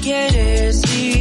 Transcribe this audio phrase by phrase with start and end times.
[0.00, 1.19] quieres ir.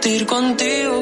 [0.00, 0.97] discutir contigo.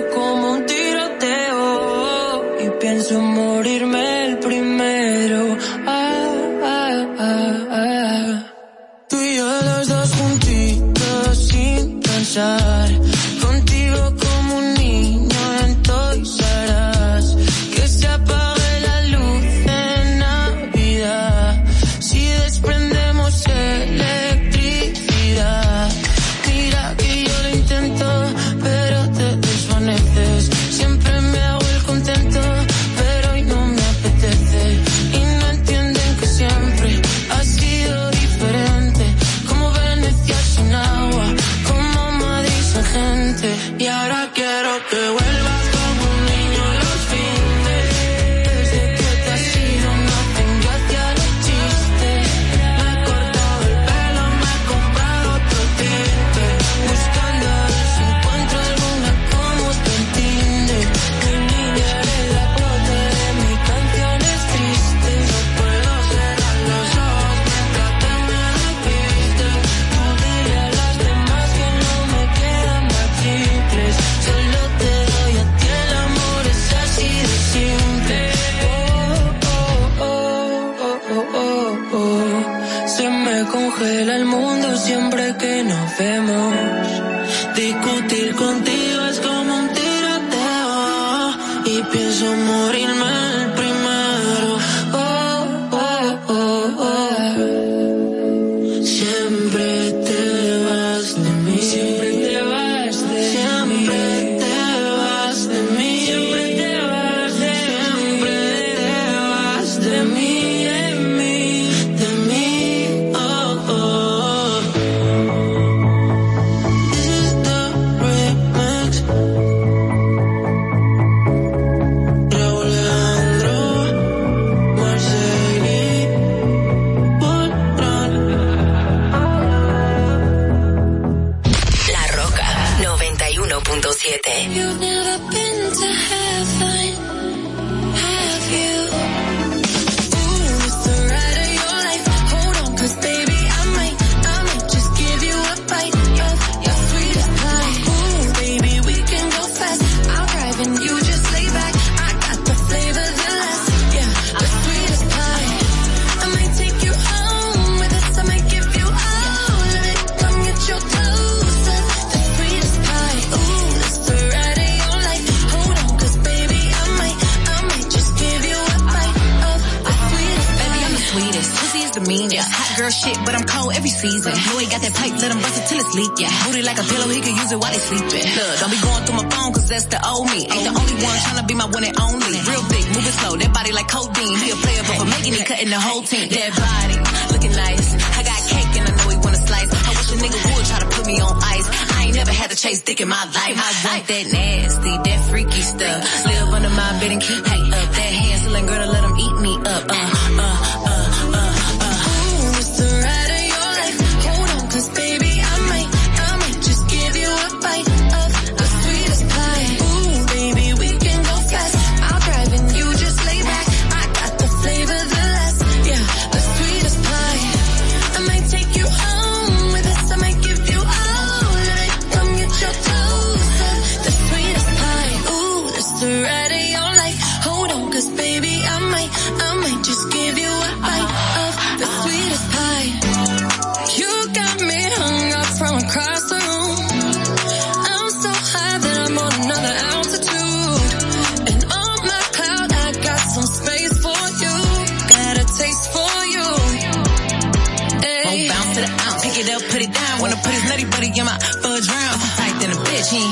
[174.10, 174.34] season.
[174.66, 176.12] Got that pipe, let him bust it till it's leak.
[176.18, 176.30] Yeah.
[176.46, 178.26] Booty like a pillow, he could use it while he's sleeping.
[178.34, 180.46] Look, don't be going through my phone cause that's the old me.
[180.46, 182.38] Ain't the only one trying to be my one and only.
[182.46, 184.38] Real big, moving slow, that body like codeine.
[184.42, 186.26] He a player, but for making it, cutting the whole team.
[186.30, 186.96] That body,
[187.34, 187.88] looking nice.
[187.94, 189.70] I got cake and I know he wanna slice.
[189.70, 191.66] I wish a nigga would try to put me on ice.
[191.94, 193.56] I ain't never had to chase dick in my life.
[193.58, 196.00] I like that nasty, that freaky stuff.
[196.26, 197.88] Live under my bed and keep up.
[197.96, 199.84] That handsome girl to let him eat me up.
[199.88, 200.95] Uh, uh, uh.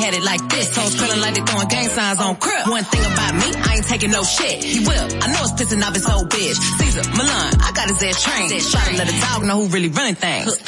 [0.04, 0.76] had it like this.
[0.76, 2.68] hoes curling like they throwing gang signs on crib.
[2.68, 4.62] One thing about me, I ain't taking no shit.
[4.62, 5.06] He will.
[5.22, 6.58] I know it's pissing off his old bitch.
[6.78, 8.50] Caesar, Milan, I got his ass trained.
[8.50, 10.60] Try to let a dog know who really running things.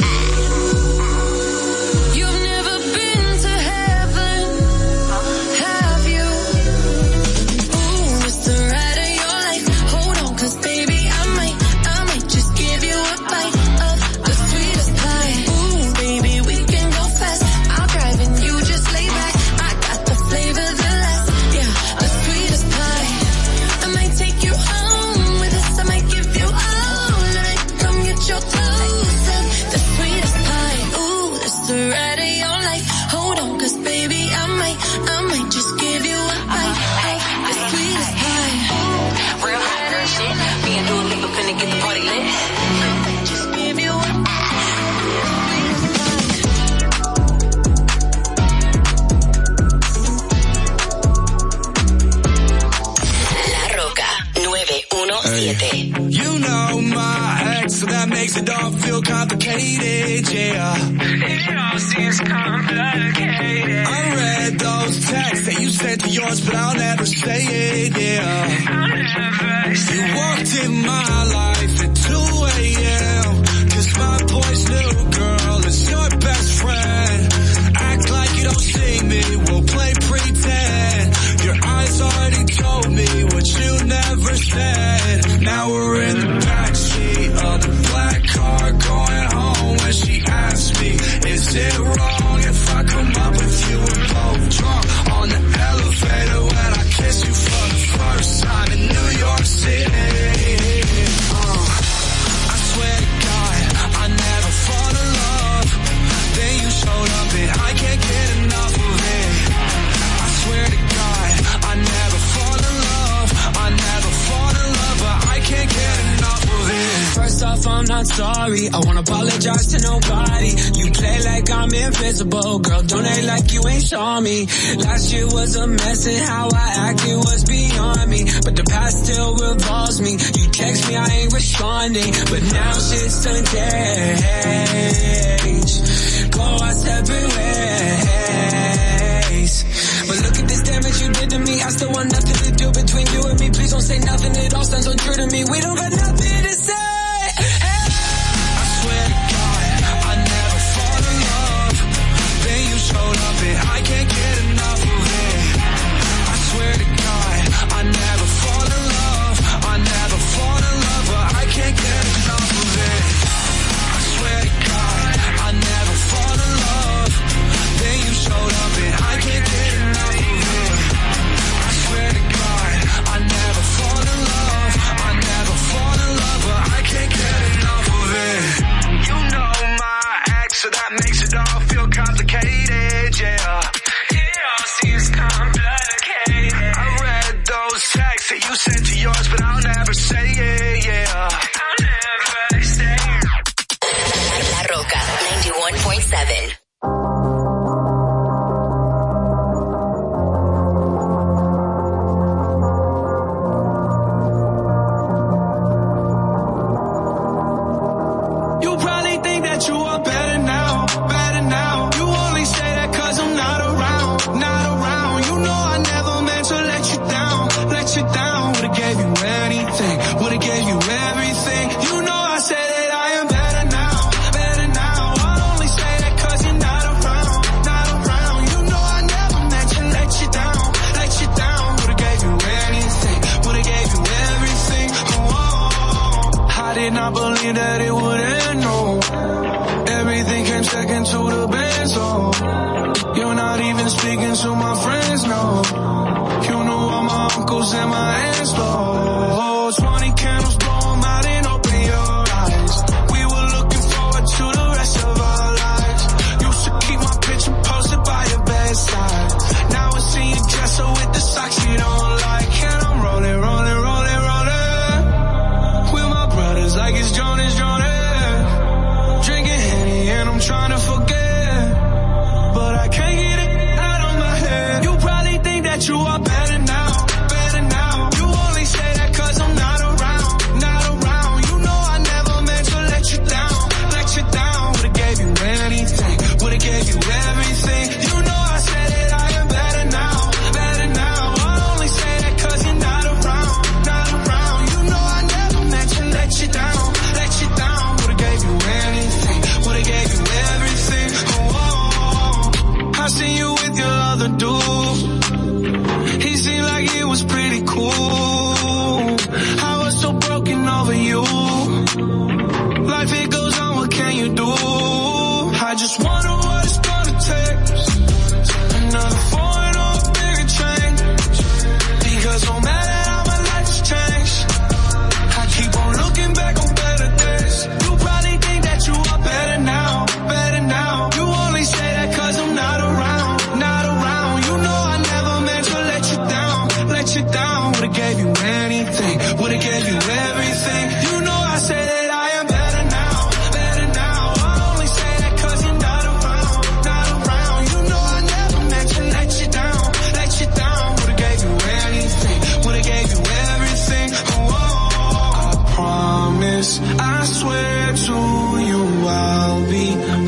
[356.80, 360.25] I swear to you I'll be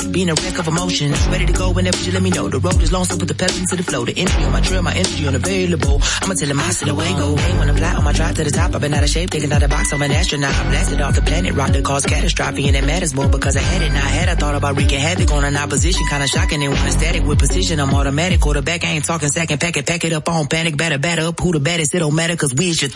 [0.00, 0.12] be.
[0.12, 1.16] Being a wreck of emotions.
[1.28, 2.48] Ready to go whenever you let me know.
[2.48, 4.04] The road is long, so put the pedal into the flow.
[4.04, 6.00] The energy on my trail, my energy unavailable.
[6.22, 7.36] I'ma tell him I see the way go.
[7.36, 9.30] Hey, when I'm fly on my drive to the top, I've been out of shape,
[9.30, 9.92] taking out the box.
[9.92, 10.54] I'm an astronaut.
[10.54, 13.60] I blasted off the planet, rock that caused catastrophe, and it matters more because I
[13.60, 13.92] had it.
[13.92, 16.62] Now I had, I thought about wreaking havoc on an opposition, kinda shocking.
[16.62, 18.40] And when I'm static with precision, I'm automatic.
[18.40, 21.40] Quarterback, I ain't talking second, pack it, pack it up on panic, batter, batter up.
[21.40, 21.94] Who the baddest?
[21.94, 22.90] It don't matter, cause we is your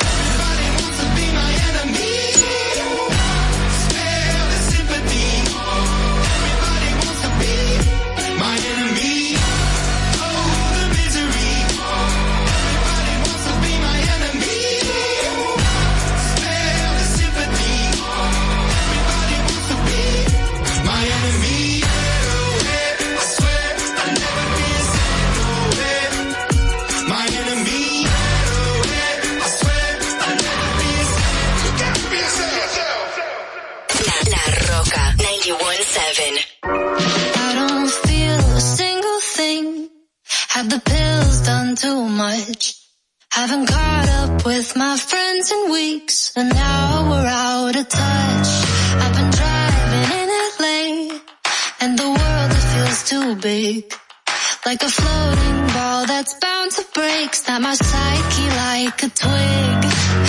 [57.50, 59.80] snap my psyche like a twig.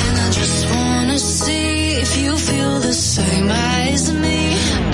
[0.06, 4.40] And I just wanna see if you feel the same as me.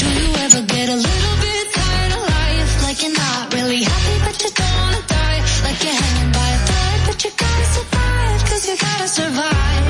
[0.01, 2.71] Do you ever get a little bit tired of life?
[2.85, 5.39] Like you're not really happy, but you don't wanna die.
[5.65, 9.85] Like you're hanging by a thread, but you gotta survive, cause you gotta survive.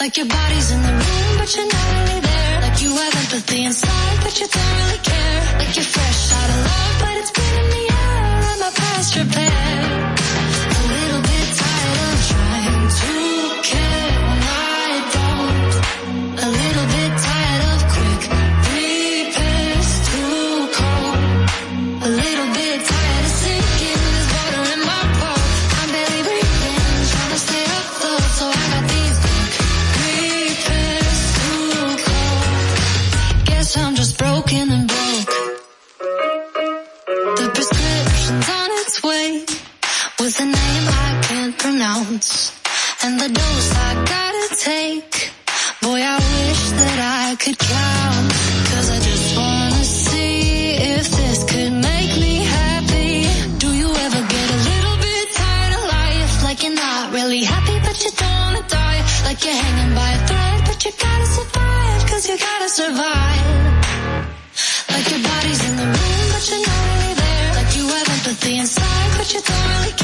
[0.00, 2.54] Like your body's in the room, but you're not really there.
[2.64, 5.40] Like you have empathy inside, but you don't really care.
[5.58, 9.10] Like you're fresh out of love, but it's been in the air, and my past
[9.18, 9.63] repair.
[41.84, 45.32] And the dose I gotta take.
[45.82, 48.26] Boy, I wish that I could count.
[48.72, 53.28] Cause I just wanna see if this could make me happy.
[53.60, 56.32] Do you ever get a little bit tired of life?
[56.48, 59.00] Like you're not really happy, but you don't wanna die.
[59.28, 62.00] Like you're hanging by a thread, but you gotta survive.
[62.08, 63.44] Cause you gotta survive.
[64.88, 67.48] Like your body's in the room, but you're not really there.
[67.60, 70.03] Like you have empathy inside, but you don't really care.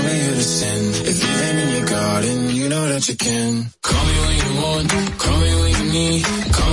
[0.61, 0.81] sin.
[1.11, 3.49] If you've been in your garden, you know that you can.
[3.81, 4.87] Call me when you want,
[5.23, 6.23] call me when you need.
[6.57, 6.70] Call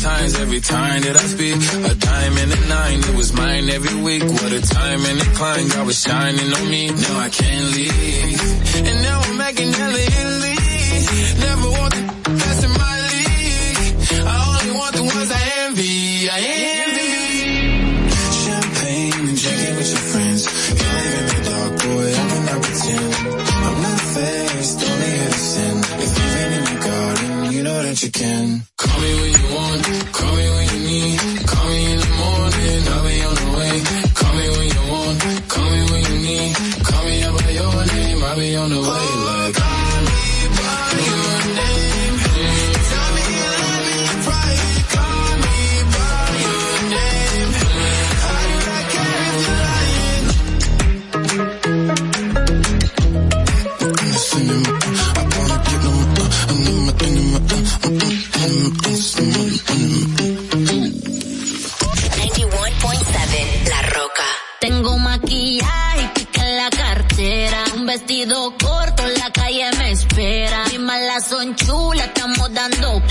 [0.00, 1.56] times every time that I speak.
[1.56, 4.22] A diamond and a nine, it was mine every week.
[4.22, 6.88] What a time and a climb, God was shining on me.
[6.88, 8.40] Now I can't leave.
[8.88, 10.56] And now I'm making hella Italy.
[11.44, 12.04] Never want the
[12.40, 13.78] best in my league.
[14.24, 16.30] I only want the ones I envy.
[16.32, 16.40] I
[16.80, 17.12] envy.
[18.44, 20.40] Champagne and drinking with your friends.
[20.80, 23.10] You live in the dark, boy, I cannot pretend.
[23.68, 25.14] I'm not faced, only
[25.52, 25.76] sin.
[26.04, 28.69] If you've in your garden, you know that you can.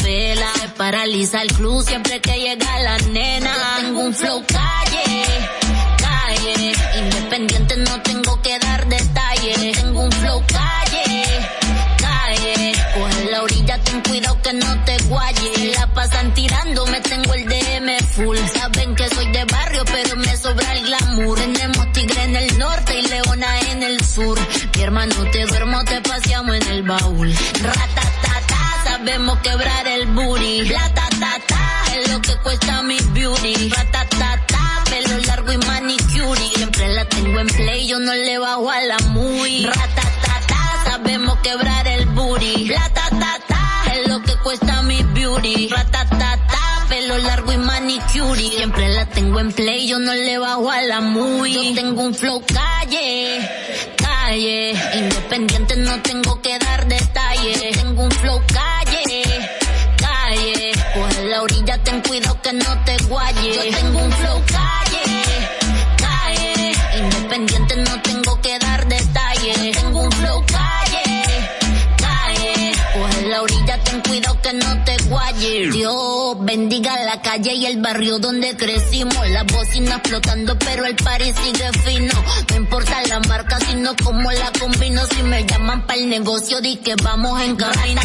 [0.09, 3.53] Se paraliza el club siempre que llega la nena.
[3.79, 5.23] Tengo un flow calle,
[6.01, 6.73] calle.
[6.97, 9.77] Independiente no tengo que dar detalles.
[9.77, 11.23] Tengo un flow calle,
[12.01, 12.73] calle.
[12.95, 15.53] Coge la orilla, ten cuidado que no te guayes.
[15.53, 18.37] Se la pasan tirándome, tengo el DM full.
[18.51, 21.37] Saben que soy de barrio, pero me sobra el glamour.
[21.39, 24.39] Tenemos tigre en el norte y leona en el sur.
[24.75, 27.31] Mi hermano, te duermo, te paseamos en el baúl.
[27.61, 28.08] Ratatata,
[29.09, 30.65] sabemos quebrar el booty.
[30.69, 33.69] La ta ta ta, es lo que cuesta mi beauty.
[33.69, 36.41] Ratatata, pelo largo y manicure.
[36.53, 39.65] Siempre la tengo en play, yo no le bajo a la muy.
[39.65, 42.65] Ratatata, sabemos quebrar el booty.
[42.65, 45.69] La ta ta ta, es lo que cuesta mi beauty.
[45.69, 48.49] Ratatata, pelo largo y manicure.
[48.57, 51.53] Siempre la tengo en play, yo no le bajo a la muy.
[51.53, 53.39] Yo tengo un flow calle,
[53.97, 54.73] calle.
[54.93, 56.78] Independiente no tengo que dar
[62.41, 63.55] que no te guayes.
[63.55, 65.47] Yo tengo un flow calle,
[65.97, 66.73] calle.
[66.97, 69.77] Independiente no tengo que dar detalles.
[69.77, 71.49] Tengo un flow calle,
[71.97, 72.71] calle.
[72.93, 75.73] Coge la orilla, ten cuidado que no te guayes.
[75.73, 79.29] Dios bendiga la calle y el barrio donde crecimos.
[79.29, 82.13] Las bocinas flotando, pero el party sigue fino.
[82.49, 85.05] No importa la marca, sino cómo la combino.
[85.07, 88.01] Si me llaman para el negocio, di que vamos en camino.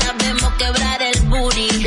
[0.00, 1.86] Sabemos quebrar el booty.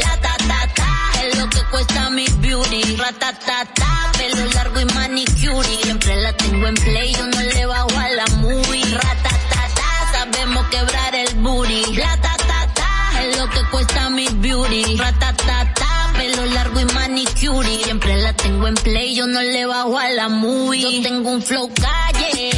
[1.77, 2.95] Cuesta mi beauty.
[2.95, 5.77] Ratatata, pelo largo y manicure.
[5.83, 8.83] Siempre la tengo en play, yo no le bajo a la movie.
[8.95, 11.95] Ratatata, sabemos quebrar el booty.
[11.95, 14.97] La ta ta ta, es lo que cuesta mi beauty.
[14.97, 17.83] Ratatata, pelo largo y manicure.
[17.83, 20.81] Siempre la tengo en play, yo no le bajo a la movie.
[20.81, 22.49] Yo tengo un flow calle,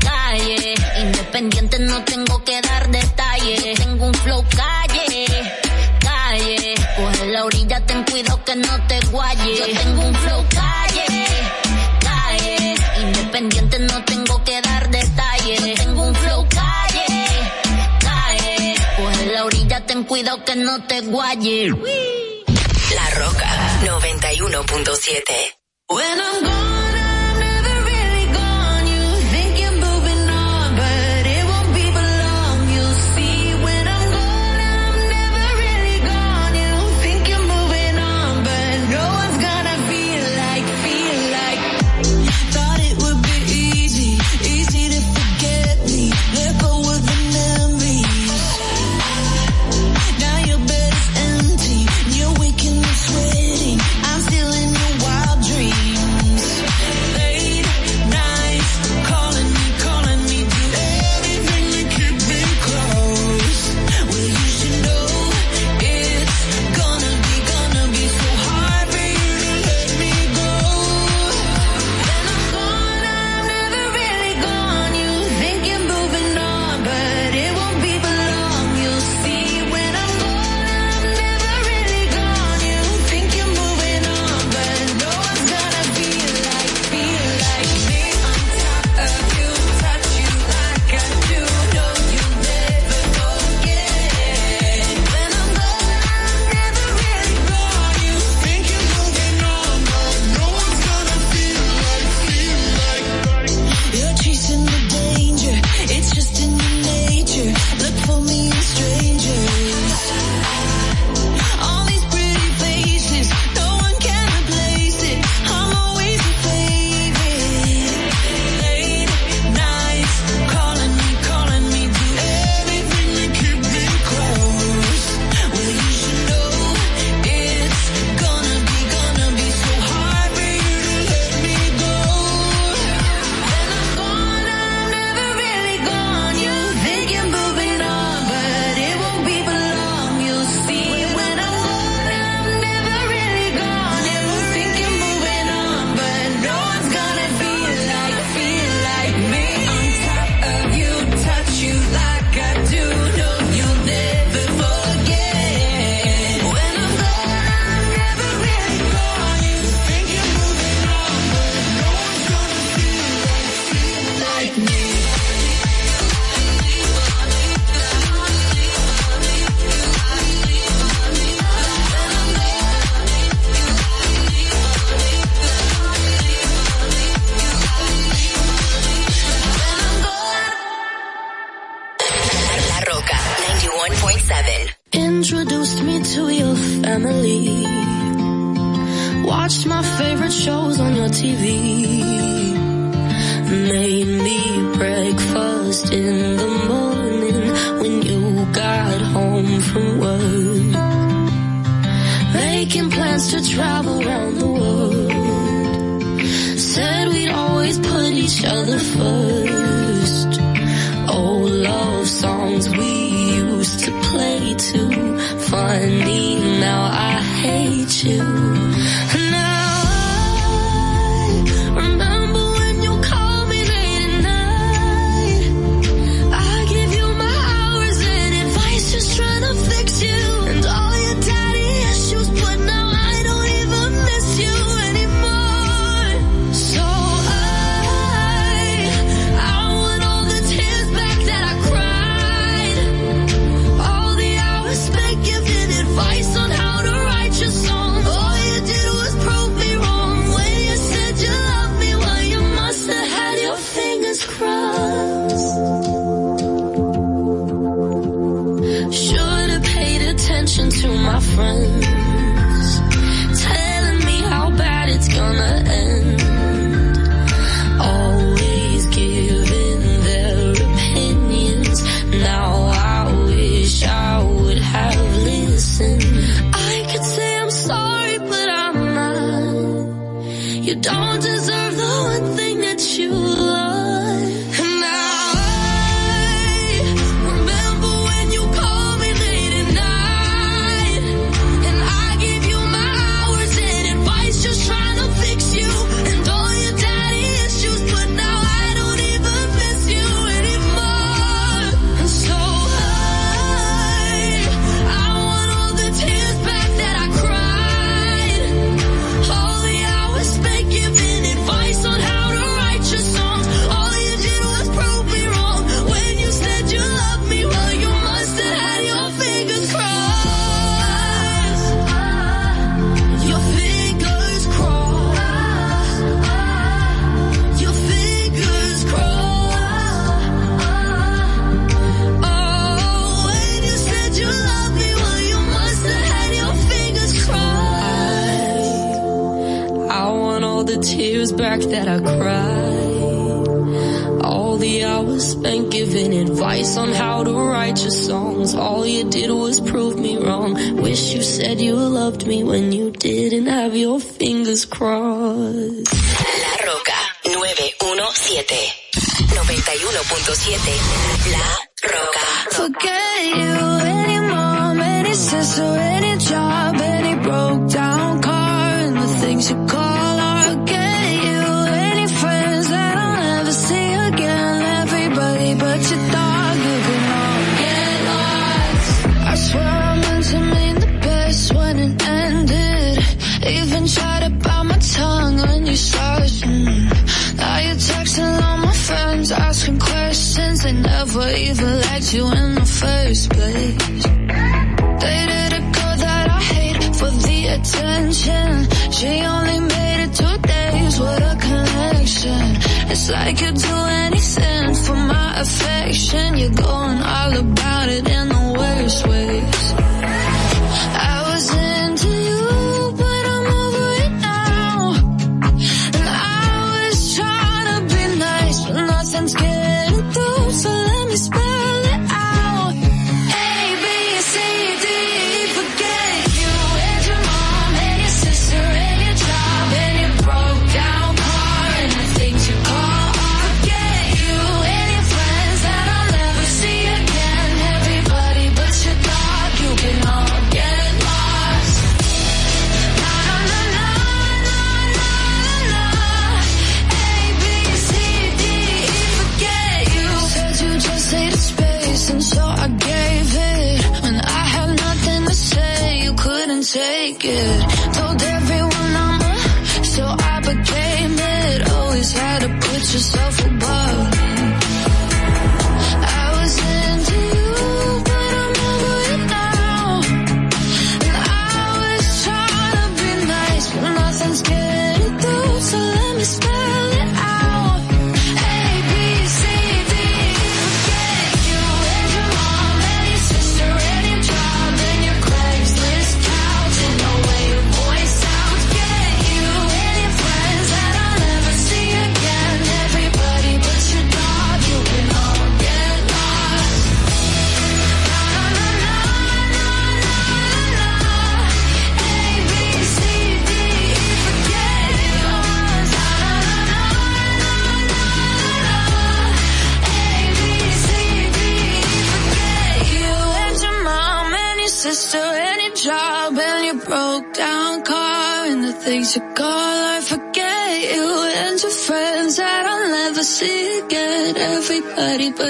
[0.00, 0.74] calle.
[1.00, 3.78] Independiente no tengo que dar detalles.
[3.78, 5.24] Tengo un flow calle,
[6.00, 6.74] calle.
[6.96, 7.81] Coge la orilla,
[8.52, 9.58] que no te guayes.
[9.58, 11.06] Yo tengo un flow calle,
[12.00, 12.74] calle.
[13.00, 15.60] Independiente no tengo que dar detalles.
[15.60, 17.26] Yo tengo un flow calle,
[18.00, 18.74] calle.
[18.96, 21.72] Coge la orilla, ten cuidado que no te guayes.
[22.94, 23.48] La Roca
[23.84, 25.56] 91.7.
[25.88, 26.91] When I'm gone,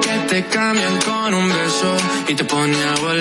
[0.00, 1.96] que te cambian con un beso
[2.28, 3.13] y te pone a volar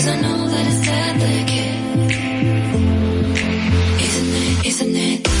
[0.00, 0.24] Isn't
[4.34, 5.39] it, isn't it?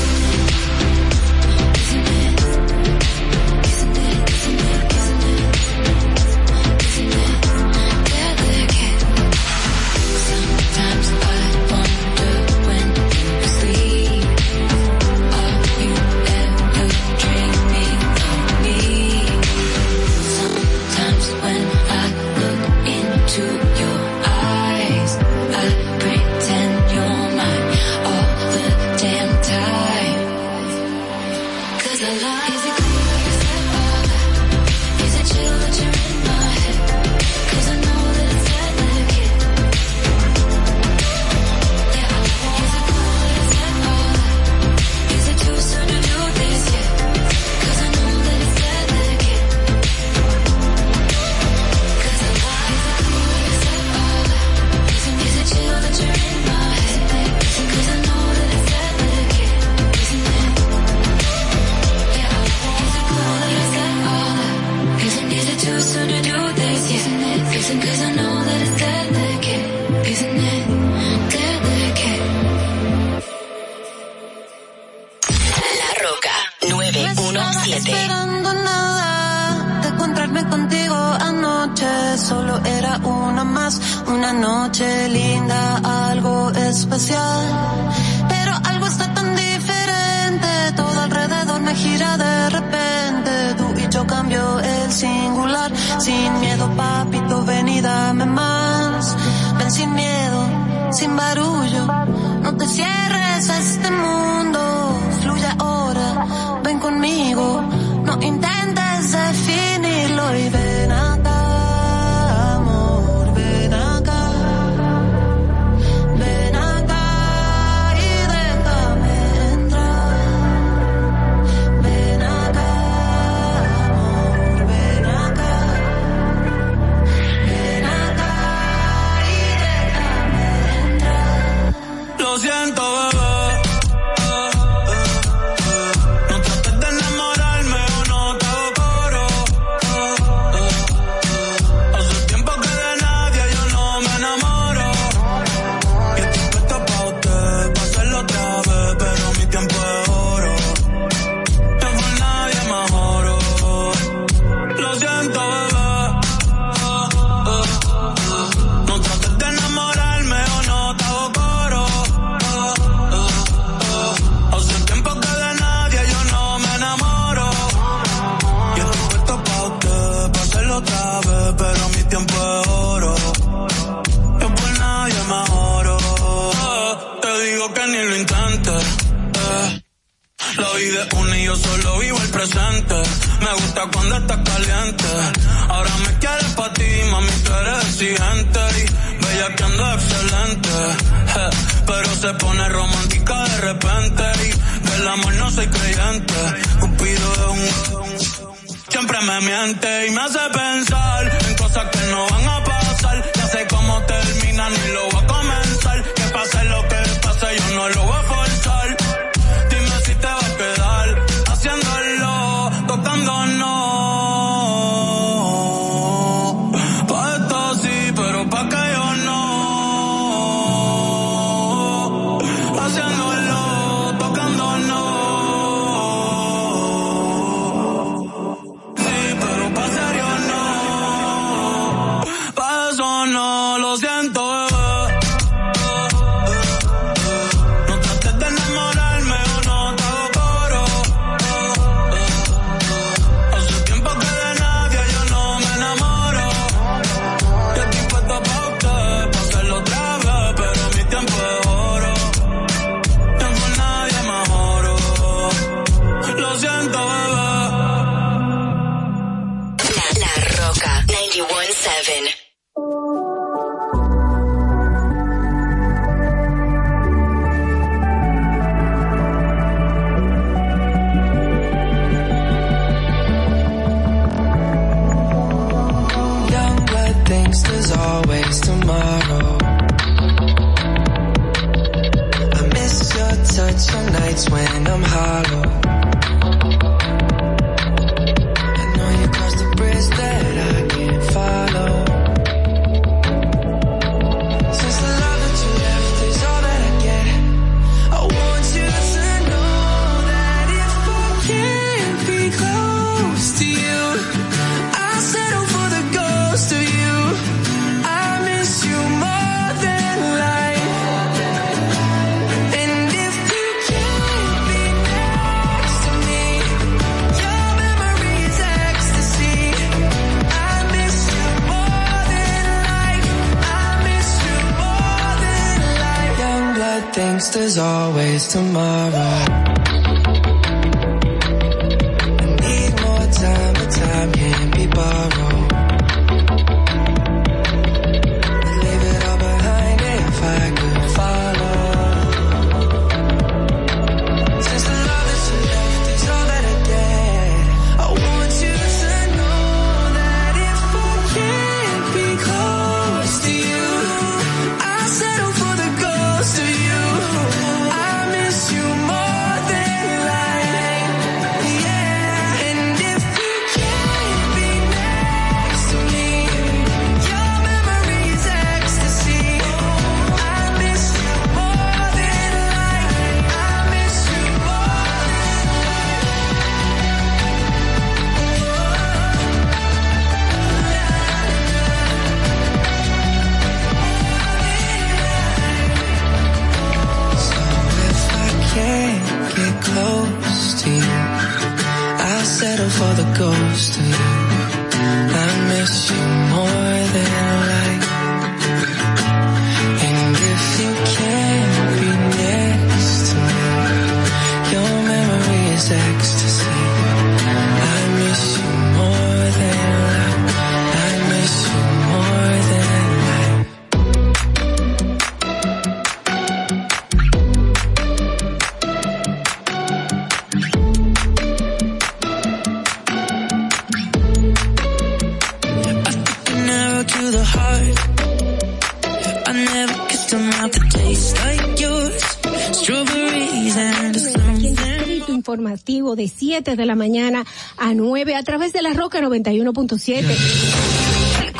[436.16, 437.44] De 7 de la mañana
[437.76, 441.00] a 9 a través de la Roca 91.7.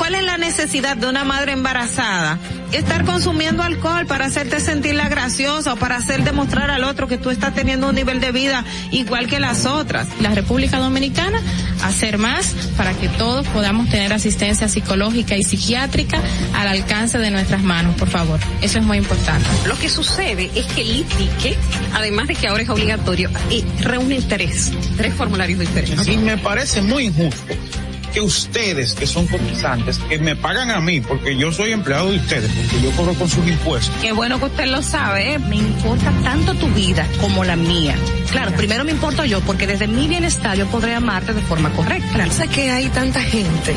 [0.00, 2.38] ¿Cuál es la necesidad de una madre embarazada?
[2.72, 7.28] Estar consumiendo alcohol para hacerte sentirla graciosa o para hacer demostrar al otro que tú
[7.28, 10.08] estás teniendo un nivel de vida igual que las otras.
[10.20, 11.42] La República Dominicana
[11.84, 16.22] hacer más para que todos podamos tener asistencia psicológica y psiquiátrica
[16.60, 18.38] al alcance de nuestras manos, por favor.
[18.60, 19.48] Eso es muy importante.
[19.66, 21.56] Lo que sucede es que el ITIQUE,
[21.94, 26.06] además de que ahora es obligatorio, eh, reúne tres, tres formularios diferentes.
[26.06, 27.54] Y me parece muy injusto
[28.12, 32.16] que ustedes, que son cotizantes, que me pagan a mí, porque yo soy empleado de
[32.16, 33.94] ustedes, porque yo cobro con sus impuestos.
[34.00, 35.38] Qué bueno que usted lo sabe, ¿eh?
[35.38, 37.94] me importa tanto tu vida como la mía.
[38.32, 42.14] Claro, primero me importo yo, porque desde mi bienestar yo podré amarte de forma correcta.
[42.14, 43.76] Piensa que hay tanta gente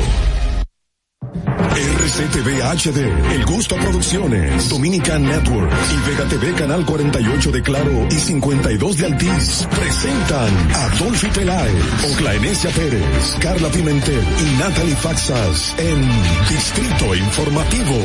[2.21, 8.13] RCTV HD, El Gusto Producciones, Dominican Network y Vega TV Canal 48 de Claro y
[8.13, 15.99] 52 de Altiz presentan a Dolphy Peláez, Oclaenecia Pérez, Carla Pimentel y Natalie Faxas en
[16.47, 17.95] Distrito Informativo.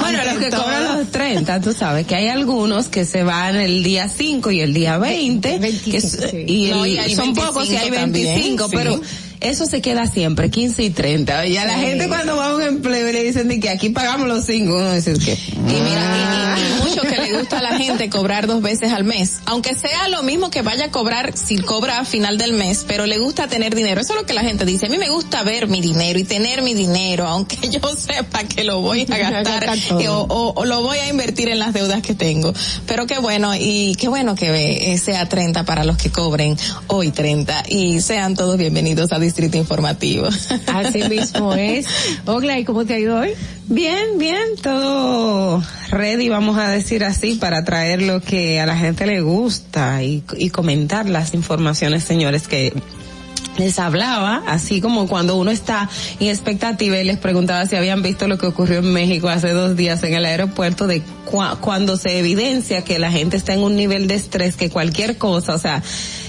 [0.00, 3.82] Bueno, los que cobran los 30, tú sabes que hay algunos que se van el
[3.82, 7.76] día 5 y el día 20, que es- y, el- No, y son pocos y
[7.76, 9.00] hay 25, también, pero
[9.40, 11.46] eso se queda siempre, 15 y 30.
[11.46, 11.80] Y a la Sí.
[11.86, 14.74] gente cuando va a un empleo y le dicen de que aquí pagamos los 5,
[14.74, 15.32] uno dice que...
[15.32, 16.16] Y mira,
[16.56, 19.40] y, y- y mucho que le gusta a la gente cobrar dos veces al mes,
[19.46, 23.06] aunque sea lo mismo que vaya a cobrar si cobra a final del mes, pero
[23.06, 24.00] le gusta tener dinero.
[24.00, 24.86] Eso es lo que la gente dice.
[24.86, 28.64] A mí me gusta ver mi dinero y tener mi dinero, aunque yo sepa que
[28.64, 32.00] lo voy a gastar eh, o, o- o lo voy a invertir en las deudas
[32.02, 32.52] que tengo.
[32.86, 36.56] Pero qué bueno y qué bueno que eh, sea 30 para los que cobren
[36.86, 40.28] hoy 30 y sean todos bienvenidos a Distrito Informativo.
[40.66, 41.84] Así mismo es.
[42.24, 43.32] Ogla, ¿y cómo te ha ido hoy?
[43.68, 49.06] Bien, bien, todo ready, vamos a decir así, para traer lo que a la gente
[49.06, 52.72] le gusta y, y comentar las informaciones, señores, que
[53.58, 55.88] les hablaba, así como cuando uno está
[56.20, 59.76] en expectativa y les preguntaba si habían visto lo que ocurrió en México hace dos
[59.76, 63.76] días en el aeropuerto de cua- cuando se evidencia que la gente está en un
[63.76, 65.82] nivel de estrés que cualquier cosa, o sea,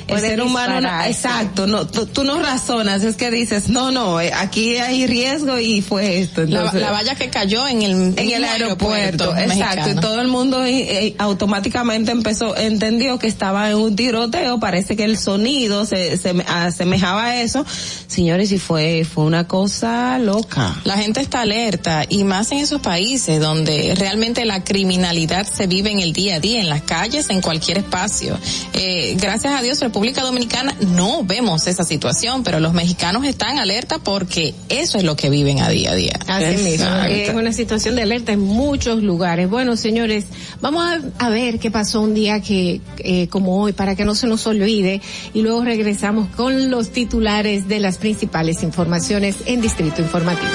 [0.08, 4.20] el ser humano, no- exacto, no, tú, tú no razonas, es que dices, no, no,
[4.22, 6.42] eh, aquí hay riesgo y fue esto.
[6.46, 10.28] La, Entonces, la valla que cayó en el, en el aeropuerto, exacto, y todo el
[10.28, 15.86] mundo eh, eh, automáticamente empezó, entendió que estaba en un tiroteo, parece que el sonido
[15.86, 17.66] se, se asemejaba a eso,
[18.08, 20.76] señores, y fue, fue una cosa loca.
[20.84, 25.92] La gente está alerta y más en esos países donde realmente la criminalidad se vive
[25.92, 28.38] en el día a día, en las calles, en cualquier espacio.
[28.74, 33.98] Eh, gracias a Dios, República Dominicana no vemos esa situación, pero los mexicanos están alerta
[33.98, 36.20] porque eso es lo que viven a día a día.
[36.28, 36.86] Así mismo.
[37.10, 39.50] Es una situación de alerta en muchos lugares.
[39.50, 40.26] Bueno, señores,
[40.62, 44.14] vamos a, a ver qué pasó un día que, eh, como hoy, para que no
[44.14, 45.02] se nos olvide,
[45.34, 50.54] y luego regresamos con los titulares de las principales informaciones en Distrito Informativo.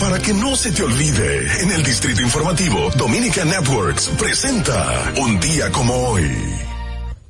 [0.00, 5.70] Para que no se te olvide, en el Distrito Informativo, Dominica Networks presenta Un día
[5.70, 6.63] como hoy.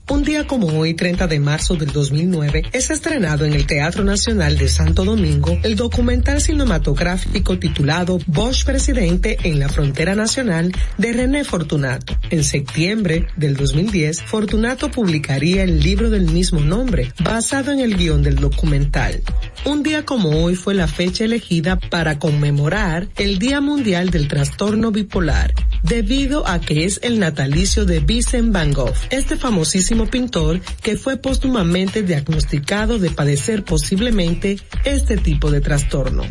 [0.07, 4.59] Un día como hoy, 30 de marzo del 2009, es estrenado en el Teatro Nacional
[4.59, 11.42] de Santo Domingo el documental cinematográfico titulado Bosch Presidente en la Frontera Nacional de René
[11.42, 12.18] Fortunato.
[12.28, 18.22] En septiembre del 2010, Fortunato publicaría el libro del mismo nombre, basado en el guion
[18.22, 19.22] del documental.
[19.64, 24.90] Un día como hoy fue la fecha elegida para conmemorar el Día Mundial del Trastorno
[24.90, 30.97] Bipolar, debido a que es el natalicio de Vincent Van Gogh, este famosísimo pintor que
[30.97, 36.24] fue póstumamente diagnosticado de padecer posiblemente este tipo de trastorno.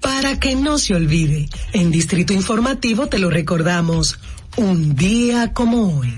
[0.00, 4.18] Para que no se olvide, en Distrito Informativo te lo recordamos,
[4.56, 6.14] un día como hoy.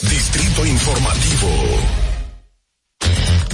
[0.00, 2.07] Distrito Informativo.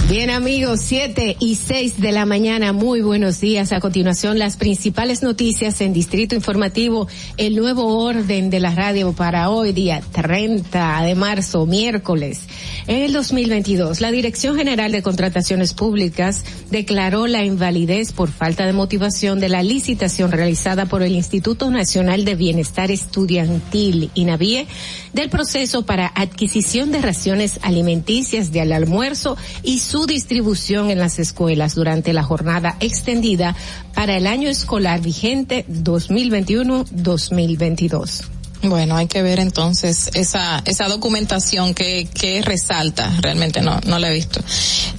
[0.07, 3.71] Bien amigos, 7 y 6 de la mañana, muy buenos días.
[3.71, 9.49] A continuación, las principales noticias en Distrito Informativo, el nuevo orden de la radio para
[9.49, 12.41] hoy, día 30 de marzo, miércoles.
[12.85, 18.73] En el 2022, la Dirección General de Contrataciones Públicas declaró la invalidez por falta de
[18.73, 24.67] motivación de la licitación realizada por el Instituto Nacional de Bienestar Estudiantil, INAVIE,
[25.13, 31.75] del proceso para adquisición de raciones alimenticias del almuerzo y su distribución en las escuelas
[31.75, 33.55] durante la jornada extendida
[33.93, 38.34] para el año escolar vigente 2021-2022.
[38.67, 44.09] Bueno, hay que ver entonces esa, esa documentación que, que resalta, realmente no, no la
[44.09, 44.39] he visto.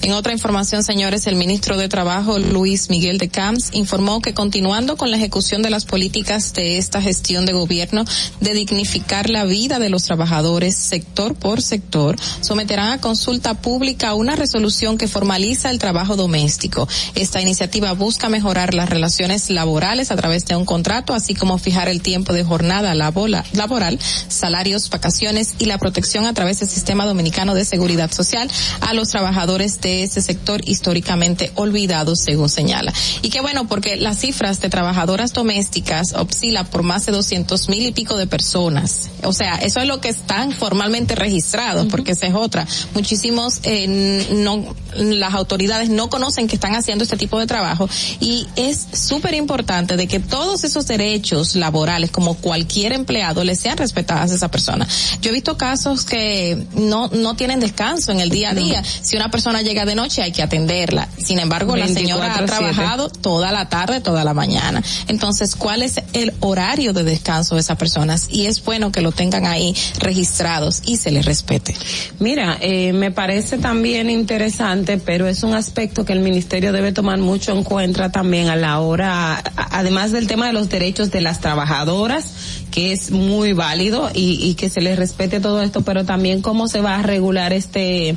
[0.01, 4.95] En otra información, señores, el ministro de Trabajo, Luis Miguel de Camps, informó que continuando
[4.95, 8.05] con la ejecución de las políticas de esta gestión de gobierno
[8.39, 14.35] de dignificar la vida de los trabajadores sector por sector, someterán a consulta pública una
[14.37, 16.87] resolución que formaliza el trabajo doméstico.
[17.15, 21.89] Esta iniciativa busca mejorar las relaciones laborales a través de un contrato, así como fijar
[21.89, 23.17] el tiempo de jornada laboral
[23.57, 28.49] laboral, salarios, vacaciones y la protección a través del sistema dominicano de seguridad social
[28.81, 32.93] a los trabajadores de ese sector históricamente olvidado, según señala.
[33.21, 37.85] Y qué bueno, porque las cifras de trabajadoras domésticas oscilan por más de doscientos mil
[37.85, 39.09] y pico de personas.
[39.23, 42.67] O sea, eso es lo que están formalmente registrados, porque esa es otra.
[42.93, 47.89] Muchísimos, eh, no, las autoridades no conocen que están haciendo este tipo de trabajo
[48.19, 53.77] y es súper importante de que todos esos derechos laborales, como cualquier empleado, le sean
[53.77, 54.87] respetadas a esa persona.
[55.21, 58.83] Yo he visto casos que no, no tienen descanso en el día a día.
[58.83, 61.07] Si una persona llega de noche hay que atenderla.
[61.17, 62.45] Sin embargo, la señora ha 24/7.
[62.45, 64.83] trabajado toda la tarde, toda la mañana.
[65.07, 68.27] Entonces, ¿cuál es el horario de descanso de esas personas?
[68.29, 71.75] Y es bueno que lo tengan ahí registrados y se les respete.
[72.19, 77.19] Mira, eh, me parece también interesante, pero es un aspecto que el ministerio debe tomar
[77.19, 81.41] mucho en cuenta también a la hora, además del tema de los derechos de las
[81.41, 86.41] trabajadoras, que es muy válido y, y que se les respete todo esto, pero también
[86.41, 88.15] cómo se va a regular este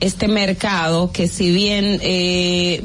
[0.00, 2.82] este mercado que si bien eh,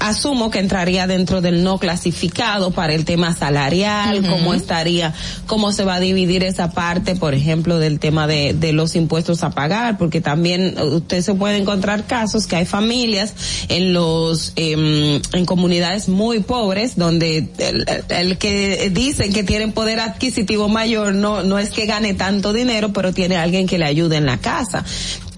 [0.00, 5.14] asumo que entraría dentro del no clasificado para el tema salarial, cómo estaría,
[5.46, 9.42] cómo se va a dividir esa parte, por ejemplo, del tema de, de los impuestos
[9.42, 13.34] a pagar, porque también eh, usted se puede encontrar casos que hay familias
[13.68, 20.00] en los, em, en comunidades muy pobres donde el, el que dicen que tienen poder
[20.00, 24.16] adquisitivo mayor no, no es que gane tanto dinero, pero tiene alguien que le ayude
[24.16, 24.84] en la casa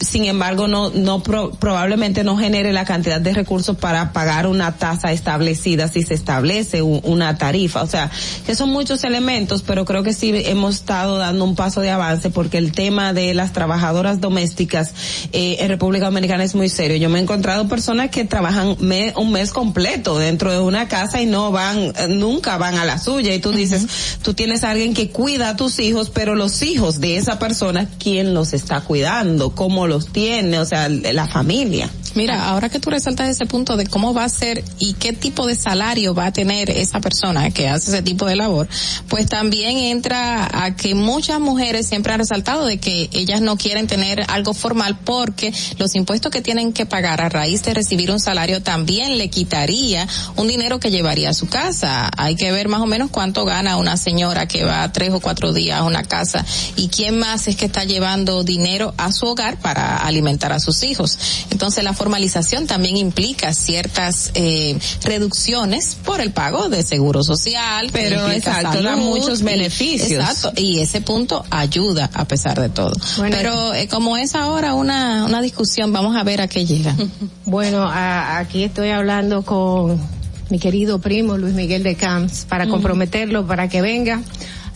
[0.01, 4.73] sin embargo no no pro- probablemente no genere la cantidad de recursos para pagar una
[4.79, 7.83] tasa establecida si se establece u- una tarifa.
[7.83, 8.11] O sea
[8.47, 12.31] que son muchos elementos pero creo que sí hemos estado dando un paso de avance
[12.31, 14.93] porque el tema de las trabajadoras domésticas
[15.33, 16.97] eh, en República Dominicana es muy serio.
[16.97, 21.21] Yo me he encontrado personas que trabajan me- un mes completo dentro de una casa
[21.21, 23.35] y no van nunca van a la suya.
[23.35, 23.87] Y tú dices
[24.23, 27.87] tú tienes a alguien que cuida a tus hijos pero los hijos de esa persona
[28.03, 32.91] quién los está cuidando cómo los tiene o sea la familia Mira, ahora que tú
[32.91, 36.33] resaltas ese punto de cómo va a ser y qué tipo de salario va a
[36.33, 38.69] tener esa persona que hace ese tipo de labor,
[39.09, 43.87] pues también entra a que muchas mujeres siempre han resaltado de que ellas no quieren
[43.87, 48.21] tener algo formal porque los impuestos que tienen que pagar a raíz de recibir un
[48.21, 50.07] salario también le quitaría
[50.37, 52.11] un dinero que llevaría a su casa.
[52.17, 55.53] Hay que ver más o menos cuánto gana una señora que va tres o cuatro
[55.53, 56.45] días a una casa
[56.77, 60.83] y quién más es que está llevando dinero a su hogar para alimentar a sus
[60.83, 61.19] hijos.
[61.51, 68.31] Entonces la formalización también implica ciertas eh, reducciones por el pago de seguro social, Pero,
[68.31, 70.11] exacto, da muchos y- beneficios.
[70.13, 72.93] exacto, y ese punto ayuda a pesar de todo.
[73.19, 73.37] Bueno.
[73.37, 76.97] Pero eh, como es ahora una, una discusión, vamos a ver a qué llega.
[77.45, 80.01] Bueno, a- aquí estoy hablando con
[80.49, 84.23] mi querido primo Luis Miguel de Camps para comprometerlo para que venga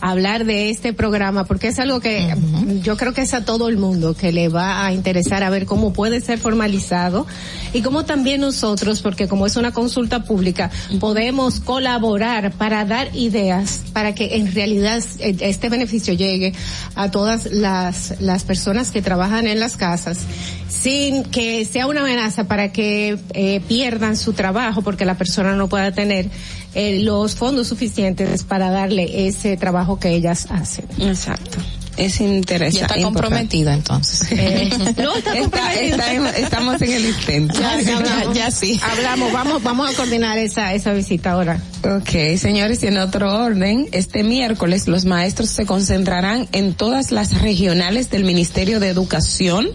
[0.01, 2.33] hablar de este programa porque es algo que
[2.81, 5.65] yo creo que es a todo el mundo que le va a interesar a ver
[5.65, 7.25] cómo puede ser formalizado
[7.73, 13.81] y cómo también nosotros, porque como es una consulta pública, podemos colaborar para dar ideas
[13.93, 16.53] para que en realidad eh, este beneficio llegue
[16.95, 20.19] a todas las, las personas que trabajan en las casas
[20.67, 25.67] sin que sea una amenaza para que eh, pierdan su trabajo porque la persona no
[25.67, 26.29] pueda tener
[26.75, 30.85] eh, los fondos suficientes para darle ese trabajo que ellas hacen.
[30.99, 31.57] Exacto.
[31.97, 32.79] Es interesante.
[32.79, 34.27] Ya está comprometido entonces.
[34.35, 36.27] Eh, no está comprometido.
[36.27, 37.59] estamos en el intento.
[37.59, 38.79] Ya, ya, ya, sí.
[38.83, 41.59] Hablamos, vamos, vamos a coordinar esa, esa visita ahora.
[41.83, 47.41] Ok, señores, y en otro orden, este miércoles los maestros se concentrarán en todas las
[47.41, 49.69] regionales del Ministerio de Educación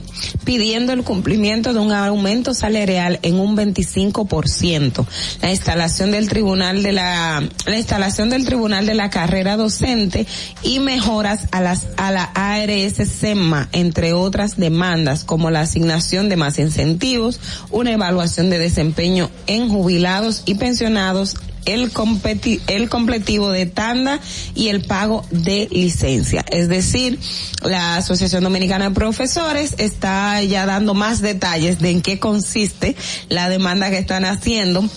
[0.44, 5.06] pidiendo el cumplimiento de un aumento salarial en un 25%.
[5.42, 10.26] La instalación del tribunal de la, la instalación del tribunal de la carrera docente
[10.62, 16.36] y mejoras a las, a la ARS SEMA, entre otras demandas como la asignación de
[16.36, 23.66] más incentivos, una evaluación de desempeño en jubilados y pensionados el, competi el completivo de
[23.66, 24.20] tanda
[24.54, 26.44] y el pago de licencia.
[26.50, 27.18] Es decir,
[27.62, 32.96] la Asociación Dominicana de Profesores está ya dando más detalles de en qué consiste
[33.28, 34.88] la demanda que están haciendo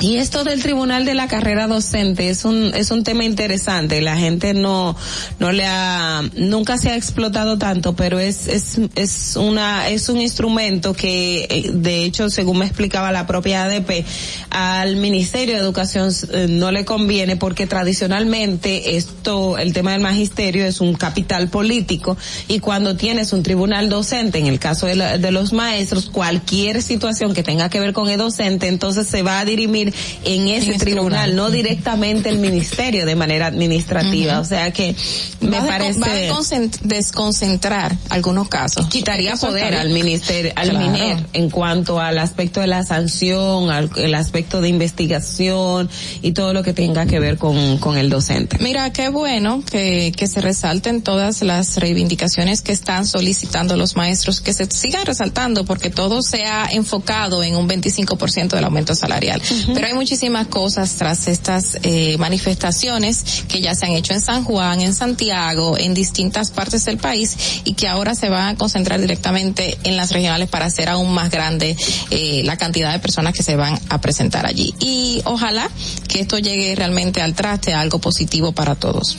[0.00, 4.00] y esto del tribunal de la carrera docente es un es un tema interesante.
[4.00, 4.96] La gente no
[5.38, 10.18] no le ha nunca se ha explotado tanto, pero es es es una es un
[10.20, 14.06] instrumento que eh, de hecho, según me explicaba la propia ADP,
[14.48, 20.64] al Ministerio de Educación eh, no le conviene porque tradicionalmente esto el tema del magisterio
[20.64, 22.16] es un capital político
[22.48, 27.34] y cuando tienes un tribunal docente, en el caso de, de los maestros, cualquier situación
[27.34, 29.89] que tenga que ver con el docente, entonces se va a dirimir
[30.24, 34.40] en ese tribunal, no directamente el ministerio de manera administrativa.
[34.40, 34.94] O sea que
[35.40, 38.86] me parece va a desconcentrar algunos casos.
[38.88, 44.14] Quitaría poder al ministerio, al MINER en cuanto al aspecto de la sanción, al el
[44.14, 45.88] aspecto de investigación
[46.22, 48.58] y todo lo que tenga que ver con, con el docente.
[48.60, 54.40] Mira, qué bueno que, que se resalten todas las reivindicaciones que están solicitando los maestros,
[54.40, 59.40] que se sigan resaltando porque todo se ha enfocado en un 25% del aumento salarial.
[59.80, 64.44] Pero hay muchísimas cosas tras estas eh, manifestaciones que ya se han hecho en San
[64.44, 69.00] Juan, en Santiago, en distintas partes del país y que ahora se van a concentrar
[69.00, 71.74] directamente en las regionales para hacer aún más grande
[72.10, 74.74] eh, la cantidad de personas que se van a presentar allí.
[74.80, 75.66] Y ojalá
[76.08, 79.16] que esto llegue realmente al traste, algo positivo para todos.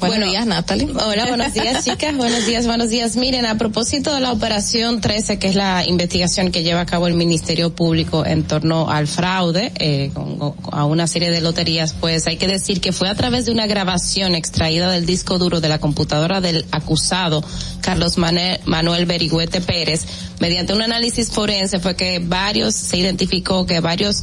[0.00, 0.88] Buenos días, Natalie.
[0.90, 2.16] Hola, buenos días, chicas.
[2.16, 3.16] buenos días, buenos días.
[3.16, 7.06] Miren, a propósito de la operación 13, que es la investigación que lleva a cabo
[7.06, 12.26] el Ministerio Público en torno al fraude eh, con, a una serie de loterías, pues
[12.26, 15.68] hay que decir que fue a través de una grabación extraída del disco duro de
[15.68, 17.42] la computadora del acusado
[17.80, 20.06] Carlos Manuel, Manuel Berigüete Pérez,
[20.40, 24.22] mediante un análisis forense fue que varios, se identificó que varios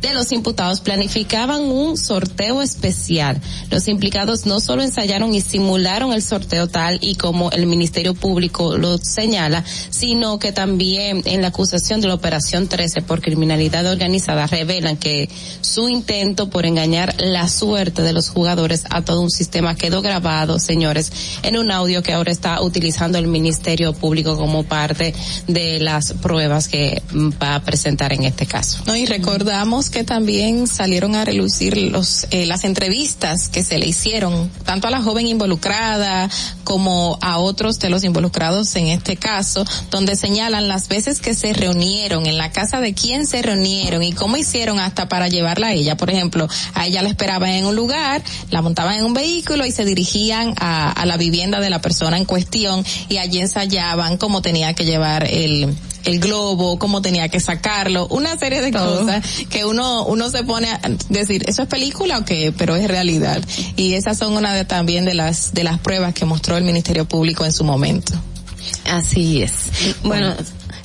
[0.00, 3.40] de los imputados planificaban un sorteo especial.
[3.70, 8.76] Los implicados no solo ensayaron y simularon el sorteo tal y como el Ministerio Público
[8.76, 14.46] lo señala, sino que también en la acusación de la Operación 13 por criminalidad organizada
[14.46, 15.28] revelan que
[15.60, 20.58] su intento por engañar la suerte de los jugadores a todo un sistema quedó grabado,
[20.58, 21.12] señores,
[21.42, 25.14] en un audio que ahora está utilizando el Ministerio Público como parte
[25.46, 27.02] de las pruebas que
[27.42, 28.82] va a presentar en este caso.
[28.86, 33.86] No, y recordamos que también salieron a relucir los eh, las entrevistas que se le
[33.86, 36.28] hicieron tanto a la joven involucrada
[36.64, 41.52] como a otros de los involucrados en este caso, donde señalan las veces que se
[41.52, 45.72] reunieron, en la casa de quién se reunieron y cómo hicieron hasta para llevarla a
[45.72, 45.96] ella.
[45.96, 49.72] Por ejemplo, a ella la esperaban en un lugar, la montaban en un vehículo y
[49.72, 54.42] se dirigían a, a la vivienda de la persona en cuestión y allí ensayaban cómo
[54.42, 55.74] tenía que llevar el
[56.04, 60.68] el globo, cómo tenía que sacarlo, una serie de cosas que uno uno se pone
[60.70, 62.52] a decir, ¿eso es película o qué?
[62.56, 63.42] Pero es realidad.
[63.76, 67.06] Y esas son una de también de las de las pruebas que mostró el Ministerio
[67.06, 68.12] Público en su momento.
[68.84, 69.52] Así es.
[70.02, 70.34] Bueno,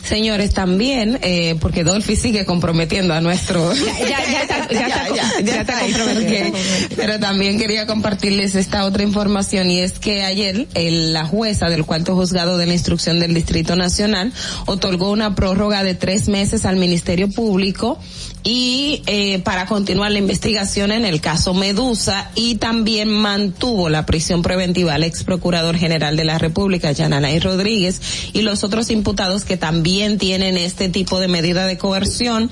[0.03, 3.73] Señores, también, eh, porque Dolphy sigue comprometiendo a nuestro...
[3.73, 6.57] ya, ya, ya, está, ya, está, ya, está comprometiendo.
[6.95, 11.85] Pero también quería compartirles esta otra información y es que ayer el, la jueza del
[11.85, 14.33] cuarto juzgado de la instrucción del Distrito Nacional
[14.65, 17.97] otorgó una prórroga de tres meses al Ministerio Público
[18.43, 24.41] y eh, para continuar la investigación en el caso Medusa y también mantuvo la prisión
[24.41, 28.01] preventiva al ex procurador general de la República, Yananay Rodríguez,
[28.33, 32.51] y los otros imputados que también tienen este tipo de medida de coerción,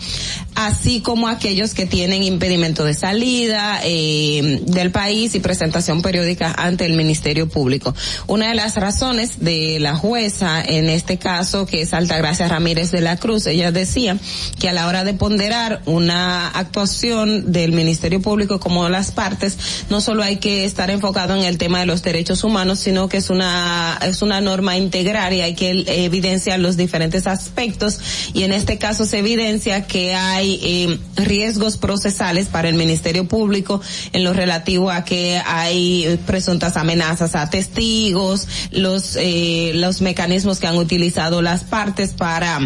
[0.65, 6.85] así como aquellos que tienen impedimento de salida eh, del país y presentación periódica ante
[6.85, 7.93] el Ministerio Público.
[8.27, 13.01] Una de las razones de la jueza en este caso, que es Altagracia Ramírez de
[13.01, 14.17] la Cruz, ella decía
[14.59, 19.57] que a la hora de ponderar una actuación del Ministerio Público como las partes,
[19.89, 23.17] no solo hay que estar enfocado en el tema de los derechos humanos, sino que
[23.17, 27.99] es una, es una norma integral y hay que evidenciar los diferentes aspectos
[28.33, 33.81] y en este caso se evidencia que hay eh, riesgos procesales para el Ministerio Público
[34.13, 40.67] en lo relativo a que hay presuntas amenazas a testigos, los eh, los mecanismos que
[40.67, 42.59] han utilizado las partes para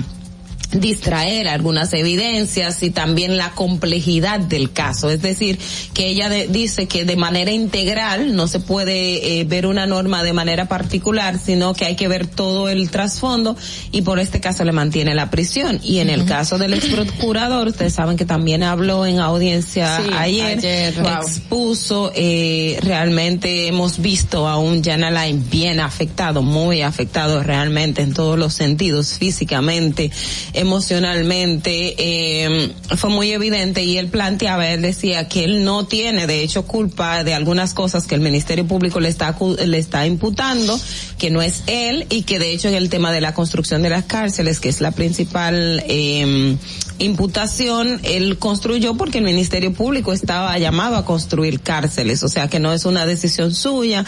[0.71, 5.09] distraer algunas evidencias y también la complejidad del caso.
[5.09, 5.57] Es decir,
[5.93, 10.23] que ella de- dice que de manera integral no se puede eh, ver una norma
[10.23, 13.55] de manera particular, sino que hay que ver todo el trasfondo
[13.91, 15.79] y por este caso le mantiene la prisión.
[15.83, 20.09] Y en el caso del ex procurador, ustedes saben que también habló en audiencia Sí,
[20.17, 21.11] ayer, ayer, wow.
[21.21, 28.13] expuso, eh, realmente hemos visto a un Jan Alain bien afectado, muy afectado realmente en
[28.13, 30.11] todos los sentidos, físicamente,
[30.59, 36.43] emocionalmente, eh, fue muy evidente y él planteaba, él decía que él no tiene de
[36.43, 40.79] hecho culpa de algunas cosas que el Ministerio Público le está, le está imputando,
[41.17, 43.89] que no es él y que de hecho en el tema de la construcción de
[43.89, 46.57] las cárceles, que es la principal eh,
[46.99, 52.59] imputación, él construyó porque el Ministerio Público estaba llamado a construir cárceles, o sea que
[52.59, 54.05] no es una decisión suya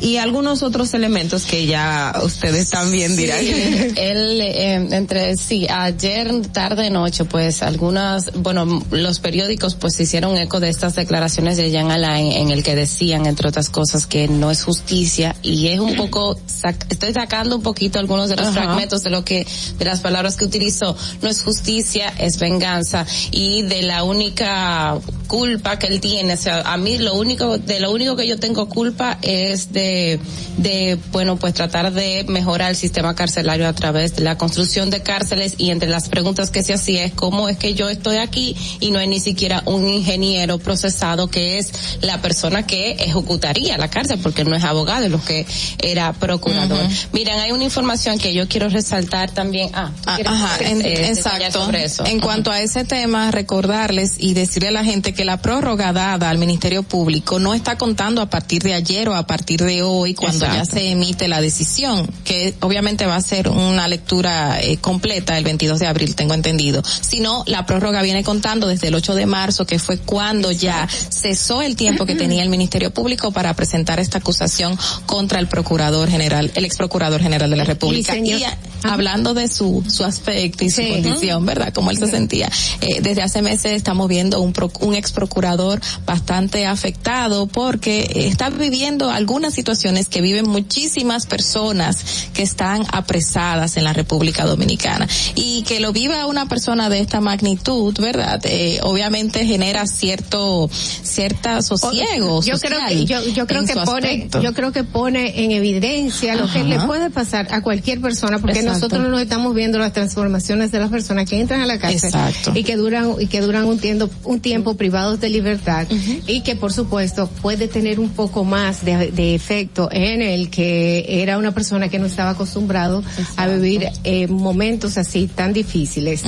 [0.00, 3.40] y algunos otros elementos que ya ustedes también dirán.
[3.40, 3.52] Sí,
[3.96, 10.60] él, eh, entre, sí, ayer tarde noche, pues algunas, bueno, los periódicos pues hicieron eco
[10.60, 14.50] de estas declaraciones de Jean Alain en el que decían, entre otras cosas, que no
[14.50, 18.62] es justicia y es un poco, sac- estoy sacando un poquito algunos de los Ajá.
[18.62, 19.46] fragmentos de lo que,
[19.78, 25.78] de las palabras que utilizó, no es justicia, es venganza y de la única culpa
[25.78, 28.68] que él tiene, o sea, a mí lo único, de lo único que yo tengo
[28.68, 30.20] culpa es de,
[30.58, 35.02] de, bueno, pues tratar de mejorar el sistema carcelario a través de la construcción de
[35.02, 38.54] cárceles y entre las preguntas que se hacía es cómo es que yo estoy aquí
[38.80, 41.72] y no hay ni siquiera un ingeniero procesado que es
[42.02, 45.46] la persona que ejecutaría la cárcel porque no es abogado, es lo que
[45.78, 46.78] era procurador.
[47.12, 49.70] Miren, hay una información que yo quiero resaltar también.
[49.72, 51.64] Ah, ¿tú Ah, Ajá, en- exacto.
[51.64, 52.04] sobre eso?
[52.06, 56.30] En cuanto a ese tema, recordarles y decirle a la gente que la prórroga dada
[56.30, 60.14] al Ministerio Público no está contando a partir de ayer o a partir de hoy
[60.14, 65.38] cuando ya se emite la decisión, que obviamente va a ser una lectura eh, completa
[65.38, 69.26] el 22 de abril, tengo entendido, sino la prórroga viene contando desde el 8 de
[69.26, 74.00] marzo, que fue cuando ya cesó el tiempo que tenía el Ministerio Público para presentar
[74.00, 78.12] esta acusación contra el Procurador General, el ex Procurador General de la República.
[78.12, 81.72] señor- Y a- hablando de su, su aspecto y su condición, ¿verdad?
[81.72, 82.50] Como él se sentía.
[82.80, 88.26] Eh, desde hace meses estamos viendo un, pro- un ex procurador bastante afectado porque eh,
[88.28, 95.06] está viviendo algunas situaciones que viven muchísimas personas que están apresadas en la República Dominicana.
[95.34, 98.40] Y que lo viva una persona de esta magnitud, ¿verdad?
[98.44, 100.68] Eh, obviamente genera cierto,
[101.02, 104.42] cierta sosiego yo creo que yo, yo creo que pone aspecto.
[104.42, 108.58] yo creo que pone en evidencia lo que le puede pasar a cualquier persona porque
[108.60, 108.74] Exacto.
[108.74, 112.52] nosotros no estamos viendo las transformaciones de las personas que entran a la cárcel Exacto.
[112.58, 115.86] y que duran y que duran un tiempo un tiempo privados de libertad
[116.26, 121.04] y que por supuesto puede tener un poco más de, de efecto en el que
[121.22, 123.02] era una persona que no estaba acostumbrado
[123.36, 126.22] a vivir eh, momentos así tan difíciles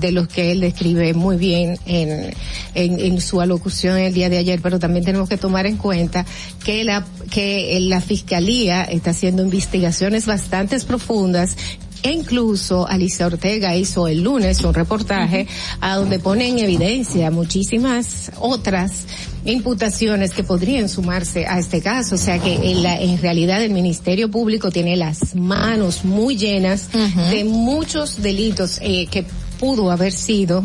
[0.00, 2.34] de los que él describe muy bien en,
[2.74, 6.24] en, en su alocución el día de ayer, pero también tenemos que tomar en cuenta
[6.64, 11.56] que la, que la fiscalía está haciendo investigaciones bastante profundas
[12.04, 15.48] e incluso Alicia Ortega hizo el lunes un reportaje
[15.80, 19.06] a donde pone en evidencia muchísimas otras
[19.46, 22.16] imputaciones que podrían sumarse a este caso.
[22.16, 26.90] O sea que en, la, en realidad el Ministerio Público tiene las manos muy llenas
[27.30, 29.24] de muchos delitos eh, que
[29.58, 30.62] pudo haber sido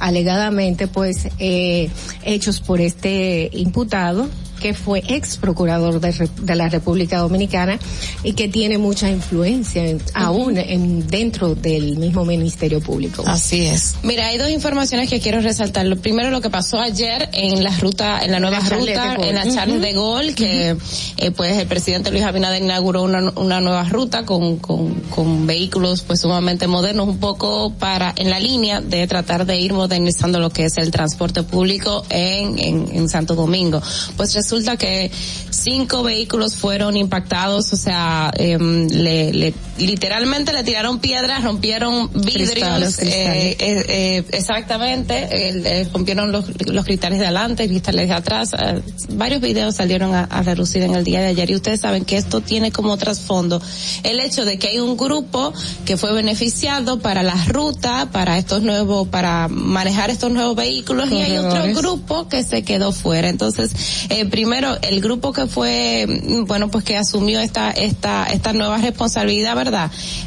[0.00, 1.88] alegadamente pues eh,
[2.24, 4.28] hechos por este imputado
[4.60, 7.78] que fue ex procurador de, Re- de la República Dominicana
[8.22, 13.24] y que tiene mucha influencia en- aún en, dentro del mismo Ministerio Público.
[13.26, 13.96] Así es.
[14.02, 15.86] Mira, hay dos informaciones que quiero resaltar.
[15.86, 19.34] Lo primero, lo que pasó ayer en la ruta, en la nueva La ruta, en
[19.34, 19.84] la Charles Ujú.
[19.86, 20.76] de Gaulle, que
[21.16, 26.02] eh, pues el presidente Luis Abinader inauguró una, una nueva ruta con, con, con vehículos
[26.02, 30.50] pues sumamente modernos, un poco para, en la línea de tratar de ir modernizando lo
[30.50, 33.80] que es el transporte público en, en, en Santo Domingo.
[34.16, 35.10] Pues resulta que
[35.50, 39.54] cinco vehículos fueron impactados, o sea, em, le, le-
[39.86, 46.84] literalmente le tiraron piedras, rompieron vidrios, Cristales, eh, eh, eh, exactamente, eh, rompieron los, los
[46.84, 48.80] cristales de adelante, cristales de atrás, eh,
[49.10, 52.16] varios videos salieron a, a relucir en el día de ayer y ustedes saben que
[52.16, 53.60] esto tiene como trasfondo
[54.02, 55.52] el hecho de que hay un grupo
[55.84, 61.16] que fue beneficiado para la ruta, para estos nuevos, para manejar estos nuevos vehículos y
[61.16, 63.28] hay otro grupo que se quedó fuera.
[63.28, 63.72] Entonces,
[64.08, 68.78] eh, primero, el grupo que fue, mm, bueno, pues que asumió esta, esta, esta nueva
[68.78, 69.69] responsabilidad, ¿verdad?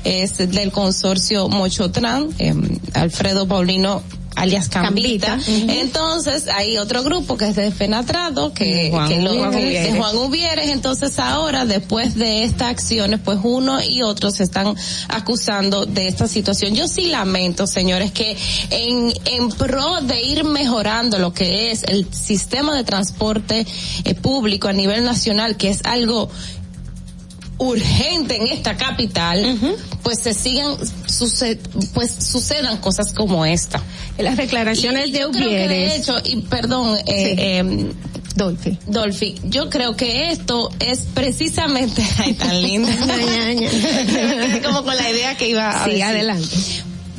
[0.03, 2.53] Es del consorcio Mochotran, eh,
[2.93, 4.01] Alfredo Paulino
[4.35, 5.37] alias Cambita.
[5.37, 10.69] Cambita, Entonces hay otro grupo que es de Fenatrado, que, Juan que lo, Juan Uvieres.
[10.69, 14.75] Entonces ahora, después de estas acciones, pues uno y otro se están
[15.07, 16.75] acusando de esta situación.
[16.75, 18.35] Yo sí lamento, señores, que
[18.69, 23.65] en, en pro de ir mejorando lo que es el sistema de transporte
[24.03, 26.29] eh, público a nivel nacional, que es algo
[27.67, 29.57] urgente en esta capital,
[30.03, 30.75] pues se sigan,
[31.07, 31.59] suce-
[31.93, 33.81] pues sucedan cosas como esta.
[34.17, 35.99] Las declaraciones Y de yo creo que de Uvieres.
[35.99, 37.93] hecho, y perdón, eh, em,
[38.35, 38.77] Dolphy.
[38.87, 42.91] Dolphy, yo creo que esto es precisamente, ay, tan linda.
[44.63, 46.03] Como con la idea que iba a Sí, decir.
[46.03, 46.55] adelante.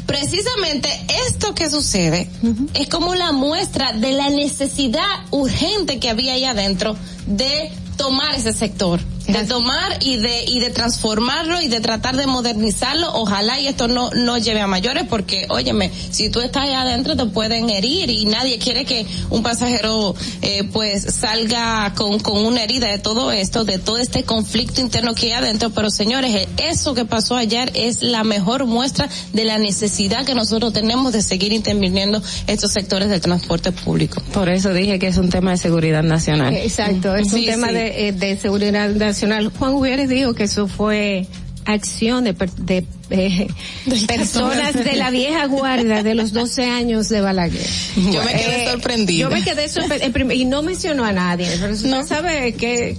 [0.06, 0.88] Precisamente
[1.28, 2.28] esto que sucede
[2.74, 6.94] es como la muestra de la necesidad urgente que había ahí adentro
[7.26, 12.26] de tomar ese sector, de tomar y de y de transformarlo y de tratar de
[12.26, 13.10] modernizarlo.
[13.14, 17.16] Ojalá y esto no no lleve a mayores porque, óyeme, si tú estás ahí adentro
[17.16, 22.62] te pueden herir y nadie quiere que un pasajero eh, pues salga con con una
[22.62, 25.70] herida de todo esto, de todo este conflicto interno que hay adentro.
[25.70, 30.72] Pero señores, eso que pasó ayer es la mejor muestra de la necesidad que nosotros
[30.72, 34.22] tenemos de seguir interviniendo estos sectores del transporte público.
[34.32, 36.54] Por eso dije que es un tema de seguridad nacional.
[36.54, 37.74] Exacto, es un tema sí.
[37.74, 39.13] De, eh, de seguridad nacional.
[39.58, 41.26] Juan Uvieres dijo que eso fue
[41.66, 43.48] acción de, de eh,
[44.06, 47.66] personas de la vieja guardia de los 12 años de Balaguer.
[47.96, 49.20] Yo me quedé Eh, sorprendida.
[49.20, 52.96] Yo me quedé sorprendida y no mencionó a nadie, pero usted sabe qué,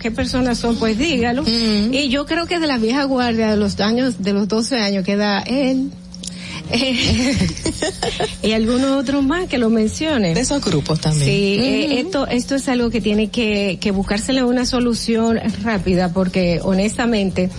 [0.00, 1.44] qué, personas son, pues dígalo.
[1.46, 5.04] Y yo creo que de la vieja guardia de los años, de los 12 años
[5.04, 5.90] queda él.
[6.72, 7.48] Eh,
[8.42, 10.34] y algunos otros más que lo mencionen.
[10.34, 11.24] De esos grupos también.
[11.24, 16.60] Sí, eh, esto, esto es algo que tiene que, que buscársele una solución rápida porque
[16.62, 17.50] honestamente,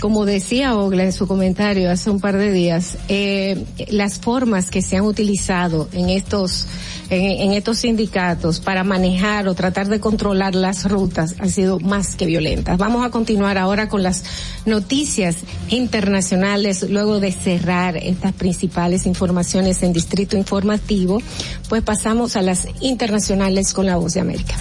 [0.00, 4.82] como decía Ogla en su comentario hace un par de días, eh, las formas que
[4.82, 6.66] se han utilizado en estos,
[7.10, 12.26] en, estos sindicatos para manejar o tratar de controlar las rutas han sido más que
[12.26, 12.78] violentas.
[12.78, 14.24] Vamos a continuar ahora con las
[14.64, 15.36] noticias
[15.68, 21.22] internacionales luego de cerrar estas principales informaciones en Distrito Informativo,
[21.68, 24.54] pues pasamos a las internacionales con la voz de América.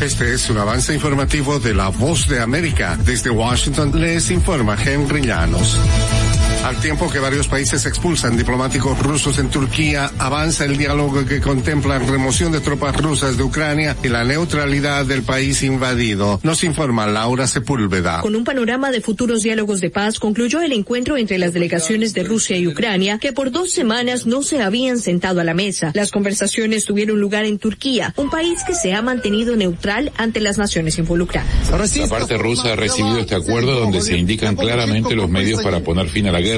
[0.00, 2.96] Este es un avance informativo de La Voz de América.
[3.04, 5.76] Desde Washington les informa Henry Llanos.
[6.64, 11.98] Al tiempo que varios países expulsan diplomáticos rusos en Turquía, avanza el diálogo que contempla
[11.98, 16.38] remoción de tropas rusas de Ucrania y la neutralidad del país invadido.
[16.42, 18.20] Nos informa Laura Sepúlveda.
[18.20, 22.24] Con un panorama de futuros diálogos de paz, concluyó el encuentro entre las delegaciones de
[22.24, 25.92] Rusia y Ucrania, que por dos semanas no se habían sentado a la mesa.
[25.94, 30.58] Las conversaciones tuvieron lugar en Turquía, un país que se ha mantenido neutral ante las
[30.58, 31.70] naciones involucradas.
[31.96, 36.08] La parte rusa ha recibido este acuerdo donde se indican claramente los medios para poner
[36.08, 36.49] fin a la guerra,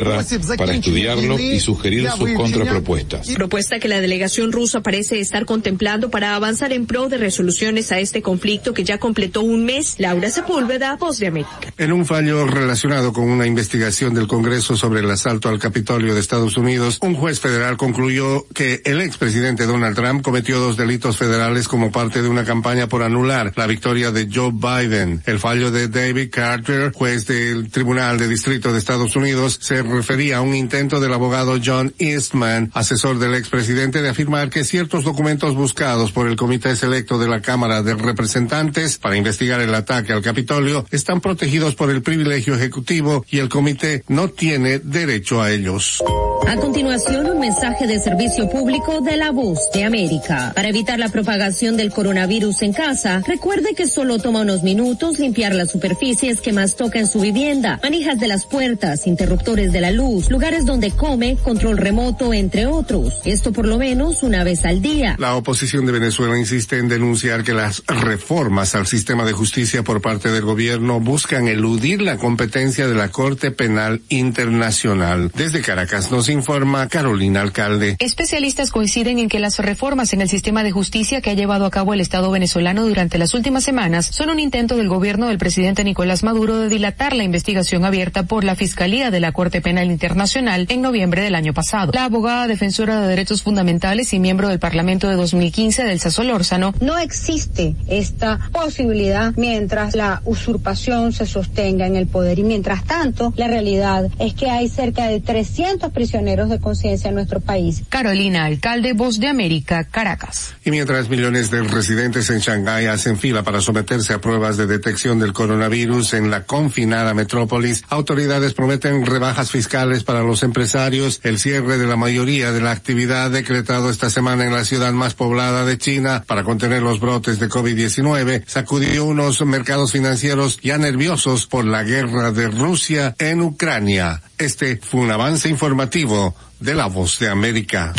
[0.56, 3.28] para estudiarlo y sugerir sus contrapropuestas.
[3.28, 7.98] Propuesta que la delegación rusa parece estar contemplando para avanzar en pro de resoluciones a
[7.98, 9.96] este conflicto que ya completó un mes.
[9.98, 11.72] Laura Sepúlveda, Voz de América.
[11.78, 16.20] En un fallo relacionado con una investigación del Congreso sobre el asalto al Capitolio de
[16.20, 21.68] Estados Unidos, un juez federal concluyó que el expresidente Donald Trump cometió dos delitos federales
[21.68, 25.22] como parte de una campaña por anular la victoria de Joe Biden.
[25.26, 30.38] El fallo de David Carter, juez del Tribunal de Distrito de Estados Unidos, se refería
[30.38, 35.54] a un intento del abogado John Eastman, asesor del expresidente, de afirmar que ciertos documentos
[35.54, 40.22] buscados por el Comité Selecto de la Cámara de Representantes para investigar el ataque al
[40.22, 46.02] Capitolio están protegidos por el privilegio ejecutivo y el comité no tiene derecho a ellos.
[46.46, 50.52] A continuación, un mensaje de servicio público de la voz de América.
[50.54, 55.54] Para evitar la propagación del coronavirus en casa, recuerde que solo toma unos minutos limpiar
[55.54, 59.90] las superficies que más toca en su vivienda, manijas de las puertas, interruptores de la
[59.90, 63.20] luz, lugares donde come, control remoto, entre otros.
[63.24, 65.16] Esto por lo menos una vez al día.
[65.18, 70.00] La oposición de Venezuela insiste en denunciar que las reformas al sistema de justicia por
[70.00, 75.30] parte del gobierno buscan eludir la competencia de la Corte Penal Internacional.
[75.34, 77.96] Desde Caracas nos informa Carolina Alcalde.
[77.98, 81.70] Especialistas coinciden en que las reformas en el sistema de justicia que ha llevado a
[81.70, 85.84] cabo el Estado venezolano durante las últimas semanas son un intento del gobierno del presidente
[85.84, 90.66] Nicolás Maduro de dilatar la investigación abierta por la Fiscalía de la Corte Penal Internacional
[90.68, 91.92] en noviembre del año pasado.
[91.94, 96.98] La abogada defensora de derechos fundamentales y miembro del Parlamento de 2015 del Solórzano No
[96.98, 103.48] existe esta posibilidad mientras la usurpación se sostenga en el poder y mientras tanto la
[103.48, 107.82] realidad es que hay cerca de 300 prisioneros de conciencia en nuestro país.
[107.88, 110.54] Carolina Alcalde, Voz de América, Caracas.
[110.64, 115.18] Y mientras millones de residentes en Shanghái hacen fila para someterse a pruebas de detección
[115.18, 121.78] del coronavirus en la confinada metrópolis, autoridades prometen rebajas fiscales para los empresarios, el cierre
[121.78, 125.78] de la mayoría de la actividad decretado esta semana en la ciudad más poblada de
[125.78, 131.84] China para contener los brotes de COVID-19 sacudió unos mercados financieros ya nerviosos por la
[131.84, 134.22] guerra de Rusia en Ucrania.
[134.38, 137.92] Este fue un avance informativo de la Voz de América.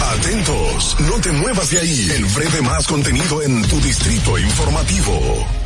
[0.00, 2.10] Atentos, no te muevas de ahí.
[2.16, 5.65] El breve más contenido en tu distrito informativo.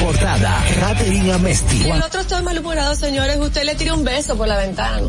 [0.00, 1.82] importada, Katherine Amesti.
[1.86, 3.38] Y el otro está malhumorado, señores.
[3.38, 5.00] Usted le tira un beso por la ventana.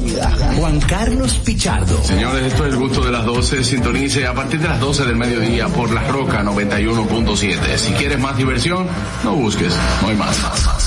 [0.58, 2.04] Juan Carlos Pichardo.
[2.04, 3.64] Señores, esto es el gusto de las 12.
[3.64, 7.78] Sintonice a partir de las 12 del mediodía por La Roca 91.7.
[7.78, 8.88] Si quieres más diversión,
[9.24, 10.38] no busques, no hay más.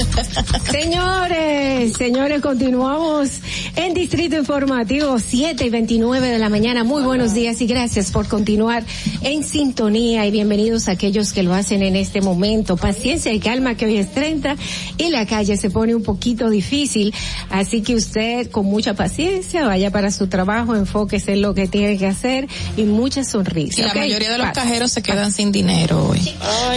[0.70, 3.30] Señores, señores, continuamos
[3.76, 6.84] en Distrito Informativo 7 y 29 de la mañana.
[6.84, 8.84] Muy buenos días y gracias por continuar
[9.22, 12.76] en sintonía y bienvenidos a aquellos que lo hacen en este momento.
[12.76, 14.56] Paciencia y calma que hoy es 30
[14.96, 17.12] y la calle se pone un poquito difícil,
[17.50, 21.98] así que usted con mucha paciencia vaya para su trabajo, enfóquese en lo que tiene
[21.98, 23.82] que hacer y mucha sonrisa.
[23.82, 24.54] Y la mayoría de los Paz.
[24.54, 26.20] cajeros se quedan sin dinero hoy.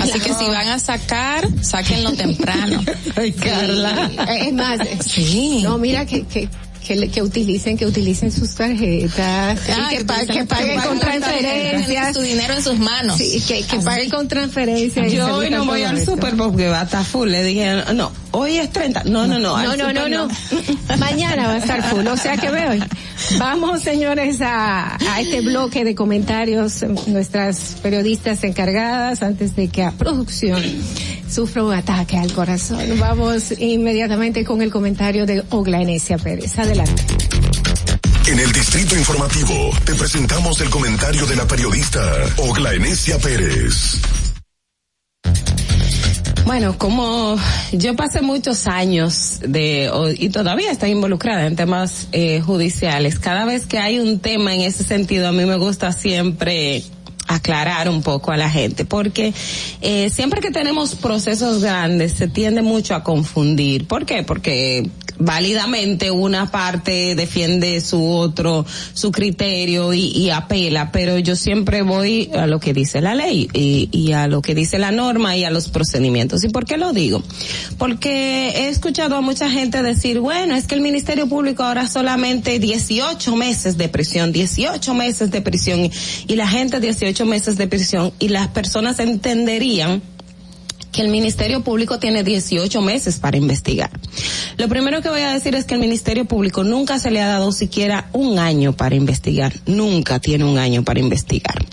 [0.01, 2.83] Así que si van a sacar, sáquenlo temprano.
[3.15, 4.09] Ay, Carla.
[4.39, 5.61] Es más, Sí.
[5.63, 6.49] no, mira que, que,
[6.85, 10.99] que, que utilicen, que utilicen sus tarjetas, Ah, que, que pa- utilicen que paguen con
[10.99, 12.13] transferencias.
[12.15, 13.17] su dinero en sus manos.
[13.17, 15.11] Sí, que, que paguen con transferencias.
[15.11, 16.11] Yo hoy no voy al esto.
[16.11, 17.29] super porque va a estar full.
[17.29, 19.03] Le dije, no, hoy es 30.
[19.05, 19.55] No, no, no.
[19.57, 20.27] No, no, super no, no.
[20.97, 22.05] Mañana va a estar full.
[22.07, 22.71] O sea que veo.
[23.37, 26.83] Vamos, señores, a, a este bloque de comentarios.
[27.07, 30.61] Nuestras periodistas encargadas, antes de que a producción
[31.33, 32.99] sufra un ataque al corazón.
[32.99, 36.59] Vamos inmediatamente con el comentario de Ogla Enesia Pérez.
[36.59, 37.03] Adelante.
[38.27, 41.99] En el Distrito Informativo te presentamos el comentario de la periodista
[42.37, 43.99] Ogla Enesia Pérez.
[46.45, 47.37] Bueno, como
[47.71, 53.65] yo pasé muchos años de y todavía estoy involucrada en temas eh, judiciales, cada vez
[53.65, 56.83] que hay un tema en ese sentido, a mí me gusta siempre
[57.35, 59.33] aclarar un poco a la gente, porque
[59.81, 63.87] eh, siempre que tenemos procesos grandes se tiende mucho a confundir.
[63.87, 64.23] ¿Por qué?
[64.23, 72.29] Porque válidamente una parte defiende su otro, su criterio y, apela, pero yo siempre voy
[72.33, 75.43] a lo que dice la ley y, y a lo que dice la norma y
[75.43, 76.43] a los procedimientos.
[76.43, 77.21] ¿Y por qué lo digo?
[77.77, 82.59] Porque he escuchado a mucha gente decir, bueno, es que el Ministerio Público ahora solamente
[82.59, 85.91] 18 meses de prisión, 18 meses de prisión y,
[86.27, 90.01] y la gente 18 meses de prisión y las personas entenderían
[90.93, 93.89] que el Ministerio Público tiene 18 meses para investigar.
[94.57, 97.27] Lo primero que voy a decir es que el Ministerio Público nunca se le ha
[97.27, 99.53] dado siquiera un año para investigar.
[99.65, 101.65] Nunca tiene un año para investigar.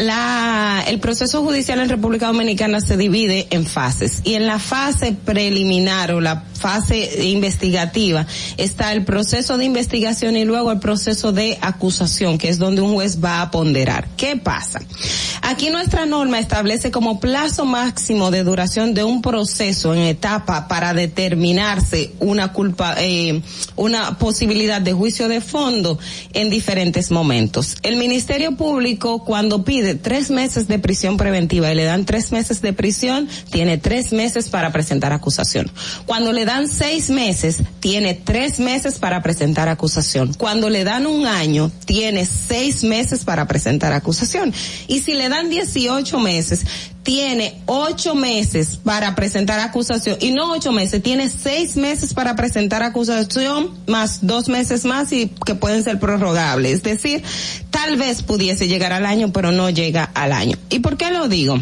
[0.00, 5.12] La, el proceso judicial en República Dominicana se divide en fases y en la fase
[5.12, 11.58] preliminar o la fase investigativa está el proceso de investigación y luego el proceso de
[11.60, 14.08] acusación, que es donde un juez va a ponderar.
[14.16, 14.80] ¿Qué pasa?
[15.42, 20.94] Aquí nuestra norma establece como plazo máximo de duración de un proceso en etapa para
[20.94, 23.42] determinarse una culpa, eh,
[23.76, 25.98] una posibilidad de juicio de fondo
[26.32, 27.76] en diferentes momentos.
[27.82, 32.62] El Ministerio Público cuando pide tres meses de prisión preventiva y le dan tres meses
[32.62, 35.70] de prisión, tiene tres meses para presentar acusación.
[36.06, 40.34] Cuando le dan seis meses, tiene tres meses para presentar acusación.
[40.34, 44.52] Cuando le dan un año, tiene seis meses para presentar acusación.
[44.86, 46.64] Y si le dan 18 meses,
[47.02, 52.82] tiene ocho meses para presentar acusación y no ocho meses, tiene seis meses para presentar
[52.82, 56.72] acusación más dos meses más y que pueden ser prorrogables.
[56.72, 57.22] Es decir,
[57.70, 60.56] tal vez pudiese llegar al año, pero no llega al año.
[60.68, 61.58] ¿Y por qué lo digo?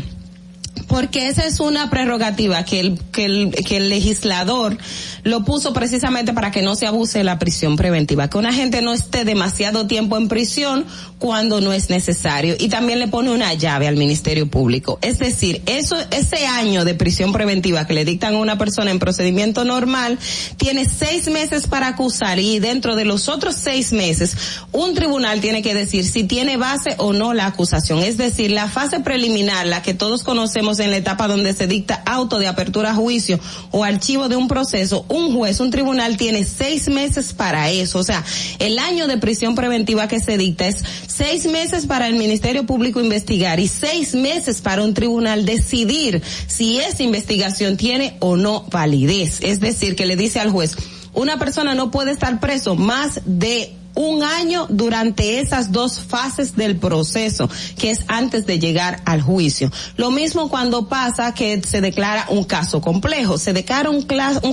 [0.88, 4.76] Porque esa es una prerrogativa que el, que el, que el legislador
[5.22, 8.82] lo puso precisamente para que no se abuse de la prisión preventiva, que una gente
[8.82, 10.86] no esté demasiado tiempo en prisión
[11.18, 14.98] cuando no es necesario y también le pone una llave al Ministerio Público.
[15.02, 18.98] Es decir, eso, ese año de prisión preventiva que le dictan a una persona en
[18.98, 20.18] procedimiento normal
[20.56, 24.36] tiene seis meses para acusar y dentro de los otros seis meses
[24.72, 27.98] un tribunal tiene que decir si tiene base o no la acusación.
[28.00, 32.02] Es decir, la fase preliminar, la que todos conocemos en la etapa donde se dicta
[32.06, 33.38] auto de apertura a juicio
[33.70, 37.98] o archivo de un proceso, un juez, un tribunal tiene seis meses para eso.
[37.98, 38.24] O sea,
[38.58, 43.00] el año de prisión preventiva que se dicta es seis meses para el Ministerio Público
[43.00, 49.40] investigar y seis meses para un tribunal decidir si esa investigación tiene o no validez.
[49.42, 50.76] Es decir, que le dice al juez,
[51.14, 56.76] una persona no puede estar preso más de un año durante esas dos fases del
[56.76, 59.72] proceso, que es antes de llegar al juicio.
[59.96, 63.38] Lo mismo cuando pasa que se declara un caso complejo.
[63.38, 64.04] Se declara un,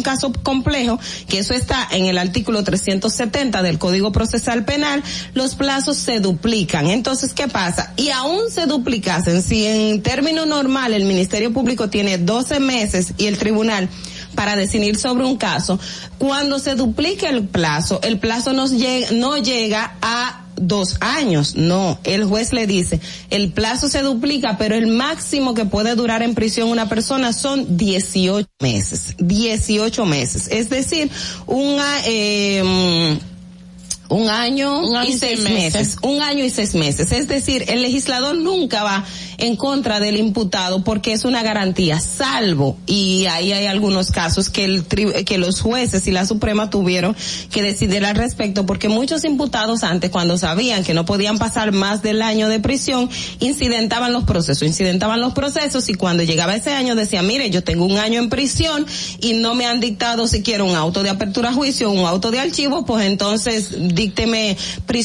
[0.01, 5.03] caso complejo, que eso está en el artículo 370 del Código Procesal Penal,
[5.35, 6.87] los plazos se duplican.
[6.87, 7.93] Entonces, ¿qué pasa?
[7.97, 13.27] Y aún se duplicasen, si en término normal el Ministerio Público tiene 12 meses y
[13.27, 13.89] el tribunal
[14.35, 15.79] para decidir sobre un caso,
[16.17, 21.55] cuando se duplica el plazo, el plazo no llega, no llega a dos años.
[21.55, 22.99] No, el juez le dice,
[23.29, 27.77] el plazo se duplica, pero el máximo que puede durar en prisión una persona son
[27.77, 29.15] 18 meses.
[29.19, 30.47] 18 meses.
[30.49, 31.09] Es decir,
[31.47, 33.17] un, eh,
[34.09, 35.97] un año, Un año y seis meses.
[36.01, 37.11] Un año y seis meses.
[37.11, 39.05] Es decir, el legislador nunca va
[39.37, 44.65] en contra del imputado porque es una garantía, salvo, y ahí hay algunos casos que
[44.65, 47.15] el que los jueces y la Suprema tuvieron
[47.51, 52.01] que decidir al respecto porque muchos imputados antes cuando sabían que no podían pasar más
[52.01, 53.09] del año de prisión,
[53.39, 57.85] incidentaban los procesos, incidentaban los procesos y cuando llegaba ese año decían, mire, yo tengo
[57.85, 58.85] un año en prisión
[59.21, 62.39] y no me han dictado siquiera un auto de apertura a juicio, un auto de
[62.39, 64.57] archivo, pues entonces dícteme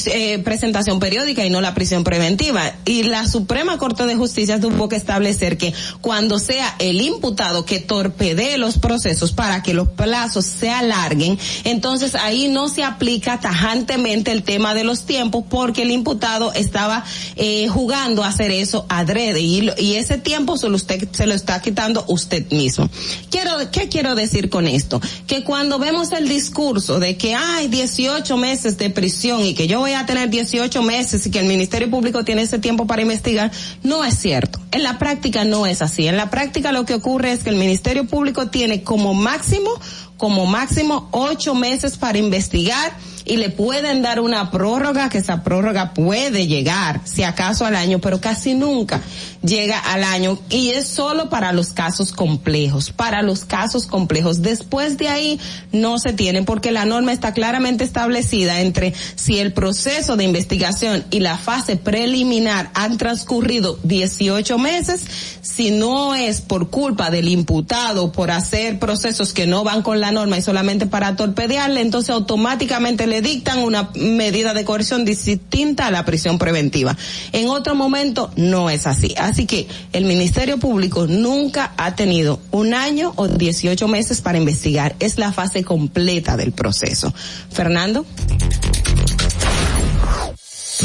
[0.07, 2.73] eh, presentación periódica y no la prisión preventiva.
[2.85, 7.81] Y la Suprema Corte de Justicia tuvo que establecer que cuando sea el imputado que
[7.81, 14.31] torpedee los procesos para que los plazos se alarguen, entonces ahí no se aplica tajantemente
[14.31, 17.05] el tema de los tiempos porque el imputado estaba
[17.37, 21.35] eh, jugando a hacer eso adrede y, y ese tiempo se lo, usted, se lo
[21.35, 22.89] está quitando usted mismo.
[23.31, 25.01] Quiero, ¿Qué quiero decir con esto?
[25.27, 29.81] Que cuando vemos el discurso de que hay 18 meses de prisión y que yo
[29.81, 33.51] voy a tener 18 meses y que el Ministerio Público tiene ese tiempo para investigar,
[33.83, 34.61] no es cierto.
[34.73, 36.07] En la práctica no es así.
[36.07, 39.71] En la práctica lo que ocurre es que el Ministerio Público tiene como máximo,
[40.17, 42.93] como máximo ocho meses para investigar
[43.31, 48.01] y le pueden dar una prórroga, que esa prórroga puede llegar, si acaso al año,
[48.01, 49.01] pero casi nunca
[49.43, 54.43] llega al año y es solo para los casos complejos, para los casos complejos.
[54.43, 55.41] Después de ahí
[55.71, 61.05] no se tienen porque la norma está claramente establecida entre si el proceso de investigación
[61.11, 65.05] y la fase preliminar han transcurrido 18 meses,
[65.41, 70.11] si no es por culpa del imputado por hacer procesos que no van con la
[70.13, 75.91] norma y solamente para torpedearle, entonces automáticamente le dictan una medida de coerción distinta a
[75.91, 76.97] la prisión preventiva.
[77.33, 79.15] En otro momento no es así.
[79.19, 84.97] Así que el Ministerio Público nunca ha tenido un año o 18 meses para investigar.
[85.01, 87.13] Es la fase completa del proceso.
[87.51, 88.07] Fernando.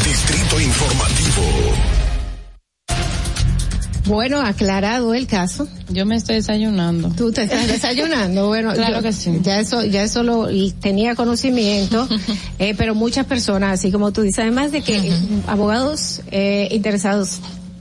[0.03, 2.05] Distrito Informativo.
[4.06, 5.68] Bueno, aclarado el caso.
[5.90, 7.10] Yo me estoy desayunando.
[7.10, 8.73] Tú te estás desayunando, bueno.
[8.76, 9.40] claro yo, que sí.
[9.41, 10.48] Ya eso, ya eso lo
[10.80, 12.07] tenía conocimiento,
[12.60, 15.11] eh, pero muchas personas, así como tú dices, además de que
[15.48, 17.40] abogados eh, interesados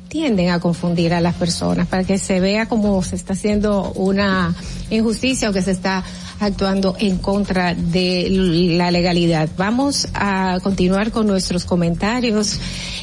[0.09, 4.55] tienden a confundir a las personas para que se vea como se está haciendo una
[4.91, 6.05] injusticia o que se está
[6.41, 9.49] actuando en contra de la legalidad.
[9.57, 12.59] Vamos a continuar con nuestros comentarios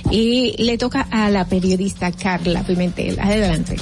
[0.09, 3.19] y le toca a la periodista Carla Pimentel.
[3.19, 3.77] Adelante.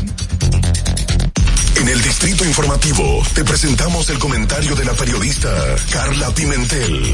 [1.75, 5.49] En el Distrito Informativo te presentamos el comentario de la periodista
[5.89, 7.13] Carla Pimentel.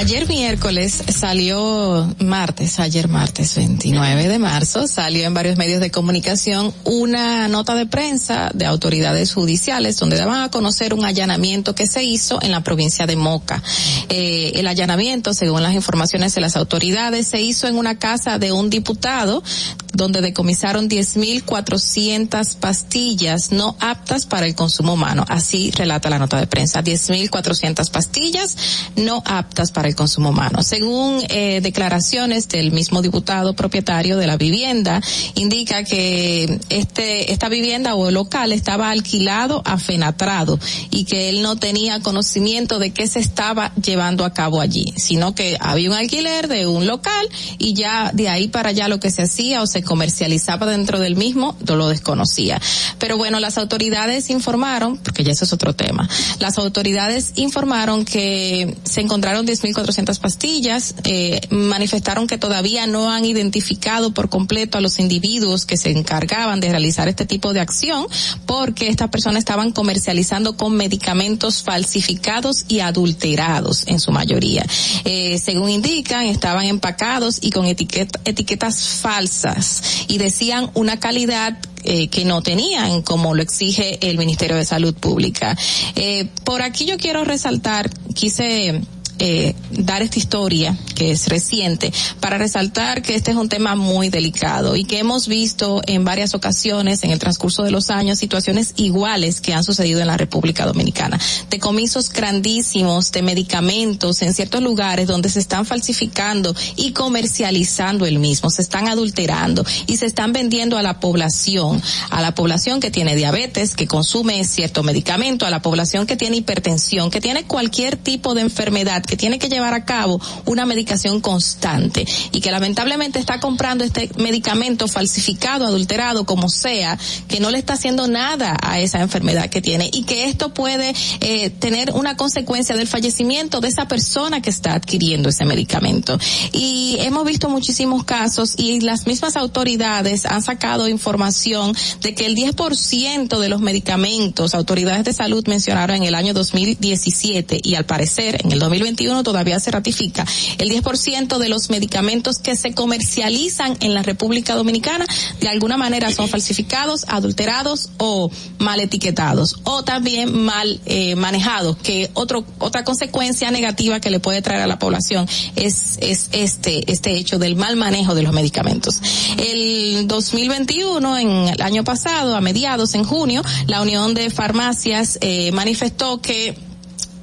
[0.00, 6.72] Ayer miércoles salió, martes, ayer martes 29 de marzo, salió en varios medios de comunicación
[6.84, 12.02] una nota de prensa de autoridades judiciales donde daban a conocer un allanamiento que se
[12.02, 13.62] hizo en la provincia de Moca.
[14.08, 18.52] Eh, el allanamiento, según las informaciones de las autoridades, se hizo en una casa de
[18.52, 19.42] un diputado
[19.92, 25.24] donde decomisaron 10.400 pastillas no aptas para el consumo humano.
[25.28, 26.82] Así relata la nota de prensa.
[26.82, 28.56] 10.400 pastillas
[28.96, 30.62] no aptas para el consumo humano.
[30.62, 35.00] Según eh, declaraciones del mismo diputado propietario de la vivienda,
[35.34, 40.58] indica que este esta vivienda o el local estaba alquilado a Fenatrado
[40.90, 45.34] y que él no tenía conocimiento de qué se estaba llevando a cabo allí, sino
[45.34, 49.10] que había un alquiler de un local y ya de ahí para allá lo que
[49.10, 52.60] se hacía o se comercializaba dentro del mismo, no lo desconocía.
[52.98, 56.08] Pero bueno, las autoridades informaron, porque ya eso es otro tema,
[56.38, 64.12] las autoridades informaron que se encontraron 10.400 pastillas, eh, manifestaron que todavía no han identificado
[64.12, 68.06] por completo a los individuos que se encargaban de realizar este tipo de acción,
[68.46, 74.64] porque estas personas estaban comercializando con medicamentos falsificados y adulterados en su mayoría.
[75.04, 79.69] Eh, según indican, estaban empacados y con etiqueta, etiquetas falsas
[80.08, 84.94] y decían una calidad eh, que no tenían, como lo exige el Ministerio de Salud
[84.94, 85.56] Pública.
[85.96, 88.82] Eh, por aquí yo quiero resaltar, quise
[89.22, 94.08] eh, dar esta historia que es reciente para resaltar que este es un tema muy
[94.08, 98.72] delicado y que hemos visto en varias ocasiones en el transcurso de los años situaciones
[98.76, 101.20] iguales que han sucedido en la República Dominicana.
[101.50, 108.48] Decomisos grandísimos de medicamentos en ciertos lugares donde se están falsificando y comercializando el mismo,
[108.48, 113.16] se están adulterando y se están vendiendo a la población, a la población que tiene
[113.16, 118.34] diabetes, que consume cierto medicamento, a la población que tiene hipertensión, que tiene cualquier tipo
[118.34, 123.40] de enfermedad que tiene que llevar a cabo una medicación constante y que lamentablemente está
[123.40, 126.96] comprando este medicamento falsificado, adulterado, como sea,
[127.26, 130.94] que no le está haciendo nada a esa enfermedad que tiene y que esto puede
[131.22, 136.16] eh, tener una consecuencia del fallecimiento de esa persona que está adquiriendo ese medicamento.
[136.52, 142.36] Y hemos visto muchísimos casos y las mismas autoridades han sacado información de que el
[142.36, 148.40] 10% de los medicamentos autoridades de salud mencionaron en el año 2017 y al parecer
[148.44, 150.26] en el 2021 2021 todavía se ratifica.
[150.58, 155.06] El 10% de los medicamentos que se comercializan en la República Dominicana
[155.40, 162.10] de alguna manera son falsificados, adulterados o mal etiquetados o también mal eh, manejados, que
[162.14, 167.16] otro, otra consecuencia negativa que le puede traer a la población es, es este, este
[167.16, 169.00] hecho del mal manejo de los medicamentos.
[169.38, 175.52] El 2021, en el año pasado, a mediados, en junio, la Unión de Farmacias eh,
[175.52, 176.69] manifestó que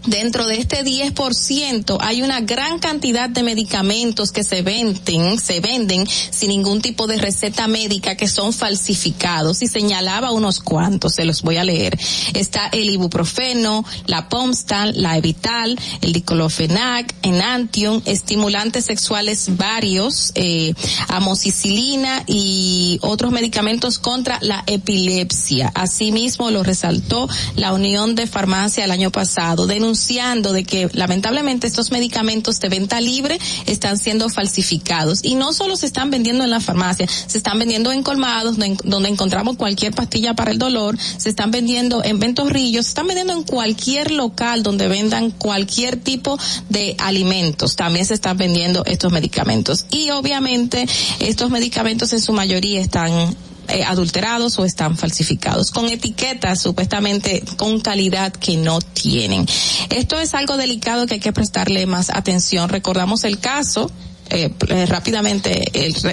[0.07, 6.05] dentro de este 10% hay una gran cantidad de medicamentos que se venden, se venden
[6.07, 11.41] sin ningún tipo de receta médica que son falsificados y señalaba unos cuantos, se los
[11.41, 11.97] voy a leer.
[12.33, 20.73] Está el ibuprofeno, la Pomstal, la Evital, el diclofenac, Enantium, estimulantes sexuales varios, eh,
[21.09, 25.71] amoxicilina y otros medicamentos contra la epilepsia.
[25.75, 29.67] Asimismo lo resaltó la Unión de Farmacia el año pasado,
[29.97, 35.21] denunciando de que lamentablemente estos medicamentos de venta libre están siendo falsificados.
[35.23, 39.09] Y no solo se están vendiendo en la farmacia, se están vendiendo en colmados donde
[39.09, 43.43] encontramos cualquier pastilla para el dolor, se están vendiendo en ventorrillos, se están vendiendo en
[43.43, 46.37] cualquier local donde vendan cualquier tipo
[46.69, 49.87] de alimentos, también se están vendiendo estos medicamentos.
[49.89, 50.87] Y obviamente
[51.19, 53.35] estos medicamentos en su mayoría están
[53.69, 59.45] eh, adulterados o están falsificados, con etiquetas supuestamente con calidad que no tienen.
[59.89, 62.69] Esto es algo delicado que hay que prestarle más atención.
[62.69, 63.91] Recordamos el caso
[64.29, 65.71] eh, eh, rápidamente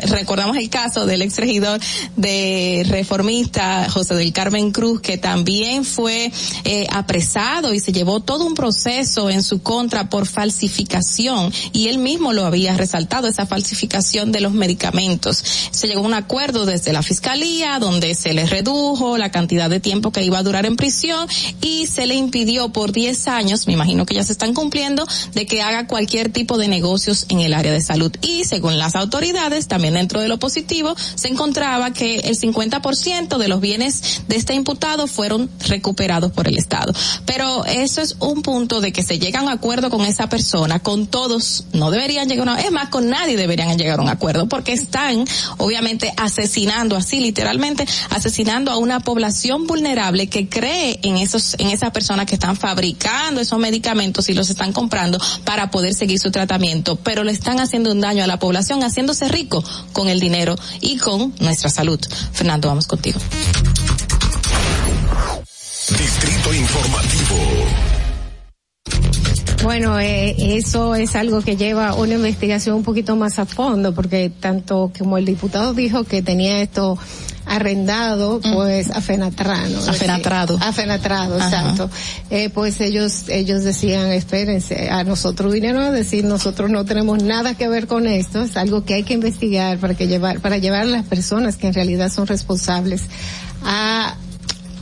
[0.09, 1.81] recordamos el caso del ex regidor
[2.17, 6.31] de reformista José del Carmen Cruz que también fue
[6.65, 11.53] eh, apresado y se llevó todo un proceso en su contra por falsificación.
[11.73, 15.43] Y él mismo lo había resaltado esa falsificación de los medicamentos.
[15.71, 19.81] Se llegó a un acuerdo desde la fiscalía donde se le redujo la cantidad de
[19.81, 21.27] tiempo que iba a durar en prisión
[21.61, 25.47] y se le impidió por 10 años me imagino que ya se están cumpliendo de
[25.47, 29.69] que haga cualquier tipo de negocios en el área de salud y según las autoridades,
[29.69, 34.55] también dentro de lo positivo, se encontraba que el 50% de los bienes de este
[34.55, 36.93] imputado fueron recuperados por el Estado.
[37.27, 40.79] Pero eso es un punto de que se llega a un acuerdo con esa persona,
[40.81, 44.49] con todos, no deberían llegar a es más, con nadie deberían llegar a un acuerdo,
[44.49, 45.25] porque están
[45.59, 51.91] obviamente asesinando así literalmente, asesinando a una población vulnerable que cree en esos, en esas
[51.91, 56.97] personas que están fabricando esos medicamentos y los están comprando para poder seguir su tratamiento,
[56.97, 60.99] pero le están haciendo un daño a la población haciéndose rico con el dinero y
[60.99, 62.01] con nuestra salud.
[62.33, 63.19] Fernando, vamos contigo.
[65.89, 67.37] Distrito Informativo.
[69.63, 74.29] Bueno, eh, eso es algo que lleva una investigación un poquito más a fondo, porque
[74.29, 76.99] tanto como el diputado dijo que tenía esto
[77.47, 79.79] arrendado pues a Fenatrano.
[79.89, 80.59] Afenatrado.
[80.61, 81.91] Afenatrado, exacto.
[82.31, 87.55] Eh, pues ellos, ellos decían, espérense, a nosotros vinieron a decir, nosotros no tenemos nada
[87.55, 90.83] que ver con esto, es algo que hay que investigar para que llevar, para llevar
[90.83, 93.03] a las personas que en realidad son responsables
[93.65, 94.17] a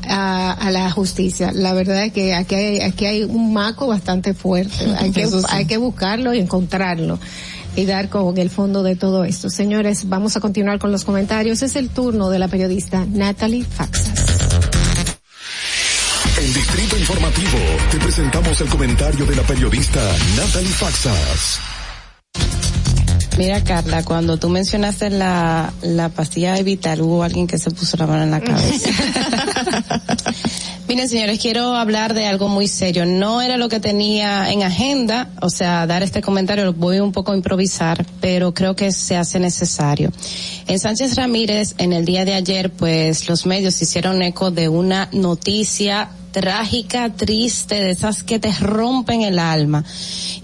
[0.08, 1.52] a, a, la justicia.
[1.52, 4.92] La verdad es que aquí hay, aquí hay un maco bastante fuerte.
[4.98, 7.18] Hay que, hay que buscarlo y encontrarlo
[7.76, 9.50] y dar con el fondo de todo esto.
[9.50, 11.62] Señores, vamos a continuar con los comentarios.
[11.62, 14.12] Es el turno de la periodista Natalie Faxas.
[16.38, 17.58] En Distrito Informativo
[17.90, 20.00] te presentamos el comentario de la periodista
[20.36, 21.60] Natalie Faxas.
[23.38, 27.96] Mira, Carla, cuando tú mencionaste la, la pastilla de Vital, hubo alguien que se puso
[27.96, 28.90] la mano en la cabeza.
[30.92, 33.06] Miren, señores, quiero hablar de algo muy serio.
[33.06, 37.12] No era lo que tenía en agenda, o sea, dar este comentario, lo voy un
[37.12, 40.12] poco a improvisar, pero creo que se hace necesario.
[40.66, 45.08] En Sánchez Ramírez, en el día de ayer, pues los medios hicieron eco de una
[45.12, 49.86] noticia trágica, triste, de esas que te rompen el alma.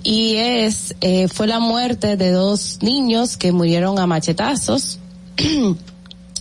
[0.02, 4.98] Y es, eh, fue la muerte de dos niños que murieron a machetazos,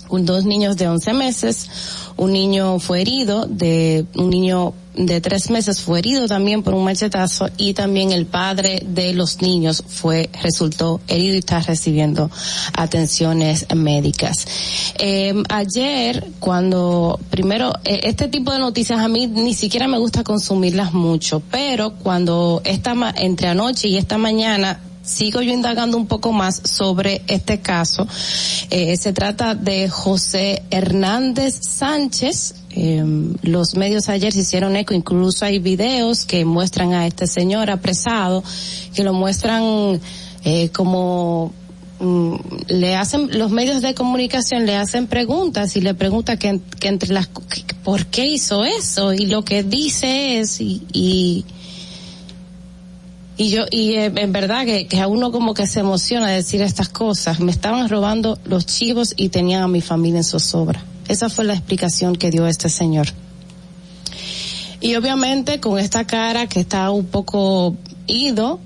[0.09, 1.69] dos niños de 11 meses,
[2.17, 6.83] un niño fue herido, de un niño de tres meses fue herido también por un
[6.83, 12.31] machetazo y también el padre de los niños fue resultó herido y está recibiendo
[12.73, 14.47] atenciones médicas.
[14.97, 20.23] Eh, ayer cuando primero eh, este tipo de noticias a mí ni siquiera me gusta
[20.23, 26.31] consumirlas mucho, pero cuando esta entre anoche y esta mañana sigo yo indagando un poco
[26.31, 28.07] más sobre este caso.
[28.69, 32.55] Eh, se trata de José Hernández Sánchez.
[32.71, 33.03] Eh,
[33.41, 38.43] los medios ayer se hicieron eco, incluso hay videos que muestran a este señor apresado,
[38.93, 39.99] que lo muestran
[40.43, 41.53] eh, como
[41.99, 42.35] mm,
[42.67, 47.27] le hacen los medios de comunicación le hacen preguntas y le pregunta que, entre las
[47.83, 51.45] por qué hizo eso y lo que dice es y, y
[53.37, 56.61] Y yo, y eh, en verdad que, que a uno como que se emociona decir
[56.61, 57.39] estas cosas.
[57.39, 60.83] Me estaban robando los chivos y tenían a mi familia en zozobra.
[61.07, 63.07] Esa fue la explicación que dio este señor.
[64.81, 67.75] Y obviamente con esta cara que está un poco
[68.07, 68.59] ido,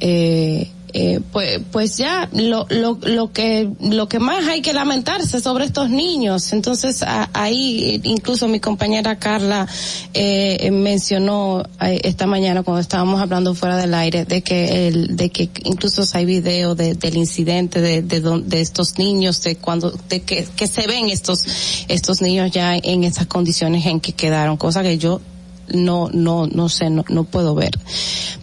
[0.00, 5.42] eh, eh, pues, pues ya lo, lo, lo que lo que más hay que lamentarse
[5.42, 6.54] sobre estos niños.
[6.54, 7.04] Entonces
[7.34, 9.68] ahí incluso mi compañera Carla
[10.14, 15.28] eh, mencionó eh, esta mañana cuando estábamos hablando fuera del aire de que el, de
[15.28, 20.22] que incluso hay video de, del incidente de, de, de estos niños de cuando de
[20.22, 21.44] que, que se ven estos
[21.88, 25.20] estos niños ya en esas condiciones en que quedaron, cosa que yo
[25.68, 27.78] no, no, no sé, no, no puedo ver.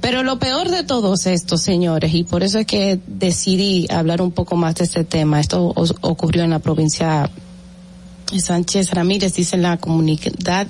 [0.02, 4.32] Pero lo peor de todos estos señores, y por eso es que decidí hablar un
[4.32, 7.30] poco más de este tema, esto ocurrió en la provincia
[8.38, 10.68] Sánchez Ramírez, dice en la comunidad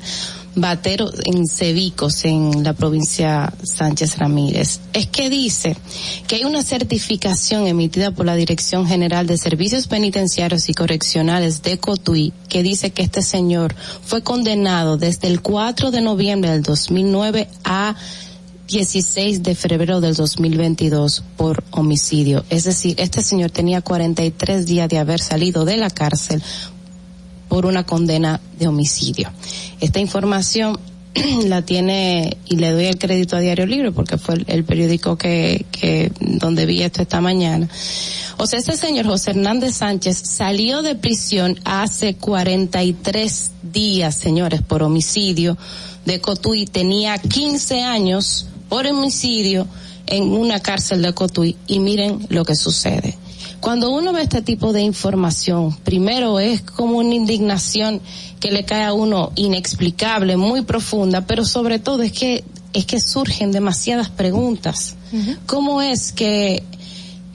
[0.55, 4.81] Batero en Cevicos, en la provincia Sánchez Ramírez.
[4.93, 5.75] Es que dice
[6.27, 11.79] que hay una certificación emitida por la Dirección General de Servicios Penitenciarios y Correccionales de
[11.79, 13.75] Cotuí que dice que este señor
[14.05, 17.95] fue condenado desde el 4 de noviembre del 2009 a
[18.67, 22.45] 16 de febrero del 2022 por homicidio.
[22.49, 26.41] Es decir, este señor tenía 43 días de haber salido de la cárcel
[27.49, 29.29] por una condena de homicidio.
[29.83, 30.79] Esta información
[31.47, 35.65] la tiene y le doy el crédito a Diario Libre porque fue el, periódico que,
[35.73, 37.67] que donde vi esto esta mañana.
[38.37, 44.83] O sea, este señor José Hernández Sánchez salió de prisión hace 43 días, señores, por
[44.83, 45.57] homicidio
[46.05, 46.65] de Cotuí.
[46.65, 49.67] Tenía 15 años por homicidio
[50.05, 53.17] en una cárcel de Cotuí y miren lo que sucede.
[53.63, 58.01] Cuando uno ve este tipo de información, primero es como una indignación
[58.41, 62.99] que le cae a uno inexplicable, muy profunda, pero sobre todo es que es que
[62.99, 64.97] surgen demasiadas preguntas.
[65.45, 66.61] ¿Cómo es que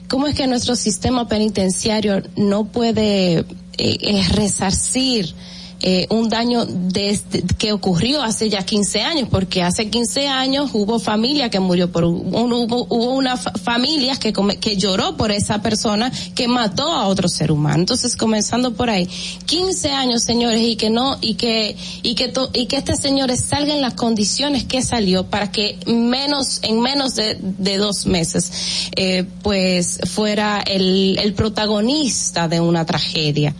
[0.07, 3.45] cómo es que nuestro sistema penitenciario no puede eh,
[3.79, 5.33] eh, resarcir
[5.81, 10.99] eh, un daño desde, que ocurrió hace ya 15 años, porque hace 15 años hubo
[10.99, 16.11] familia que murió por hubo, hubo una fa- familia que que lloró por esa persona
[16.35, 17.79] que mató a otro ser humano.
[17.79, 19.07] Entonces, comenzando por ahí,
[19.45, 23.73] 15 años, señores, y que no y que y que y que este señor salga
[23.73, 28.51] en las condiciones que salió para que menos en menos de, de dos meses,
[28.95, 33.55] eh, pues fuera el, el protagonista de una tragedia.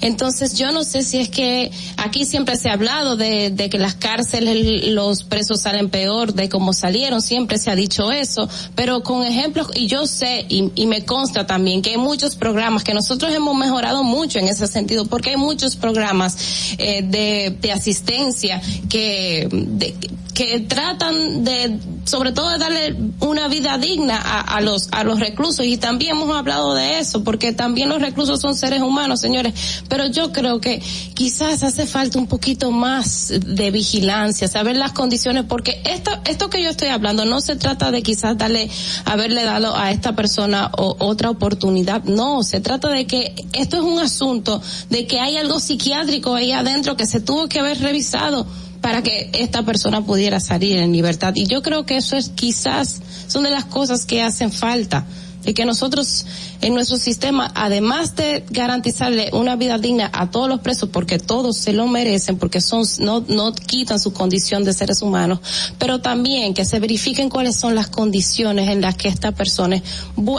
[0.00, 3.78] Entonces yo no sé si es que aquí siempre se ha hablado de, de que
[3.78, 9.02] las cárceles los presos salen peor de cómo salieron, siempre se ha dicho eso, pero
[9.02, 13.32] con ejemplos, y yo sé y, me consta también que hay muchos programas que nosotros
[13.32, 16.36] hemos mejorado mucho en ese sentido, porque hay muchos programas
[16.78, 19.94] eh, de, de asistencia que, de-
[20.34, 25.20] que tratan de, sobre todo de darle una vida digna a, a los, a los
[25.20, 25.66] reclusos.
[25.66, 29.52] Y también hemos hablado de eso, porque también los reclusos son seres humanos, señores,
[29.88, 30.80] pero yo creo que
[31.14, 36.62] quizás hace falta un poquito más de vigilancia, saber las condiciones, porque esto, esto que
[36.62, 38.70] yo estoy hablando no se trata de quizás darle,
[39.04, 43.82] haberle dado a esta persona o- otra oportunidad, no, se trata de que esto es
[43.82, 48.46] un asunto de que hay algo psiquiátrico ahí adentro que se tuvo que haber revisado
[48.82, 51.32] para que esta persona pudiera salir en libertad.
[51.36, 55.06] Y yo creo que eso es quizás, son de las cosas que hacen falta.
[55.44, 56.24] De que nosotros
[56.60, 61.56] en nuestro sistema, además de garantizarle una vida digna a todos los presos, porque todos
[61.56, 65.40] se lo merecen, porque son, no, no quitan su condición de seres humanos,
[65.78, 69.82] pero también que se verifiquen cuáles son las condiciones en las que estas personas,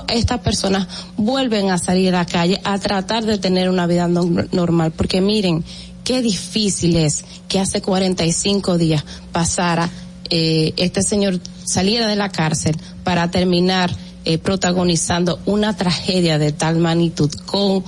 [0.08, 0.88] estas personas
[1.18, 4.94] vuelven a salir a la calle a tratar de tener una vida no- normal.
[4.96, 5.66] Porque miren,
[6.04, 9.90] qué difícil es que hace 45 días pasara
[10.30, 16.78] eh, este señor saliera de la cárcel para terminar eh, protagonizando una tragedia de tal
[16.78, 17.84] magnitud con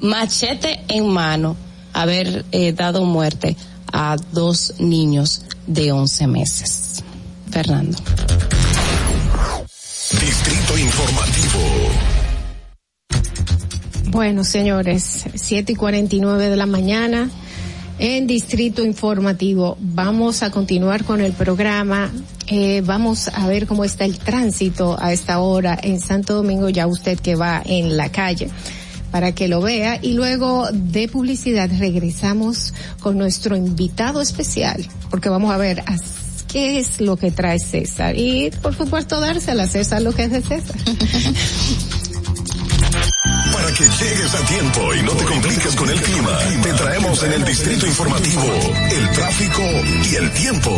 [0.00, 1.56] machete en mano
[1.92, 3.56] haber eh, dado muerte
[3.92, 7.02] a dos niños de 11 meses.
[7.50, 7.98] Fernando.
[10.10, 11.85] Distrito Informativo.
[14.16, 17.28] Bueno, señores, siete y 49 de la mañana
[17.98, 19.76] en Distrito Informativo.
[19.78, 22.10] Vamos a continuar con el programa.
[22.46, 26.86] Eh, vamos a ver cómo está el tránsito a esta hora en Santo Domingo, ya
[26.86, 28.48] usted que va en la calle
[29.10, 35.52] para que lo vea y luego de publicidad regresamos con nuestro invitado especial porque vamos
[35.52, 35.84] a ver
[36.48, 40.30] qué es lo que trae César y por supuesto dársela a César lo que es
[40.30, 40.76] de César.
[43.66, 47.32] Para que llegues a tiempo y no te compliques con el clima, te traemos en
[47.32, 48.44] el Distrito Informativo
[48.92, 49.62] el tráfico
[50.08, 50.70] y el tiempo.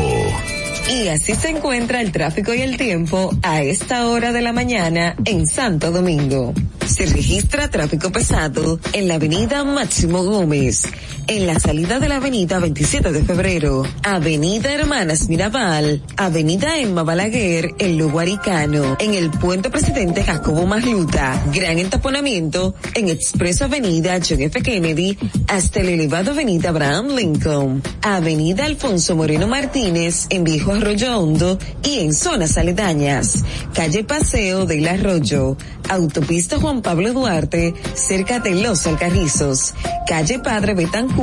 [0.91, 5.17] Y así se encuentra el tráfico y el tiempo a esta hora de la mañana
[5.27, 6.55] en Santo Domingo.
[6.87, 10.85] Se registra tráfico pesado en la avenida Máximo Gómez,
[11.29, 17.75] en la salida de la avenida 27 de febrero, avenida Hermanas Mirabal, avenida Emma Balaguer,
[17.79, 24.63] en Luguaricano, en el puente presidente Jacobo Magluta, gran entaponamiento en Expreso Avenida John F.
[24.63, 25.19] Kennedy
[25.49, 31.99] hasta el elevado avenida Abraham Lincoln, avenida Alfonso Moreno Martínez en Viejo Arroyo Hondo y
[31.99, 33.45] en zonas aledañas,
[33.75, 35.59] calle Paseo del Arroyo,
[35.91, 39.75] autopista Juan Pablo Duarte, cerca de Los Alcarrizos,
[40.07, 41.18] calle Padre Betancourt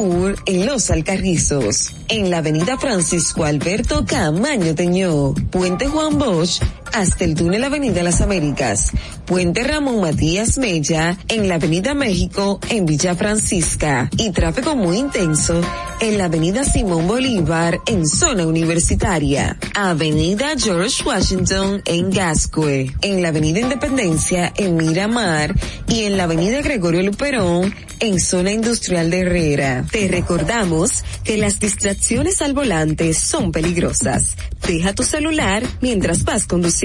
[0.45, 6.61] en Los Alcarrizos, en la avenida Francisco Alberto Camaño Teñó, Puente Juan Bosch,
[6.95, 8.91] hasta el túnel Avenida Las Américas,
[9.26, 15.61] Puente Ramón Matías Mella, en la Avenida México, en Villa Francisca, y tráfico muy intenso
[15.99, 23.27] en la Avenida Simón Bolívar, en zona universitaria, Avenida George Washington, en Gascue, en la
[23.27, 25.53] Avenida Independencia, en Miramar,
[25.89, 29.85] y en la Avenida Gregorio Luperón, en zona industrial de Herrera.
[29.91, 34.35] Te recordamos que las distracciones al volante son peligrosas.
[34.65, 36.85] Deja tu celular mientras vas conduciendo.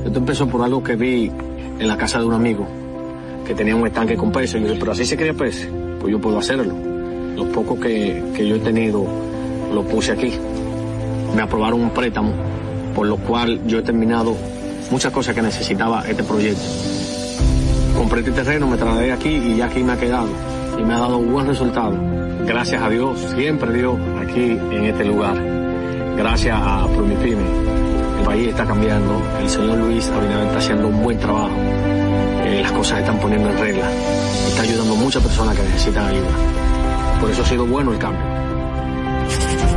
[0.05, 1.31] Esto empezó por algo que vi
[1.79, 2.67] en la casa de un amigo
[3.49, 4.61] que tenía un estanque con peces.
[4.61, 5.67] Yo dije, pero así se cría peces,
[5.99, 6.71] pues yo puedo hacerlo.
[7.35, 9.03] Los pocos que, que yo he tenido
[9.73, 10.31] lo puse aquí.
[11.35, 12.31] Me aprobaron un préstamo,
[12.93, 14.35] por lo cual yo he terminado
[14.91, 16.61] muchas cosas que necesitaba este proyecto.
[17.97, 20.29] Compré este terreno, me trasladé aquí y ya aquí me ha quedado.
[20.77, 21.97] Y me ha dado buen resultado.
[22.45, 25.43] Gracias a Dios, siempre Dios, aquí en este lugar.
[26.15, 27.41] Gracias a Promifime.
[28.19, 29.19] El país está cambiando.
[29.41, 31.55] El señor Luis Abinader está haciendo un buen trabajo.
[32.61, 33.89] Las cosas se están poniendo en regla.
[34.47, 36.29] Está ayudando a muchas personas que necesitan ayuda.
[37.21, 38.21] Por eso ha sido bueno el cambio.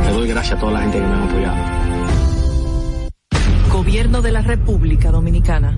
[0.05, 1.57] Le doy gracias a toda la gente que me ha apoyado.
[3.71, 5.77] Gobierno de la República Dominicana.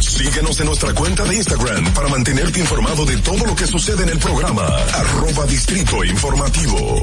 [0.00, 4.10] Síguenos en nuestra cuenta de Instagram para mantenerte informado de todo lo que sucede en
[4.10, 4.66] el programa.
[4.94, 7.02] Arroba Distrito Informativo.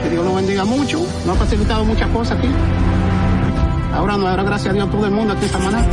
[0.00, 2.48] que Dios lo bendiga mucho, nos ha facilitado muchas cosas aquí.
[3.92, 5.86] Ahora nos dará gracias a Dios todo el mundo aquí esta manera.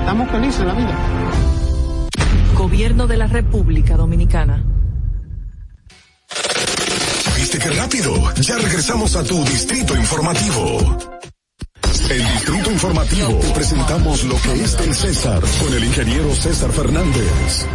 [0.00, 0.98] Estamos felices en la vida.
[2.54, 4.64] Gobierno de la República Dominicana.
[7.36, 8.34] ¿Viste qué rápido?
[8.34, 10.98] Ya regresamos a tu distrito informativo.
[12.10, 17.66] En Distrito Informativo te presentamos lo que es del César con el ingeniero César Fernández.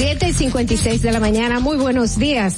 [0.00, 2.54] 7 y 56 de la mañana, muy buenos días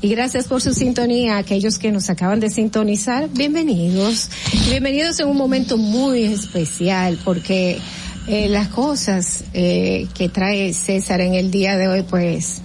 [0.00, 1.36] y gracias por su sintonía.
[1.36, 4.30] Aquellos que nos acaban de sintonizar, bienvenidos.
[4.70, 7.78] Bienvenidos en un momento muy especial porque
[8.26, 12.62] eh, las cosas eh, que trae César en el día de hoy, pues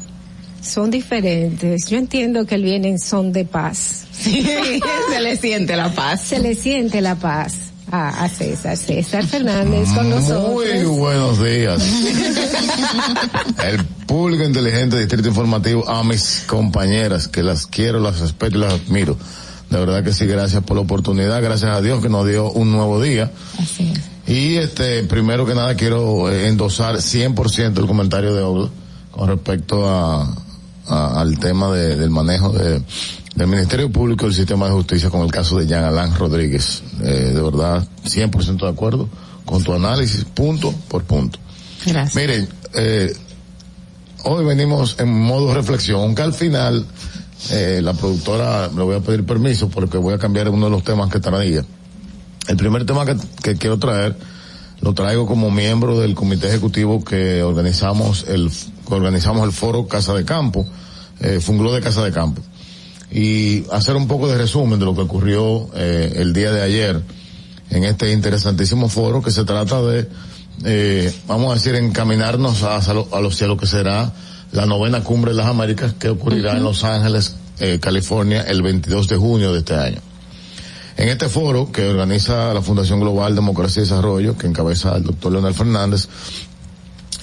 [0.62, 1.90] son diferentes.
[1.90, 4.06] Yo entiendo que él viene en son de paz.
[4.14, 6.22] se le siente la paz.
[6.22, 7.56] Se le siente la paz
[7.92, 8.78] a, a César.
[8.78, 10.54] César Fernández con nosotros.
[10.54, 11.84] Muy buenos días.
[13.66, 18.74] El público inteligente Distrito Informativo, a mis compañeras, que las quiero, las respeto y las
[18.74, 19.18] admiro.
[19.70, 22.72] De verdad que sí, gracias por la oportunidad, gracias a Dios que nos dio un
[22.72, 23.32] nuevo día.
[23.60, 24.00] Así es.
[24.30, 28.70] Y este, primero que nada quiero eh, endosar 100% el comentario de Ogla
[29.12, 30.24] con respecto a,
[30.88, 32.82] a- al tema de- del manejo de,
[33.36, 36.84] del Ministerio Público y el Sistema de Justicia con el caso de Jean Alain Rodríguez.
[37.02, 39.10] Eh, de verdad, 100% de acuerdo
[39.44, 41.40] con tu análisis, punto por punto.
[41.86, 42.16] Gracias.
[42.16, 43.14] Miren, eh,
[44.24, 46.86] hoy venimos en modo reflexión, aunque al final
[47.52, 50.84] eh, la productora le voy a pedir permiso porque voy a cambiar uno de los
[50.84, 51.64] temas que traía.
[52.48, 54.16] El primer tema que, quiero traer
[54.82, 58.52] lo traigo como miembro del comité ejecutivo que organizamos el
[58.86, 60.66] que organizamos el foro Casa de Campo,
[61.22, 62.42] eh, Fungló de Casa de Campo
[63.12, 67.02] y hacer un poco de resumen de lo que ocurrió eh, el día de ayer
[67.70, 70.10] en este interesantísimo foro que se trata de,
[70.64, 74.12] eh, vamos a decir, encaminarnos lo, a lo, lo que será
[74.52, 79.08] la novena cumbre de las Américas que ocurrirá en Los Ángeles, eh, California, el 22
[79.08, 80.00] de junio de este año.
[80.96, 85.32] En este foro que organiza la Fundación Global Democracia y Desarrollo, que encabeza el doctor
[85.32, 86.08] Leonel Fernández,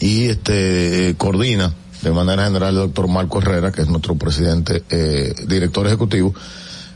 [0.00, 4.82] y este eh, coordina de manera general el doctor Marco Herrera, que es nuestro presidente,
[4.90, 6.34] eh, director ejecutivo.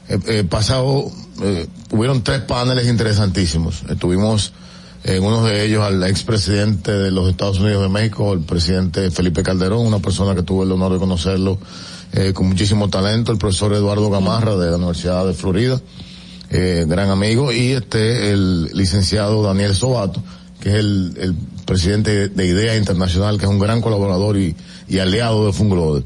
[0.09, 1.11] Eh, eh, pasado,
[1.43, 3.85] eh, hubieron tres paneles interesantísimos.
[3.89, 4.53] Estuvimos
[5.05, 9.43] en uno de ellos al expresidente de los Estados Unidos de México, el presidente Felipe
[9.43, 11.59] Calderón, una persona que tuve el honor de conocerlo
[12.13, 15.79] eh, con muchísimo talento, el profesor Eduardo Gamarra de la Universidad de Florida,
[16.49, 20.23] eh, gran amigo, y este, el licenciado Daniel Sobato,
[20.61, 21.35] que es el, el
[21.67, 24.57] presidente de IDEA Internacional, que es un gran colaborador y,
[24.89, 26.03] y aliado de Funglode.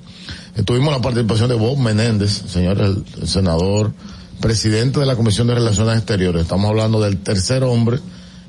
[0.57, 3.93] Eh, tuvimos la participación de Bob Menéndez, señor el senador,
[4.41, 6.43] presidente de la Comisión de Relaciones Exteriores.
[6.43, 8.01] Estamos hablando del tercer hombre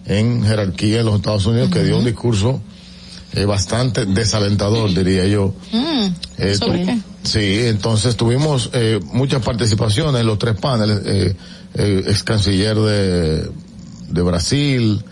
[0.09, 2.59] en jerarquía en los Estados Unidos que dio un discurso
[3.33, 5.53] eh, bastante desalentador, diría yo.
[6.37, 6.99] Eh, ¿Sobre tu- qué?
[7.23, 11.35] Sí, entonces tuvimos eh, muchas participaciones en los tres paneles, eh,
[11.75, 13.51] eh, ex canciller de,
[14.09, 15.03] de Brasil,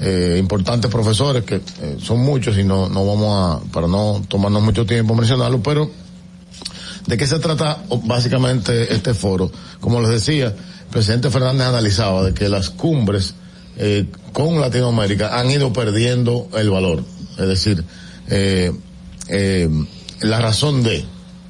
[0.00, 4.62] eh, importantes profesores que eh, son muchos y no, no vamos a, para no tomarnos
[4.62, 5.88] mucho tiempo mencionarlo, pero
[7.06, 9.50] ¿de qué se trata básicamente este foro?
[9.80, 10.54] Como les decía, el
[10.90, 13.34] presidente Fernández analizaba de que las cumbres
[13.76, 17.04] eh, con Latinoamérica han ido perdiendo el valor,
[17.38, 17.84] es decir,
[18.28, 18.72] eh,
[19.28, 19.68] eh,
[20.20, 21.04] la razón de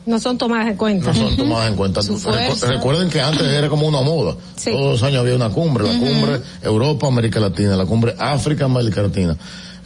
[0.06, 1.12] No son tomadas en cuenta.
[1.12, 2.00] No son tomadas en cuenta.
[2.26, 4.36] Recu recuerden que antes era como una moda.
[4.56, 4.70] Sí.
[4.72, 6.00] Todos los años había una cumbre, la uh -huh.
[6.00, 9.36] cumbre Europa, América Latina, la cumbre África, América Latina.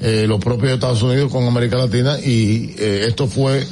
[0.01, 3.67] Eh, los propios Estados Unidos con América Latina y eh, esto fue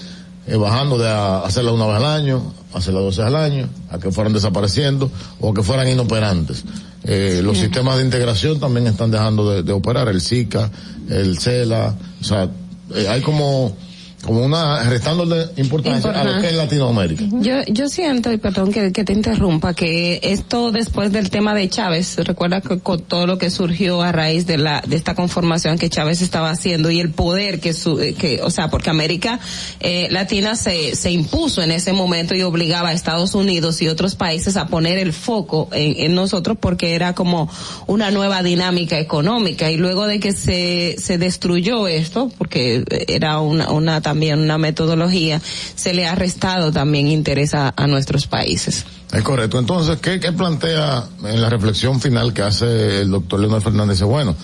[0.46, 3.98] eh, bajando de a hacerla una vez al año, hacerla dos veces al año, a
[3.98, 5.10] que fueran desapareciendo
[5.40, 6.64] o que fueran inoperantes.
[7.04, 10.70] Eh, los sistemas de integración también están dejando de, de, operar, el SICA,
[11.10, 12.48] el CELA, o sea,
[12.94, 13.76] eh, hay como
[14.24, 16.28] como una restándole importancia Importante.
[16.28, 17.24] a lo que es Latinoamérica.
[17.40, 21.68] Yo yo siento y perdón que, que, te interrumpa que esto después del tema de
[21.68, 25.78] Chávez, recuerda que con todo lo que surgió a raíz de la de esta conformación
[25.78, 29.40] que Chávez estaba haciendo y el poder que su, que o sea, porque América
[29.80, 34.14] eh, Latina se se impuso en ese momento y obligaba a Estados Unidos y otros
[34.14, 37.50] países a poner el foco en, en nosotros porque era como
[37.86, 43.70] una nueva dinámica económica y luego de que se se destruyó esto porque era una
[43.70, 45.40] una también una metodología,
[45.74, 48.86] se le ha restado también interés a, nuestros países.
[49.12, 49.58] Es correcto.
[49.58, 54.00] Entonces, ¿qué, ¿qué, plantea en la reflexión final que hace el doctor Leonel Fernández?
[54.02, 54.36] Bueno,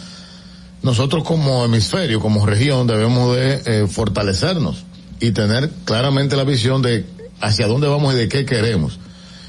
[0.83, 4.85] nosotros como hemisferio, como región, debemos de eh, fortalecernos
[5.21, 7.07] y tener claramente la visión de
[7.41, 8.99] hacia dónde vamos y de qué queremos.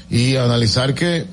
[0.08, 1.26] Y analizar que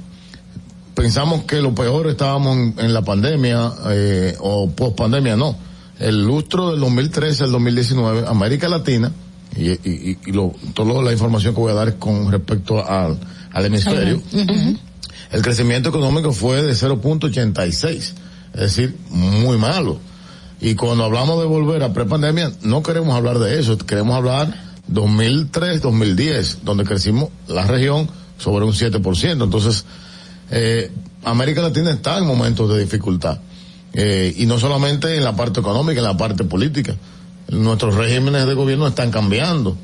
[0.96, 5.69] pensamos que lo peor estábamos en, en la pandemia eh, o post pandemia, no
[6.00, 9.12] el lustro del 2013 al 2019, América Latina,
[9.56, 13.18] y, y, y lo, toda la información que voy a dar con respecto al,
[13.52, 14.80] al hemisferio, uh -huh.
[15.32, 18.14] el crecimiento económico fue de 0.86, es
[18.54, 20.00] decir, muy malo.
[20.62, 24.54] Y cuando hablamos de volver a prepandemia, no queremos hablar de eso, queremos hablar
[24.92, 29.44] 2003-2010, donde crecimos la región sobre un 7%.
[29.44, 29.86] Entonces,
[30.52, 30.92] eh,
[31.24, 33.40] América Latina está en momentos de dificultad.
[33.94, 36.96] Eh, y no solamente en la parte económica, en la parte política.
[37.50, 39.76] Nuestros regímenes de gobierno están cambiando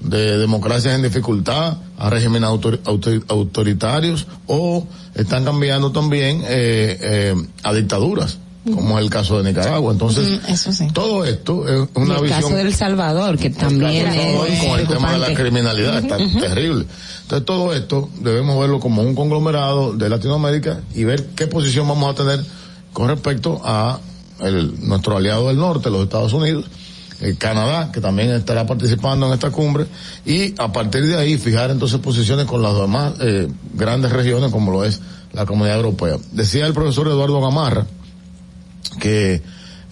[0.00, 7.34] de democracias en dificultad a regímenes autor, autor, autoritarios o están cambiando también eh, eh,
[7.62, 8.38] a dictaduras
[8.72, 9.92] como es el caso de Nicaragua.
[9.92, 10.88] Entonces, Eso sí.
[10.92, 12.38] todo esto es una el visión.
[12.38, 14.64] El caso de El Salvador, que también es.
[14.64, 16.40] Con el tema de la criminalidad, está uh -huh.
[16.40, 16.86] terrible.
[17.22, 22.10] Entonces, todo esto debemos verlo como un conglomerado de Latinoamérica y ver qué posición vamos
[22.10, 22.44] a tener
[22.94, 24.00] con respecto a
[24.40, 26.64] el, nuestro aliado del norte, los Estados Unidos,
[27.20, 29.86] el Canadá, que también estará participando en esta cumbre,
[30.24, 34.72] y a partir de ahí fijar entonces posiciones con las demás eh, grandes regiones como
[34.72, 35.00] lo es
[35.32, 36.16] la comunidad europea.
[36.32, 37.86] Decía el profesor Eduardo Gamarra
[39.00, 39.42] que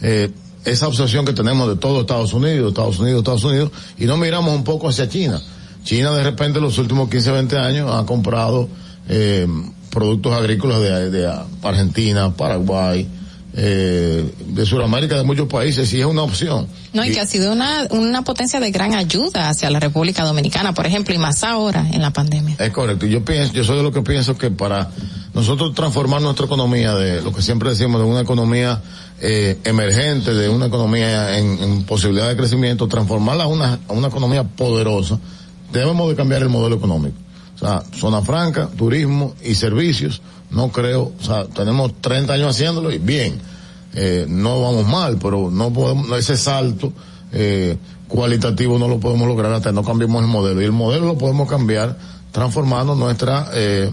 [0.00, 0.30] eh,
[0.64, 4.54] esa obsesión que tenemos de todo Estados Unidos, Estados Unidos, Estados Unidos, y no miramos
[4.54, 5.42] un poco hacia China.
[5.82, 8.68] China de repente en los últimos 15, 20 años ha comprado
[9.08, 9.48] eh,
[9.92, 11.32] productos agrícolas de, de
[11.62, 13.06] Argentina, Paraguay,
[13.54, 16.66] eh, de Sudamérica, de muchos países, y es una opción.
[16.94, 20.24] No, y, y, que ha sido una, una potencia de gran ayuda hacia la República
[20.24, 22.56] Dominicana, por ejemplo, y más ahora en la pandemia.
[22.58, 23.04] Es correcto.
[23.04, 24.88] Yo pienso, yo soy de lo que pienso que para
[25.34, 28.80] nosotros transformar nuestra economía de lo que siempre decimos, de una economía
[29.20, 34.08] eh, emergente, de una economía en, en, posibilidad de crecimiento, transformarla a una, a una
[34.08, 35.18] economía poderosa,
[35.72, 37.16] debemos de cambiar el modelo económico.
[37.62, 40.20] O sea, zona franca, turismo y servicios,
[40.50, 43.40] no creo, o sea, tenemos 30 años haciéndolo y bien,
[43.94, 46.92] eh, no vamos mal, pero no podemos, ese salto
[47.30, 47.76] eh,
[48.08, 50.60] cualitativo no lo podemos lograr hasta no cambiemos el modelo.
[50.60, 51.96] Y el modelo lo podemos cambiar
[52.32, 53.90] transformando nuestra eh,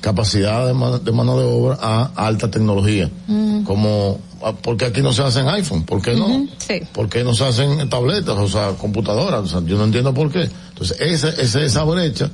[0.00, 3.10] capacidad de, man, de, mano de obra a alta tecnología.
[3.28, 3.64] Mm.
[3.64, 4.20] Como,
[4.62, 6.46] porque aquí no se hacen iPhone, ¿por qué no?
[6.58, 6.82] Sí.
[6.92, 9.40] ¿Por qué no se hacen tabletas, o sea, computadoras?
[9.40, 10.50] O sea, yo no entiendo por qué.
[10.68, 12.30] Entonces, esa, esa, esa brecha,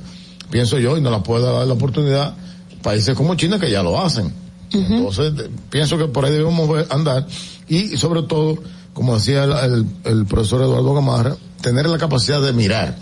[0.53, 2.35] pienso yo, y no la puede dar la oportunidad
[2.83, 4.27] países como China que ya lo hacen.
[4.71, 4.97] Uh -huh.
[4.97, 7.25] Entonces, pienso que por ahí debemos andar
[7.67, 8.59] y, sobre todo,
[8.93, 12.95] como decía el, el, el, profesor Eduardo Gamarra, tener la capacidad de mirar.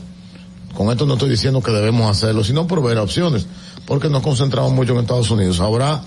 [0.74, 3.46] Con esto no estoy diciendo que debemos hacerlo, sino por ver opciones,
[3.86, 5.60] porque nos concentramos mucho en Estados Unidos.
[5.60, 6.02] Habrá,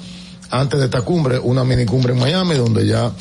[0.50, 3.12] antes de esta cumbre, una mini cumbre en Miami, donde ya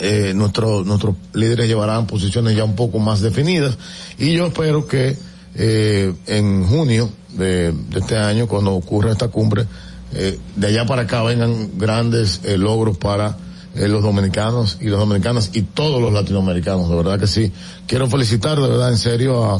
[0.00, 3.78] eh, nuestros nuestros líderes llevarán posiciones ya un poco más definidas,
[4.18, 5.16] y yo espero que
[5.54, 9.66] eh, en junio de, de, este año, cuando ocurra esta cumbre,
[10.12, 13.36] eh, de allá para acá vengan grandes eh, logros para
[13.74, 17.52] eh, los dominicanos y las dominicanas y todos los latinoamericanos, de verdad que sí.
[17.86, 19.58] Quiero felicitar de verdad en serio a,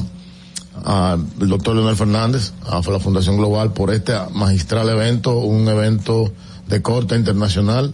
[1.12, 6.32] al doctor Leonel Fernández, a la Fundación Global por este magistral evento, un evento
[6.66, 7.92] de corte internacional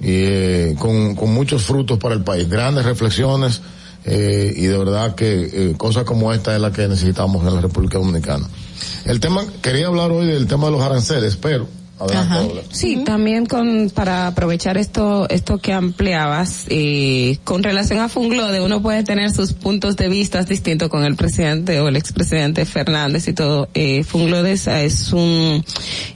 [0.00, 3.62] y eh, con, con muchos frutos para el país, grandes reflexiones,
[4.04, 7.60] eh, y de verdad que eh, cosas como esta es la que necesitamos en la
[7.60, 8.46] República Dominicana.
[9.04, 11.68] El tema, quería hablar hoy del tema de los aranceles, pero
[11.98, 18.60] Adelante, Sí, también con para aprovechar esto esto que ampliabas eh, con relación a Funglode
[18.60, 23.28] uno puede tener sus puntos de vista distintos con el presidente o el expresidente Fernández
[23.28, 23.70] y todo.
[23.72, 25.64] Eh, Funglode es, es un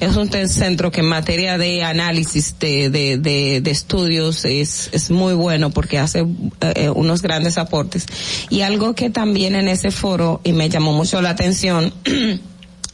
[0.01, 5.11] es un centro que en materia de análisis de de, de, de estudios es es
[5.11, 6.27] muy bueno porque hace
[6.61, 8.05] eh, unos grandes aportes.
[8.51, 11.95] Y algo que también en ese foro y me llamó mucho la atención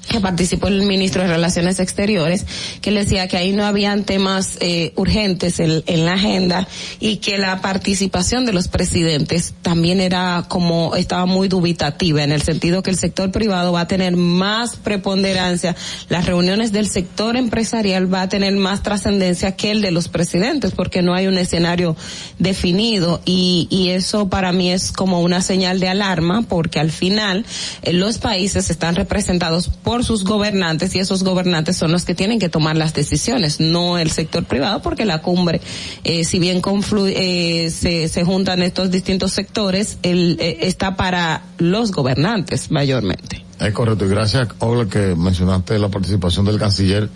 [0.08, 2.46] que participó el ministro de Relaciones Exteriores,
[2.80, 6.68] que le decía que ahí no habían temas eh, urgentes en, en, la agenda
[7.00, 12.42] y que la participación de los presidentes también era como estaba muy dubitativa en el
[12.42, 15.74] sentido que el sector privado va a tener más preponderancia,
[16.08, 20.72] las reuniones del sector empresarial va a tener más trascendencia que el de los presidentes
[20.72, 21.96] porque no hay un escenario
[22.38, 27.44] definido y, y eso para mí es como una señal de alarma porque al final
[27.82, 32.38] eh, los países están representados por sus gobernantes y esos gobernantes son los que tienen
[32.38, 35.60] que tomar las decisiones, no el sector privado, porque la cumbre,
[36.04, 41.42] eh, si bien confluye, eh, se, se juntan estos distintos sectores, el, eh, está para
[41.58, 43.44] los gobernantes mayormente.
[43.60, 47.08] Es correcto, y gracias, Ogla, que mencionaste la participación del canciller,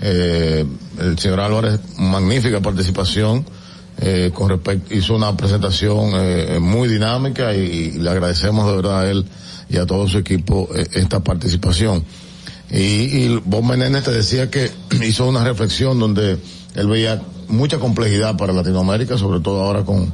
[0.00, 0.66] eh,
[0.98, 3.44] el señor Álvarez, magnífica participación,
[3.98, 9.00] eh, con respecto, hizo una presentación eh, muy dinámica y, y, le agradecemos de verdad
[9.00, 9.24] a él
[9.68, 12.04] y a todo su equipo eh, esta participación.
[12.70, 14.70] Y, y Bob Menéndez te decía que
[15.06, 16.38] hizo una reflexión donde
[16.74, 20.12] él veía mucha complejidad para Latinoamérica, sobre todo ahora con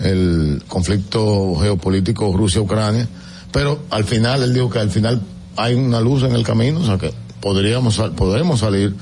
[0.00, 3.08] el conflicto geopolítico Rusia-Ucrania,
[3.50, 5.22] pero al final él dijo que al final
[5.56, 8.94] hay una luz en el camino, o sea que podríamos, podremos salir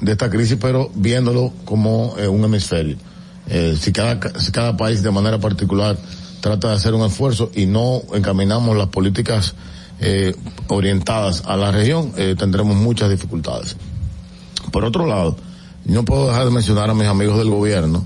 [0.00, 2.96] de esta crisis, pero viéndolo como eh, un hemisferio.
[3.48, 5.96] Eh, si cada, si cada país de manera particular
[6.42, 9.54] trata de hacer un esfuerzo y no encaminamos las políticas
[10.00, 10.34] eh,
[10.66, 13.76] orientadas a la región, eh, tendremos muchas dificultades.
[14.72, 15.36] Por otro lado,
[15.84, 18.04] no puedo dejar de mencionar a mis amigos del gobierno.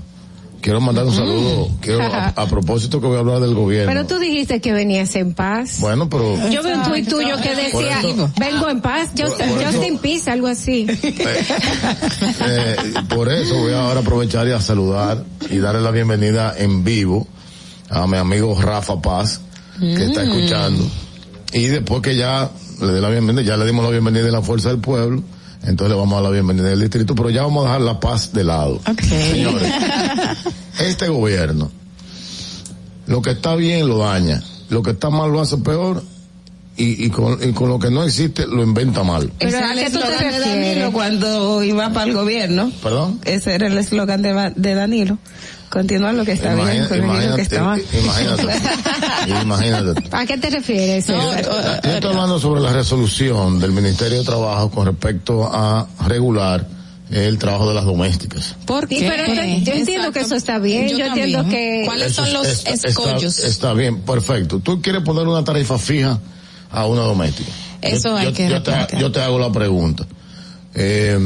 [0.61, 3.91] Quiero mandar un saludo, quiero, a, a, propósito que voy a hablar del gobierno.
[3.91, 5.79] Pero tú dijiste que venías en paz.
[5.79, 6.35] Bueno, pero...
[6.49, 9.93] Yo vi un tuit tuyo que decía, eso, vengo en paz, Just, por, por Justin
[9.93, 10.85] eso, Peace, algo así.
[12.39, 16.53] Eh, eh, por eso voy a ahora aprovechar y a saludar y darle la bienvenida
[16.57, 17.27] en vivo
[17.89, 19.41] a mi amigo Rafa Paz,
[19.79, 20.01] que mm.
[20.01, 20.83] está escuchando.
[21.53, 22.49] Y después que ya
[22.81, 25.23] le dé la bienvenida, ya le dimos la bienvenida de la Fuerza del Pueblo,
[25.63, 27.99] entonces le vamos a dar la bienvenida del distrito, pero ya vamos a dejar la
[27.99, 28.79] paz de lado.
[28.89, 29.31] Okay.
[29.31, 29.73] Señores,
[30.79, 31.71] este gobierno,
[33.07, 36.03] lo que está bien lo daña, lo que está mal lo hace peor,
[36.77, 39.31] y, y, con, y con lo que no existe lo inventa mal.
[39.39, 40.39] Pero ¿a qué tú te refieres?
[40.41, 42.71] Danilo cuando iba para el gobierno.
[42.83, 43.19] ¿Perdón?
[43.25, 45.17] Ese era el eslogan de, de Danilo.
[45.69, 47.83] Continuar lo que está imagínate, bien con imagínate, lo que está mal.
[48.01, 49.41] Imagínate.
[49.41, 50.03] imagínate.
[50.11, 51.09] ¿A qué te refieres?
[51.09, 56.65] No, yo, estoy hablando sobre la resolución del Ministerio de Trabajo con respecto a regular
[57.11, 58.55] el trabajo de las domésticas.
[58.65, 58.99] ¿Por qué?
[58.99, 60.11] Sí, pero yo entiendo Exacto.
[60.13, 60.89] que eso está bien.
[60.89, 61.83] Yo, yo entiendo que...
[61.85, 63.37] ¿Cuáles son los está, escollos?
[63.37, 64.59] Está, está, bien, perfecto.
[64.59, 66.19] Tú quieres poner una tarifa fija
[66.69, 67.51] a una doméstica.
[67.81, 70.05] Eso yo, hay yo, que yo te, yo te hago la pregunta.
[70.73, 71.17] Eh,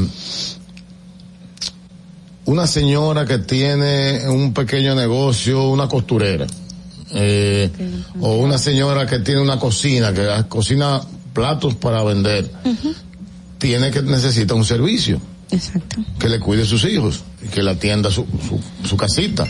[2.44, 6.46] una señora que tiene un pequeño negocio, una costurera,
[7.14, 7.70] eh,
[8.20, 11.00] o una señora que tiene una cocina, que cocina
[11.32, 12.94] platos para vender, uh -huh.
[13.58, 15.20] tiene que necesita un servicio.
[15.50, 15.96] Exacto.
[16.18, 17.20] Que le cuide sus hijos,
[17.52, 19.46] que le atienda su, su, su casita.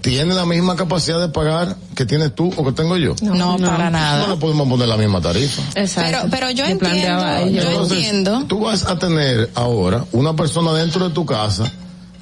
[0.00, 3.14] ¿Tiene la misma capacidad de pagar que tienes tú o que tengo yo?
[3.22, 4.26] No, no, no para nada.
[4.26, 5.62] No le podemos poner la misma tarifa.
[5.74, 6.28] Exacto.
[6.30, 8.44] Pero, pero yo entiendo, yo Entonces, entiendo.
[8.46, 11.70] Tú vas a tener ahora una persona dentro de tu casa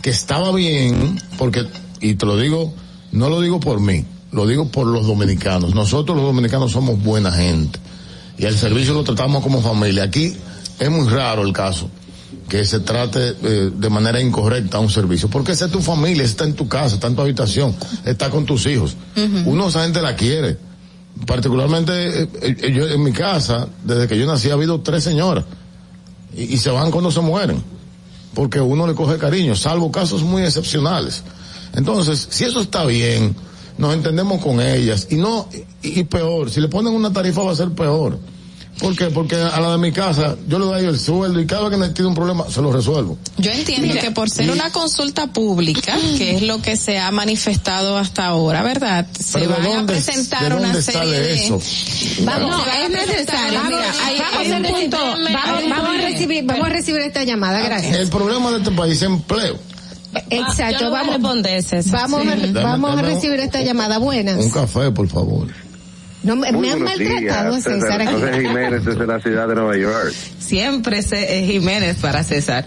[0.05, 1.67] que estaba bien, porque,
[2.03, 2.75] y te lo digo,
[3.11, 5.75] no lo digo por mí, lo digo por los dominicanos.
[5.75, 7.79] Nosotros los dominicanos somos buena gente.
[8.37, 10.03] Y el servicio lo tratamos como familia.
[10.03, 10.37] Aquí
[10.79, 11.89] es muy raro el caso
[12.51, 15.31] que se trate eh, de manera incorrecta un servicio.
[15.31, 17.75] Porque esa es tu familia, está en tu casa, está en tu habitación,
[18.05, 18.97] está con tus hijos.
[19.17, 19.43] Uh -huh.
[19.47, 20.59] Uno esa gente la quiere.
[21.27, 25.47] Particularmente eh, yo en mi casa, desde que yo nací ha habido tres señoras.
[26.37, 27.73] Y, y se van cuando se mueren.
[28.35, 31.23] Porque uno le coge cariño, salvo casos muy excepcionales.
[31.75, 33.35] Entonces, si eso está bien,
[33.79, 35.09] nos entendemos con ellas.
[35.11, 35.49] Y no,
[35.83, 38.19] y, y peor, si le ponen una tarifa va a ser peor.
[38.79, 39.07] ¿Por qué?
[39.07, 41.77] Porque a la de mi casa yo le doy el sueldo y cada vez que
[41.77, 43.17] necesito un problema se lo resuelvo.
[43.39, 46.99] Yo entiendo Mira, que por ser y, una consulta pública, que es lo que se
[46.99, 49.07] ha manifestado hasta ahora, ¿verdad?
[49.19, 51.35] Se van dónde, a presentar ¿de una serie de...
[51.35, 51.61] eso?
[52.23, 53.61] Vamos, no, es necesario.
[53.61, 57.25] Vamos, Mira, hay, vamos, hay un punto, vamos, vamos a recibir, vamos a recibir esta
[57.25, 57.97] llamada, gracias.
[57.97, 59.59] El problema de este país es empleo.
[60.31, 62.57] Exacto, no vamos, a vamos, sí.
[62.57, 63.99] a, vamos a recibir esta llamada.
[63.99, 64.45] Buenas.
[64.45, 65.49] Un café, por favor.
[66.25, 68.01] No, me, Muy me han buenos maltratado, días, César.
[68.01, 68.13] aquí.
[68.13, 70.13] José Jiménez desde la ciudad de Nueva York.
[70.39, 72.65] Siempre se, eh, Jiménez para César.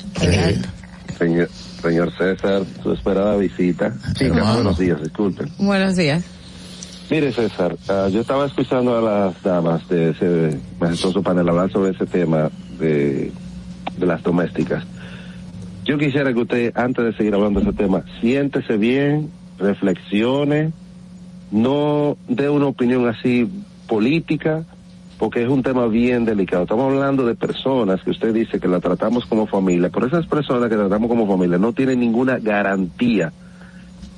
[1.17, 1.49] Señor,
[1.81, 3.93] señor César, su esperada visita.
[4.13, 5.51] Chicas, buenos días, disculpen.
[5.57, 6.23] Buenos días.
[7.09, 11.91] Mire, César, ah, yo estaba escuchando a las damas de ese majestuoso panel hablar sobre
[11.91, 13.31] ese tema de,
[13.97, 14.83] de las domésticas.
[15.85, 20.73] Yo quisiera que usted, antes de seguir hablando de ese tema, siéntese bien, reflexione,
[21.51, 23.49] no dé una opinión así
[23.87, 24.65] política,
[25.17, 26.63] porque es un tema bien delicado.
[26.63, 30.69] Estamos hablando de personas que usted dice que la tratamos como familia, pero esas personas
[30.69, 33.31] que tratamos como familia no tienen ninguna garantía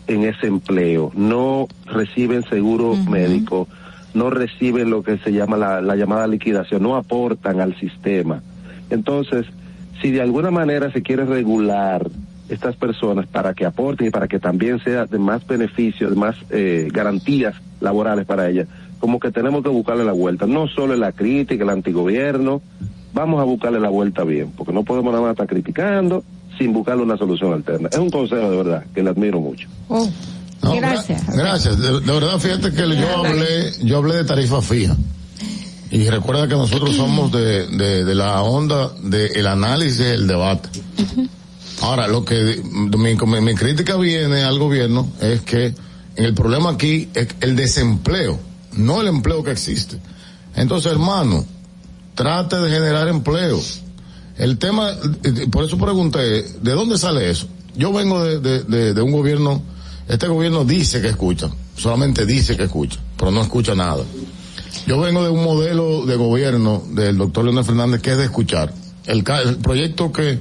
[0.07, 3.67] en ese empleo, no reciben seguro médico,
[4.13, 8.41] no reciben lo que se llama la, la llamada liquidación, no aportan al sistema.
[8.89, 9.45] Entonces,
[10.01, 12.09] si de alguna manera se quiere regular
[12.49, 16.35] estas personas para que aporten y para que también sea de más beneficio, de más
[16.49, 18.67] eh, garantías laborales para ellas,
[18.99, 22.61] como que tenemos que buscarle la vuelta, no solo en la crítica, el antigobierno,
[23.13, 26.23] vamos a buscarle la vuelta bien, porque no podemos nada más estar criticando
[26.57, 27.87] sin buscarle una solución alterna.
[27.91, 29.69] Es un consejo de verdad que le admiro mucho.
[29.87, 30.09] Oh,
[30.61, 31.25] No, gracias.
[31.27, 31.79] gra- Gracias.
[31.79, 34.95] De, de verdad, fíjate que yo hablé, yo hablé de tarifa fija.
[35.91, 40.67] Y recuerda que nosotros somos de, de, de la onda del análisis el debate.
[41.81, 45.73] Ahora, lo que mi, mi- crítica viene al gobierno es que
[46.15, 48.39] el problema aquí es el desempleo,
[48.73, 49.97] no el empleo que existe.
[50.55, 51.45] Entonces, hermano,
[52.15, 53.59] trate de generar empleo.
[54.37, 54.89] El tema,
[55.51, 57.47] por eso pregunté, ¿de dónde sale eso?
[57.75, 59.61] Yo vengo de, de- de- de un gobierno,
[60.07, 64.03] este gobierno dice que escucha, solamente dice que escucha, pero no escucha nada.
[64.85, 68.73] Yo vengo de un modelo de gobierno del doctor Leonel Fernández que es de escuchar.
[69.05, 70.39] El, el proyecto que,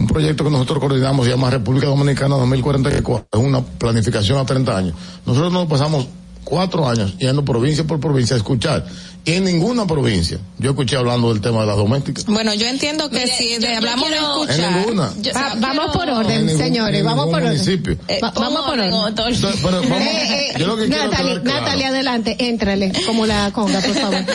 [0.00, 4.76] un proyecto que nosotros coordinamos se llama República Dominicana 2044, es una planificación a 30
[4.76, 4.94] años.
[5.26, 6.06] Nosotros nos pasamos
[6.44, 8.84] cuatro años yendo provincia por provincia a escuchar.
[9.22, 12.24] Y en ninguna provincia yo escuché hablando del tema de las domésticas.
[12.24, 14.60] Bueno, yo entiendo que si de- hablamos de escuchar.
[14.60, 15.12] En ninguna.
[15.20, 17.50] yo- Va- vamos quiero- por orden, ningún- señores, vamos por orden.
[17.52, 17.98] municipio.
[18.08, 18.94] Eh, Va- vamos por orden.
[19.08, 21.60] Entonces, pero vamos- Eh, eh, yo lo que quiero Natalie, claro.
[21.60, 24.24] Natalie, adelante, éntrale, como la conga, por favor.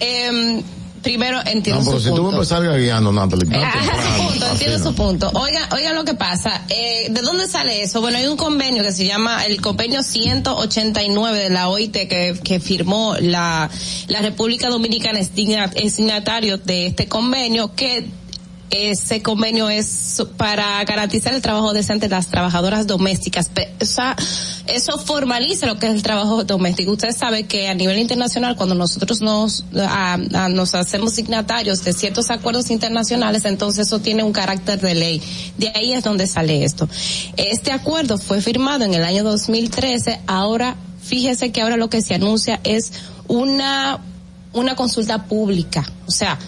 [0.00, 0.60] Em,
[1.04, 2.38] primero entiendo No, pero su si tú punto.
[2.38, 3.46] vas a empezar gagueando, Natalie.
[3.46, 4.84] tan Ajá, temprano, su punto, así entiendo no.
[4.84, 5.30] su punto.
[5.34, 6.62] Oiga, oiga lo que pasa.
[6.68, 8.00] Eh, ¿De dónde sale eso?
[8.00, 12.58] Bueno, hay un convenio que se llama el convenio 189 de la OIT que, que
[12.58, 13.70] firmó la,
[14.08, 15.30] la República Dominicana es
[15.94, 18.06] signatario de este convenio que
[18.70, 23.50] ese convenio es para garantizar el trabajo decente de las trabajadoras domésticas.
[23.80, 24.16] O sea,
[24.66, 26.92] eso formaliza lo que es el trabajo doméstico.
[26.92, 32.70] Usted sabe que a nivel internacional, cuando nosotros nos, nos hacemos signatarios de ciertos acuerdos
[32.70, 35.22] internacionales, entonces eso tiene un carácter de ley.
[35.58, 36.88] De ahí es donde sale esto.
[37.36, 40.20] Este acuerdo fue firmado en el año 2013.
[40.26, 42.92] Ahora, fíjese que ahora lo que se anuncia es
[43.28, 44.00] una,
[44.52, 45.84] una consulta pública.
[46.06, 46.38] O sea,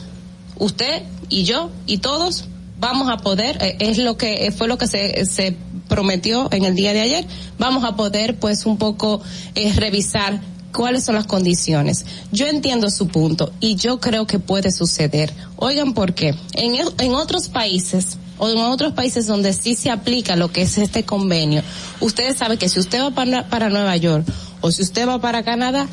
[0.59, 2.47] usted y yo y todos
[2.81, 5.57] vamos a poder eh, es lo que eh, fue lo que se, se
[5.89, 7.25] prometió en el día de ayer
[7.59, 9.23] vamos a poder pues un poco
[9.55, 10.41] eh, revisar
[10.73, 12.05] cuáles son las condiciones.
[12.33, 15.33] Yo entiendo su punto y yo creo que puede suceder.
[15.57, 19.91] Oigan por qué en, el- en otros países o en otros países donde sí se
[19.91, 21.63] aplica lo que es este convenio
[22.01, 24.27] ustedes saben que si usted va para, para Nueva York
[24.61, 25.89] o si usted va para Canadá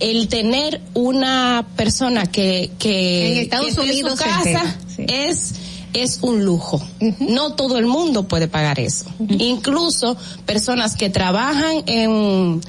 [0.00, 5.04] el tener una persona que que En Estados que esté en Unidos su casa sí.
[5.06, 5.52] es
[5.92, 6.80] es un lujo.
[7.18, 9.06] No todo el mundo puede pagar eso.
[9.38, 12.60] Incluso personas que trabajan en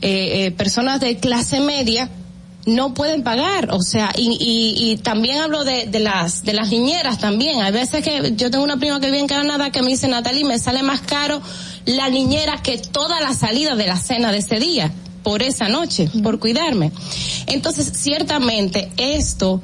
[0.00, 2.10] eh, eh, personas de clase media
[2.66, 6.70] no pueden pagar, o sea, y, y, y también hablo de, de las de las
[6.70, 7.62] niñeras también.
[7.62, 10.44] Hay veces que yo tengo una prima que vive en Canadá que me dice Natalie
[10.44, 11.40] me sale más caro
[11.86, 14.92] la niñera que toda la salida de la cena de ese día
[15.22, 16.92] por esa noche, por cuidarme.
[17.46, 19.60] Entonces, ciertamente esto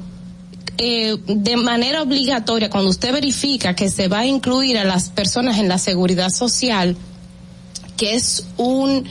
[0.77, 5.57] eh, de manera obligatoria, cuando usted verifica que se va a incluir a las personas
[5.57, 6.97] en la seguridad social,
[7.97, 9.05] que es un,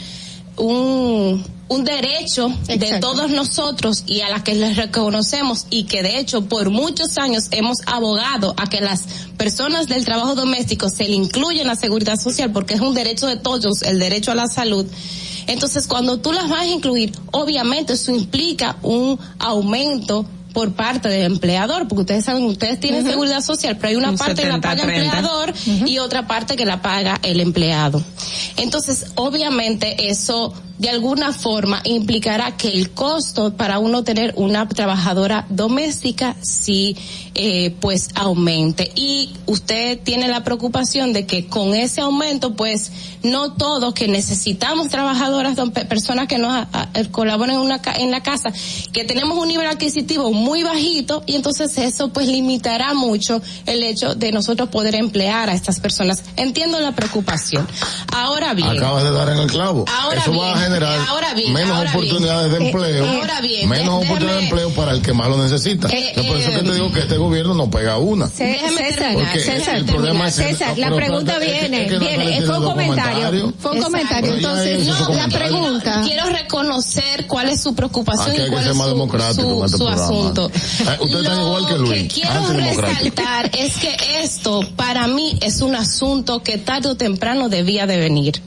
[0.56, 6.18] un, un derecho de todos nosotros y a la que les reconocemos y que de
[6.18, 9.04] hecho por muchos años hemos abogado a que las
[9.38, 13.26] personas del trabajo doméstico se le incluya en la seguridad social porque es un derecho
[13.26, 14.86] de todos, el derecho a la salud.
[15.46, 21.32] Entonces, cuando tú las vas a incluir, obviamente eso implica un aumento por parte del
[21.32, 24.60] empleador, porque ustedes saben, ustedes tienen seguridad social, pero hay una Un parte que la
[24.60, 24.94] paga el 70-30.
[24.94, 25.54] empleador
[25.86, 28.02] y otra parte que la paga el empleado.
[28.56, 35.46] Entonces, obviamente eso de alguna forma implicará que el costo para uno tener una trabajadora
[35.48, 36.96] doméstica sí
[37.34, 42.90] eh, pues aumente y usted tiene la preocupación de que con ese aumento pues
[43.24, 45.56] no todos que necesitamos trabajadoras
[45.88, 48.52] personas que nos a- a- colaboren en una ca- en la casa
[48.92, 54.14] que tenemos un nivel adquisitivo muy bajito y entonces eso pues limitará mucho el hecho
[54.14, 57.66] de nosotros poder emplear a estas personas entiendo la preocupación
[58.14, 59.84] ahora bien Acabas de dar en el clavo.
[59.88, 62.60] Ahora Eso va bien, a generar ahora bien, menos ahora oportunidades bien.
[62.62, 63.04] de empleo.
[63.06, 65.88] Eh, ahora bien, menos de- oportunidades de empleo para el que más lo necesita.
[65.88, 68.26] Eh, Es por eso que eh, te digo que este gobierno no pega una.
[68.26, 72.64] Déjeme César, César, el problema es- César, la pregunta es viene, es viene, fue un
[72.64, 72.74] dos
[73.14, 76.02] comentario, fue un comentario, entonces, su la pregunta.
[76.04, 79.88] quiero reconocer cuál es su preocupación Aquí hay y que cuál es su, este su
[79.88, 80.50] asunto.
[80.50, 83.16] Eh, ustedes están Lo igual que Luis, quiero antidemocrático.
[83.22, 87.96] resaltar es que esto para mí es un asunto que tarde o temprano debía de
[87.98, 88.40] venir.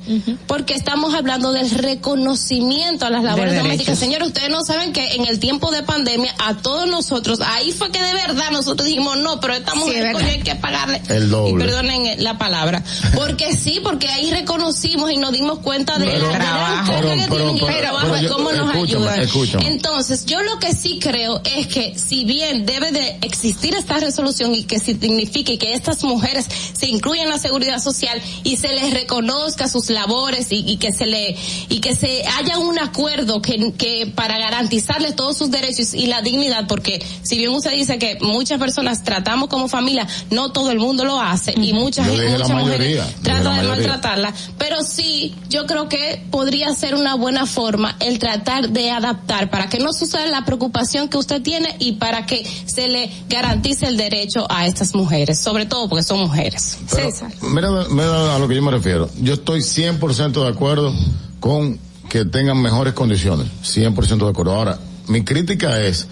[0.47, 3.97] Porque estamos hablando del reconocimiento a las labores De domésticas.
[3.99, 7.91] Señores, ustedes no saben que en el tiempo de pandemia a todos nosotros, ahí fue
[7.91, 10.21] que de verdad nosotros dijimos, no, pero esta Sí, mujer verdad.
[10.29, 11.01] hay que pagarle.
[11.09, 11.63] El doble.
[11.63, 12.83] Y perdonen la palabra.
[13.15, 16.91] Porque sí, porque ahí reconocimos y nos dimos cuenta de Pero- la gran carga que
[16.91, 17.29] pero- tienen el
[17.59, 19.19] pero- trabajo y cómo nos ayudan.
[19.65, 24.53] Entonces, yo lo que sí creo es que si bien debe de existir esta resolución
[24.55, 28.93] y que signifique que estas mujeres se incluyan en la seguridad social y se les
[28.93, 31.35] reconozca sus labores y, y que se le
[31.69, 36.21] y que se haya un acuerdo que, que para garantizarles todos sus derechos y la
[36.21, 40.79] dignidad, porque si bien usted dice que muchas personas tratamos como familia, no todo el
[40.79, 46.23] mundo lo hace y muchas, muchas mujeres tratan de maltratarla, pero sí, yo creo que
[46.31, 51.09] podría ser una buena forma el tratar de adaptar para que no suceda la preocupación
[51.09, 55.65] que usted tiene y para que se le garantice el derecho a estas mujeres, sobre
[55.65, 56.77] todo porque son mujeres.
[56.91, 57.11] Pero,
[57.41, 59.09] mira, mira a lo que yo me refiero.
[59.21, 60.93] Yo estoy 100% de acuerdo
[61.39, 61.79] con
[62.09, 63.47] que tengan mejores condiciones.
[63.63, 64.53] 100% de acuerdo.
[64.53, 66.07] Ahora, mi crítica es,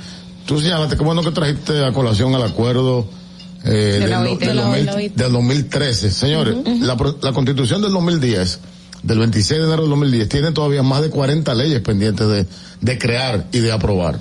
[0.45, 3.07] tú señalaste que bueno que trajiste a colación al acuerdo
[3.65, 4.39] eh, De del, la do- OIT.
[4.39, 5.15] del De la 2000 OIT.
[5.15, 6.11] del 2013.
[6.11, 6.55] Señores,
[7.21, 8.59] la constitución del 2010,
[9.03, 12.45] del 26 de enero del 2010, tiene todavía más de 40 leyes pendientes de,
[12.81, 14.19] de crear y de aprobar.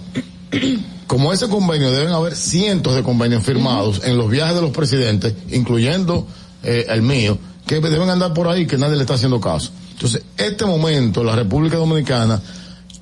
[1.06, 5.34] Como ese convenio deben haber cientos de convenios firmados en los viajes de los presidentes,
[5.50, 6.26] incluyendo
[6.62, 9.70] eh, el mío, que deben andar por ahí que nadie le está haciendo caso.
[9.92, 12.40] Entonces, este momento, la República Dominicana,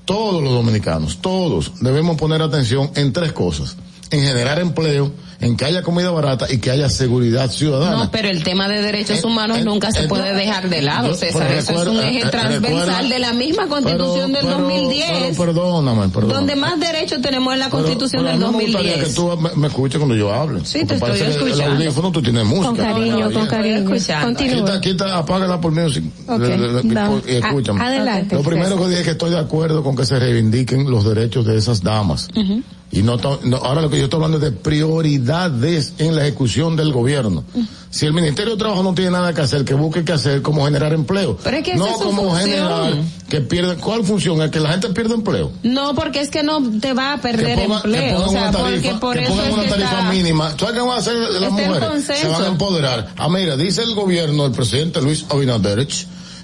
[0.04, 3.76] todos los dominicanos, todos, debemos poner atención en tres cosas.
[4.10, 5.12] En generar empleo,
[5.42, 8.04] en que haya comida barata y que haya seguridad ciudadana.
[8.04, 10.68] No, pero el tema de derechos Eh, humanos eh, nunca se eh, puede no, dejar
[10.70, 11.52] de lado, yo- César.
[11.52, 14.68] Eso es un recuerda- eje eh, transversal recuerda- de la misma constitución Pero- del pero-
[14.68, 15.08] 2010.
[15.36, 16.34] pero perdóname, perdóname.
[16.34, 19.08] donde más derechos tenemos en la constitución del mí me gustaría 2010.
[19.08, 20.64] que tú me, me escuches cuando yo hable.
[20.64, 21.64] Sí, te estoy escuchando.
[21.64, 22.66] El audífono tú tienes música.
[22.68, 23.84] Con cariño, No, con cariño.
[24.22, 24.64] Continúa.
[24.66, 26.04] Quita, quita, apágala por music.
[26.28, 27.22] Ok, Le- le- le- vamos.
[27.26, 27.80] y escúchame.
[27.80, 28.82] A- adelante, Lo primero César.
[28.82, 31.82] que dije es que estoy de acuerdo con que se reivindiquen los derechos de esas
[31.82, 32.28] damas.
[32.94, 36.76] Y no, no- ahora lo que yo estoy hablando es de prioridades en la ejecución
[36.76, 37.42] del gobierno.
[37.90, 40.64] Si el Ministerio de Trabajo no tiene nada que hacer, que busque qué hacer, como
[40.64, 41.36] generar empleo.
[41.42, 42.38] Pero es que no es como función.
[42.50, 42.94] generar
[43.28, 43.78] que pierden.
[43.80, 44.40] ¿Cuál función?
[44.42, 45.52] Es que la gente pierde empleo.
[45.62, 48.24] No, porque es que no te va a perder pongan, que empleo.
[48.24, 50.50] O sea, porque tarifa, por que eso pongan es una que tarifa está- mínima.
[50.58, 52.04] ¿Sabes qué van a hacer las mujeres?
[52.04, 53.08] Se van a empoderar.
[53.16, 55.86] Ah, mira, dice el gobierno, el presidente Luis Abinader,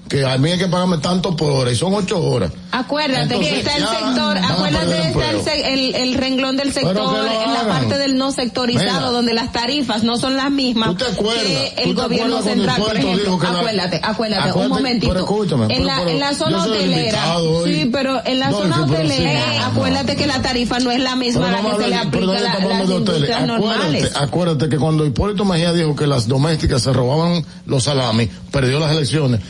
[0.08, 2.50] que a mí hay que pagarme tanto por hora y son ocho horas.
[2.72, 6.96] Acuérdate Entonces, que está el sector, acuérdate está el, el, el renglón del sector,
[7.26, 9.10] en la parte del no sectorizado, Mira.
[9.10, 11.44] donde las tarifas no son las mismas ¿Tú te acuerdas?
[11.44, 13.38] que ¿Tú el te gobierno central, por ejemplo.
[13.42, 15.12] la- acuérdate, acuérdate, un momentito.
[15.12, 18.58] pero escúchame, en, pero- la, pero en la zona hotelera, sí, pero en la No,
[18.58, 18.82] zona sí.
[18.94, 22.32] hotelera, acuérdate que la tarifa no es la misma a la que se le aplica
[22.32, 24.04] a la- las industrias normales.
[24.04, 28.78] Acuérdate, acuérdate que cuando Hipólito Mejía dijo que las domésticas se robaban los salamis, perdió
[28.80, 29.40] las elecciones.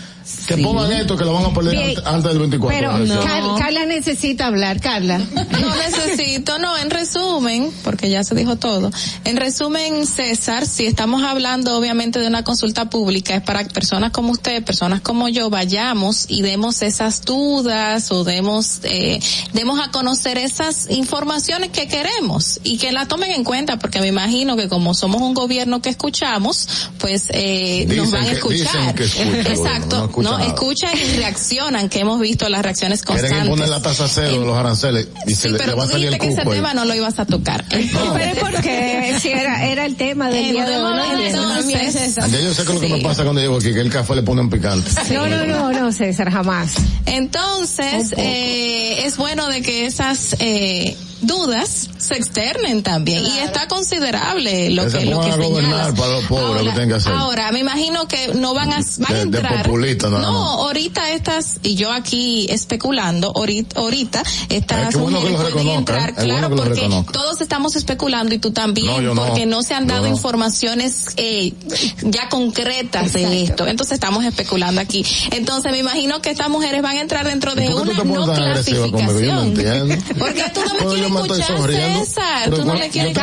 [0.46, 1.88] Que pongan esto que lo van a perder Bien.
[1.90, 2.78] antes, antes del 24.
[2.78, 3.26] Pero de elecciones.
[3.48, 5.18] Car- Carla necesita hablar, Carla.
[5.18, 8.90] No necesito, no, en resumen, porque ya se dijo todo.
[9.24, 14.10] En resumen, César, si estamos hablando obviamente de una consulta pública, es para que personas
[14.12, 19.20] como usted, personas como yo, vayamos y demos esas dudas o demos, eh,
[19.52, 24.06] demos a conocer esas informaciones que queremos y que la tomen en cuenta, porque me
[24.08, 28.58] imagino que como somos un gobierno que escuchamos, pues eh, nos van a que- escuchar.
[28.58, 30.50] dicen que escucha el gobierno, Exacto, no escucha no, nada.
[30.50, 33.30] escuchan y reaccionan, que hemos visto las reacciones constantes.
[33.30, 35.84] Quieren imponer la tasa cero de los aranceles y se Sí, le, pero le va
[35.84, 36.56] a tú salir el dijiste que ese ahí.
[36.56, 37.64] tema no lo ibas a tocar.
[37.68, 40.94] Pero porque si era, era el tema del día de hoy.
[40.96, 41.22] no.
[41.22, 43.02] Entonces, Ya yo sé que lo que me Sí.
[43.02, 44.90] pasa cuando llego aquí, que el café le ponen picante.
[45.12, 46.74] No, no, no, no, César, jamás.
[47.06, 54.70] entonces eh, es bueno de que esas eh, dudas se externen también y está considerable
[54.70, 55.92] lo Que lo que señalas.
[55.98, 57.12] para los pobres, lo que tienen que hacer.
[57.12, 59.68] Ahora, me imagino que no van a, van a De- entrar.
[59.68, 60.50] nada no, más.
[60.66, 65.68] ahorita estas, y yo aquí especulando, ahorita, ahorita estas Es que bueno que mujeres pueden
[65.68, 69.26] entrar, claro, porque todos estamos especulando y tú también, No, yo no.
[69.26, 70.08] porque no se han dado no.
[70.08, 71.52] informaciones eh,
[72.02, 73.66] ya concretas de esto.
[73.66, 75.04] Entonces estamos especulando aquí.
[75.32, 77.98] Entonces me imagino que estas mujeres van a entrar dentro de ¿Por qué una no
[77.98, 78.32] conmigo?
[78.34, 79.54] Clasificación.
[80.18, 82.04] Porque tú no me Pero quieres yo me estoy sonriendo.
[82.04, 82.42] César.
[82.44, 83.16] Pero Tú no me quieres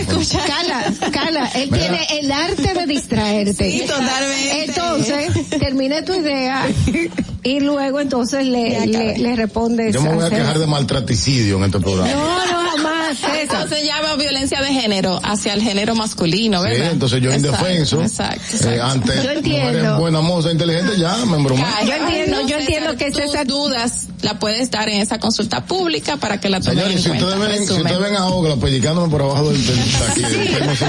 [0.00, 0.46] escuchar.
[0.46, 3.70] Carla, Carla, él tiene el arte de distraerte.
[3.70, 4.64] Sí, totalmente.
[4.64, 6.66] Entonces, termina tu idea
[7.42, 9.94] y luego entonces le, le, le respondes.
[9.94, 12.10] Yo me voy a hacer- quejar de maltraticidio en este programa.
[12.12, 13.18] No, no, jamás.
[13.42, 16.90] Eso se llama violencia de género hacia el género masculino, Sí, ¿verdad?
[16.92, 18.82] entonces yo Exacto, indefenso, Exacto, eh, exacto.
[18.84, 19.64] ante Yo entiendo.
[19.70, 21.64] mujeres buenas, mozas, inteligentes, ya me embromé.
[21.86, 25.00] Yo entiendo, Ay, no, yo César, entiendo que tus César dudas la puedes dar en
[25.00, 27.26] esa consulta pública para que la tomen Señores, en si cuenta.
[27.26, 30.66] ustedes ven, si ustedes ven a Ogla pellizcándome por abajo del, del de aquí, ustedes
[30.66, 30.84] no se.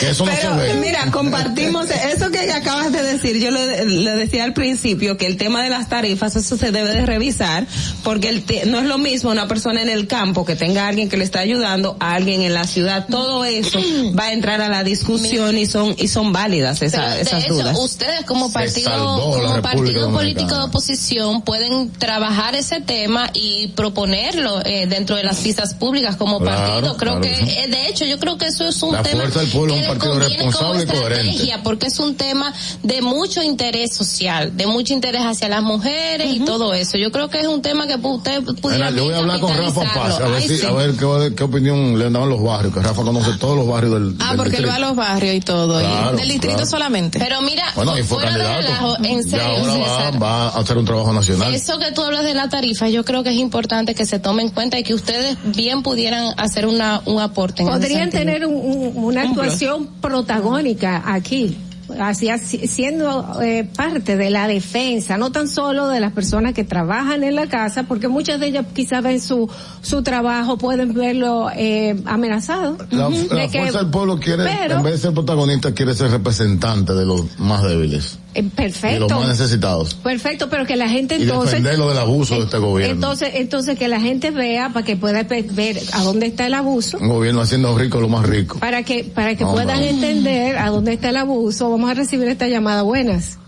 [0.00, 0.74] Que eso no Pero se ve.
[0.80, 3.38] mira, compartimos eso que acabas de decir.
[3.38, 6.88] Yo lo, lo decía al principio que el tema de las tarifas eso se debe
[6.94, 7.66] de revisar
[8.02, 10.88] porque el te- no es lo mismo una persona en el campo que tenga a
[10.88, 13.06] alguien que le está ayudando a alguien en la ciudad.
[13.08, 13.78] Todo eso
[14.18, 17.44] va a entrar a la discusión y son y son válidas esa- Pero, de esas
[17.44, 17.78] hecho, dudas.
[17.78, 20.12] ustedes como partido, como partido Dominicana.
[20.16, 26.16] político de oposición pueden trabajar ese tema y proponerlo eh, dentro de las pistas públicas
[26.16, 26.96] como Claro, partido.
[26.96, 29.40] Creo claro que, eh, de hecho, yo creo que eso es un La tema Fuerza
[29.40, 31.28] del Pueblo es que un partido responsable y como coherente.
[31.30, 36.28] estrategia, porque es un tema de mucho interés social, de mucho interés hacia las mujeres
[36.34, 36.96] y todo eso.
[36.98, 39.56] Yo creo que es un tema que usted pudiera Mira, yo voy a hablar con
[39.56, 39.80] Rafa.
[39.94, 40.66] Paz, a ver, Ay, si, sí.
[40.66, 43.94] a ver qué, qué opinión le dan los barrios, que Rafa conoce todos los barrios
[43.94, 44.88] del, Ah, del porque él va a distrito.
[44.88, 45.80] los barrios y todo.
[45.80, 46.70] y del distrito claro.
[46.70, 47.18] solamente.
[47.18, 48.66] Pero mira, Bueno, y fue fuera de candidato.
[48.66, 49.74] relajo, en Ya serio, ahora va,
[50.06, 50.22] César.
[50.22, 51.54] va a hacer un trabajo nacional.
[51.54, 54.42] Eso que tú hablas de la tarifa, yo creo que es importante que se tome
[54.42, 58.54] en cuenta y que ustedes bien pudieran hacer una, un aporte en Podrían tener un-
[58.54, 59.44] un- una Un plus.
[59.46, 61.56] actuación protagónica aquí.
[61.98, 66.64] Así, así- siendo eh, parte de la defensa, no tan solo de las personas que
[66.64, 69.48] trabajan en la casa, porque muchas de ellas quizás ven su,
[69.82, 72.76] su trabajo, pueden verlo eh, amenazado.
[72.90, 75.94] La, la De que- Fuerza del Pueblo quiere, pero- en vez de ser protagonista, quiere
[75.94, 79.08] ser representante de los más débiles eh, y los perfecto.
[79.18, 79.94] más necesitados.
[79.94, 81.50] Perfecto, pero que la gente Y entonces...
[81.52, 82.94] defenderlo del abuso de este gobierno.
[82.94, 86.98] Entonces, entonces que la gente vea para que pueda ver a dónde está el abuso.
[86.98, 88.58] Un gobierno haciendo rico lo más rico.
[88.58, 89.86] Para que, para que No, puedan no.
[89.86, 92.82] entender a dónde está el abuso, vamos a recibir esta llamada.
[92.82, 93.38] Buenas.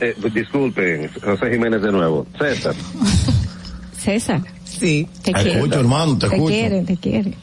[0.00, 2.26] Eh, disculpen, José Jiménez de nuevo.
[2.38, 2.74] César,
[3.96, 4.40] César.
[4.64, 5.06] Sí.
[5.22, 5.56] Te Te quieren.
[5.58, 6.52] escucho, hermano, te Te escucho.
[6.54, 7.34] quieren, te quieren.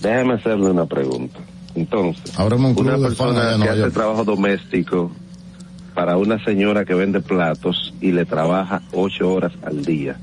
[0.00, 1.38] déjame hacerle una pregunta.
[1.74, 5.10] Entonces, Ábreme un una de persona en que hace trabajo doméstico
[5.98, 10.16] para una señora que vende platos y le trabaja ocho horas al día.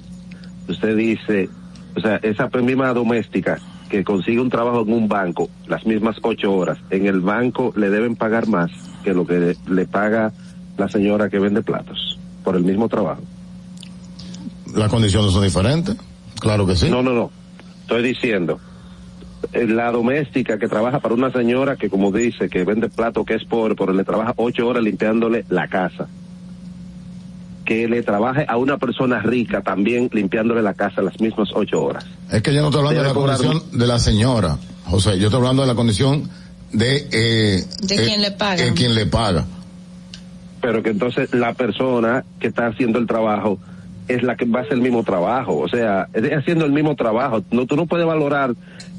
[0.69, 1.49] Usted dice,
[1.97, 6.53] o sea, esa misma doméstica que consigue un trabajo en un banco, las mismas ocho
[6.55, 8.71] horas, en el banco le deben pagar más
[9.03, 10.31] que lo que le, paga
[10.77, 13.23] la señora que vende platos por el mismo trabajo.
[14.73, 15.97] Las condiciones son diferentes.
[16.39, 16.89] Claro que sí.
[16.89, 17.31] No, no, no.
[17.81, 18.61] Estoy diciendo,
[19.53, 23.43] la doméstica que trabaja para una señora que, como dice, que vende plato, que es
[23.45, 26.07] pobre, pero le trabaja ocho horas limpiándole la casa.
[27.65, 32.05] Que le trabaje a una persona rica también limpiándole la casa las mismas ocho horas.
[32.31, 35.17] Es que yo no estoy hablando de la cobrar condición de la señora, José.
[35.17, 36.29] Yo estoy hablando de la condición
[36.71, 36.97] de...
[37.11, 38.63] Eh, De eh, quien le paga.
[38.63, 39.45] eh, quien le paga.
[40.61, 43.57] Pero que entonces la persona que está haciendo el trabajo
[44.07, 45.57] es la que va a hacer el mismo trabajo.
[45.57, 47.43] O sea, es haciendo el mismo trabajo.
[47.49, 48.53] No, tú no puedes valorar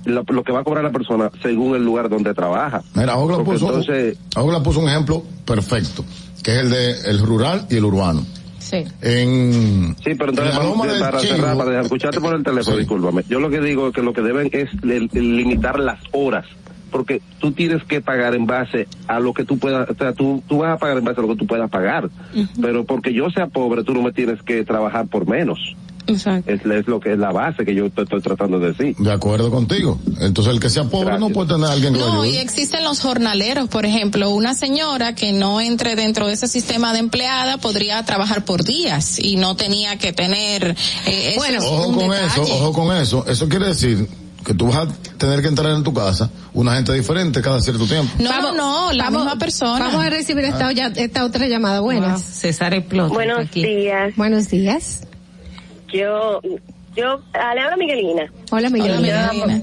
[0.07, 2.83] lo, lo que va a cobrar la persona según el lugar donde trabaja.
[2.95, 6.05] Mira, Ogla puso, entonces, Ogla puso un ejemplo perfecto,
[6.43, 8.25] que es el de el rural y el urbano.
[8.59, 8.85] Sí.
[9.01, 12.81] En, Sí, pero entonces en vamos, para cerrar, para dejar, escucharte por el teléfono, Sí.
[12.81, 13.23] discúlpame.
[13.29, 16.47] Yo lo que digo es que lo que deben es el- el limitar las horas,
[16.91, 20.43] porque tú tienes que pagar en base a lo que tú puedas, o sea, tú,
[20.49, 22.09] tú vas a pagar en base a lo que tú puedas pagar,
[22.61, 25.59] pero porque yo sea pobre, tú no me tienes que trabajar por menos.
[26.07, 26.51] Exacto.
[26.53, 28.97] Es, es lo que es la base que yo estoy tratando de decir.
[28.97, 29.99] De acuerdo contigo.
[30.21, 31.33] Entonces el que sea pobre no Gracias.
[31.33, 32.43] puede tener a alguien que lo No, y ayude.
[32.43, 37.01] existen los jornaleros, por ejemplo, una señora que no entre dentro de ese sistema de
[37.01, 40.77] empleada podría trabajar por días y no tenía que tener
[41.07, 42.27] eh, eso Bueno, Ojo con detalle.
[42.27, 43.25] eso, ojo con eso.
[43.27, 44.09] Eso quiere decir
[44.45, 47.85] que tú vas a tener que entrar en tu casa una gente diferente cada cierto
[47.85, 48.13] tiempo.
[48.21, 49.87] No, no, no, la Vamos- misma persona.
[49.87, 51.81] Vamos a recibir esta, ya- esta otra llamada.
[51.81, 52.23] Wow, Buenas.
[52.23, 53.65] César explota Buenos aquí.
[53.67, 54.15] días.
[54.17, 55.01] Buenos días.
[55.93, 56.41] Yo,
[56.95, 58.33] yo, le hablo a Miguelina.
[58.51, 58.93] Hola, Miguel.
[58.93, 59.63] Hola, Miguelina.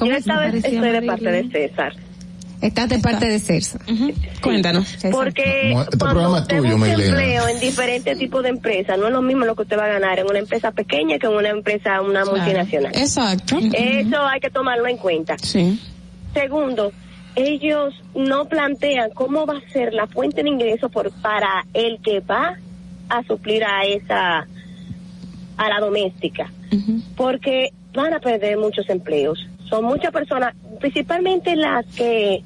[0.00, 1.50] Yo esta vez estoy de parte de?
[1.50, 1.94] César.
[2.62, 3.80] Estás de parte de CERSA.
[4.40, 4.96] Cuéntanos.
[5.10, 8.96] Porque Como este cuando programa es usted tuyo, busca empleo en diferentes tipos de empresas,
[8.98, 11.26] no es lo mismo lo que usted va a ganar en una empresa pequeña que
[11.26, 12.92] en una empresa, una multinacional.
[12.94, 13.58] Exacto.
[13.58, 15.36] Eso hay que tomarlo en cuenta.
[15.38, 15.80] Sí.
[16.34, 16.92] Segundo,
[17.34, 22.20] ellos no plantean cómo va a ser la fuente de ingreso por, para el que
[22.20, 22.58] va
[23.08, 24.46] a suplir a esa,
[25.66, 26.50] a la doméstica.
[27.16, 29.46] Porque van a perder muchos empleos.
[29.68, 32.42] Son muchas personas, principalmente las que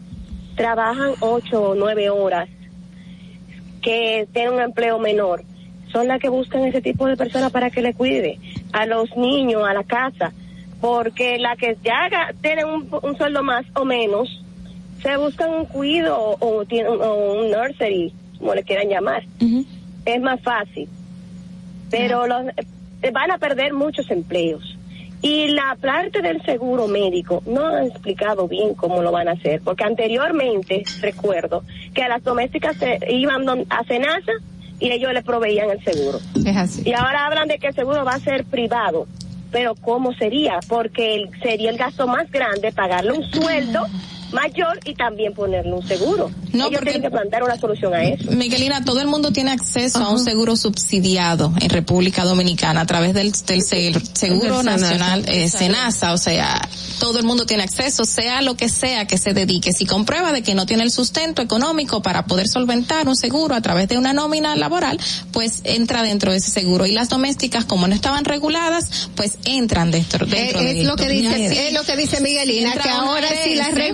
[0.57, 2.49] trabajan ocho o nueve horas,
[3.83, 5.43] que tienen un empleo menor,
[5.93, 8.39] son las que buscan ese tipo de personas para que le cuide
[8.73, 10.33] a los niños, a la casa,
[10.81, 12.09] porque la que ya
[12.41, 14.43] tienen un, un sueldo más o menos,
[15.03, 19.23] se buscan un cuido o, un nursery, como le quieran llamar.
[20.05, 20.89] Es más fácil.
[21.91, 22.47] Pero los,
[23.12, 24.76] van a perder muchos empleos.
[25.23, 29.60] Y la parte del seguro médico no han explicado bien cómo lo van a hacer,
[29.62, 31.62] porque anteriormente recuerdo
[31.94, 34.33] que a las domésticas se iban a Senasa
[34.78, 36.18] y ellos le proveían el seguro.
[36.44, 36.83] Es así.
[36.84, 39.07] Y ahora hablan de que el seguro va a ser privado.
[39.50, 40.58] Pero ¿cómo sería?
[40.68, 43.86] Porque sería el gasto más grande pagarle un sueldo
[44.36, 46.31] mayor y también ponerle un seguro.
[46.52, 48.31] No, Ellos tienen que plantear una solución a eso.
[48.31, 53.15] Miguelina, todo el mundo tiene acceso a un seguro subsidiado en República Dominicana a través
[53.15, 54.66] del, del se- Seguro Del.
[54.66, 56.60] Nacional eh, Senasa, o sea,
[57.00, 59.73] todo el mundo tiene acceso, sea lo que sea que se dedique.
[59.73, 63.60] Si comprueba de que no tiene el sustento económico para poder solventar un seguro a
[63.60, 64.98] través de una nómina laboral,
[65.32, 66.86] pues entra dentro de ese seguro.
[66.86, 70.97] Y las domésticas, como no estaban reguladas, pues entran dentro, dentro es, de es lo
[70.97, 73.84] que dice, es lo que dice Miguelina, Entra que ahora si las herencia.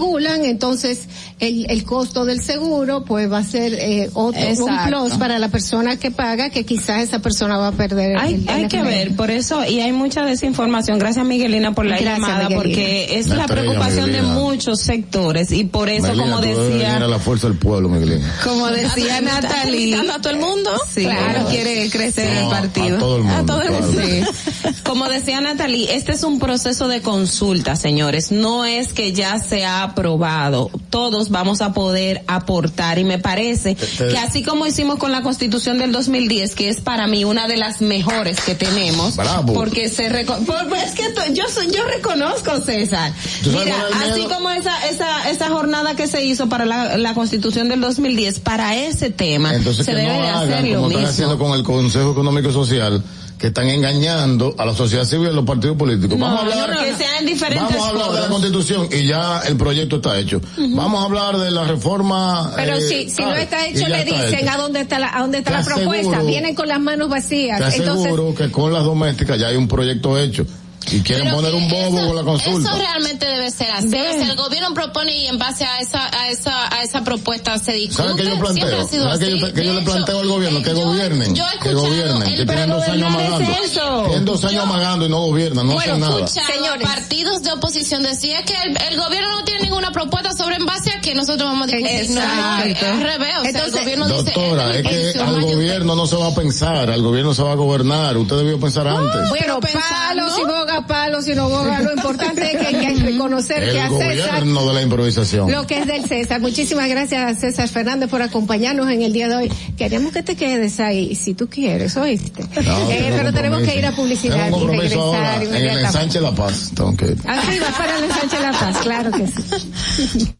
[0.40, 1.08] Entonces
[1.42, 4.88] el, el costo del seguro pues va a ser eh, otro, un Exacto.
[4.88, 8.16] plus para la persona que paga, que quizás esa persona va a perder.
[8.18, 10.98] Hay, el- el hay que ver, por eso, y hay mucha desinformación.
[10.98, 12.62] Gracias Miguelina por la Gracias, llamada, Miguelina.
[12.62, 14.34] porque es La la, estrella, preocupación Miguelina.
[14.34, 18.32] de muchos sectores y por eso, como decía, la fuerza del pueblo, Miguelina.
[18.44, 20.70] como decía ¿Está Natalie, a todo el mundo?
[20.94, 21.46] Sí, Claro.
[21.50, 22.96] quiere crecer el No, partido.
[22.96, 23.86] a todo el mundo, A todo el claro.
[23.86, 24.02] mundo.
[24.02, 24.72] Sí.
[24.84, 28.30] Como decía Natalie, este es un proceso de consulta, señores.
[28.30, 30.70] No es que ya se ha aprobado.
[30.90, 35.78] Todos vamos a poder aportar y me parece que así como hicimos con la Constitución
[35.78, 39.52] del 2010, que es para mí una de las mejores que tenemos, Bravo.
[39.54, 41.02] porque se reco- por- por- es que
[41.34, 43.12] yo yo reconozco César.
[43.42, 47.14] ¿Tú sabes Mira, así como esa esa esa jornada que se hizo para la, la
[47.14, 51.06] Constitución del 2010 para ese tema Entonces se debe no de hacer lo están mismo.
[51.08, 53.02] haciendo con el Consejo Económico y Social,
[53.42, 56.16] que están engañando a la sociedad civil y a los partidos políticos.
[56.16, 58.28] No, vamos a hablar, no, que sea en diferentes vamos a hablar de la.
[58.28, 60.40] Constitución y ya el proyecto está hecho.
[60.56, 62.52] Vamos a hablar de la reforma.
[62.54, 64.50] Pero eh, si, si no está hecho, le está dicen hecho.
[64.52, 66.22] a dónde está la, a dónde está Te la propuesta.
[66.22, 67.58] Vienen con las manos vacías.
[67.58, 70.46] Te Entonces, aseguro que con las domésticas ya hay un proyecto hecho.
[70.92, 72.68] Y quieren Pero poner un que bobo eso- con la consulta.
[72.70, 73.88] Eso realmente debe ser así.
[73.88, 74.10] Debe.
[74.10, 77.58] O sea, el gobierno propone y en base a esa a esa a esa propuesta
[77.58, 78.02] se discute.
[78.02, 78.80] ¿Sabes qué yo planteo?
[78.80, 79.38] ha sido ¿Sabes qué así.
[79.40, 80.58] yo, que yo le planteo al gobierno?
[80.58, 81.34] eh, Que yo- gobiernen.
[81.34, 82.22] yo he que gobiernen.
[82.22, 83.52] el- Que tienen dos años es amagando.
[83.64, 84.02] eso.
[84.04, 86.26] Tienen dos años amagando y no gobiernan, no Bueno, hacen nada.
[86.26, 86.86] Señores.
[86.88, 90.90] partidos de oposición decía que el, el gobierno no tiene ninguna propuesta sobre en base
[90.90, 92.10] a que nosotros vamos a discutir.
[92.10, 92.86] No, no, Exacto.
[92.86, 93.30] es al revés.
[93.38, 94.22] O sea, Entonces, el gobierno dice...
[94.24, 97.52] Doctora, es que al mayor- gobierno no se va a pensar, al gobierno se va
[97.52, 98.16] a gobernar.
[98.16, 99.28] Usted debió pensar antes.
[99.30, 101.80] Bueno, palos y boga, palos y no boga.
[101.80, 105.50] Lo importante es que hay que reconocer que El a César de la improvisación.
[105.50, 106.40] lo que es del César.
[106.40, 109.52] Muchísimas gracias a César Fernández por acompañarnos en el día de hoy.
[109.76, 112.42] Queremos que te quedes ahí, si tú quieres, ¿oíste?
[112.62, 116.32] No, Eh, pero tenemos que ir a publicidad y regresar ahora en el ensanche La
[116.32, 116.72] Paz.
[116.74, 117.18] Tengo que ir.
[117.26, 120.34] Arriba para el ensanche La Paz, claro que sí.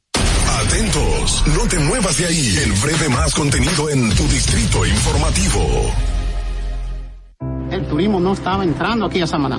[0.66, 2.56] Atentos, no te muevas de ahí.
[2.64, 5.92] El breve más contenido en tu distrito informativo.
[7.70, 9.58] el turismo no estaba entrando aquí a Samaná.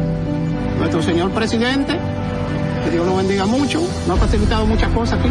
[0.81, 1.95] Nuestro señor presidente,
[2.83, 5.29] que Dios lo bendiga mucho, nos ha facilitado muchas cosas aquí.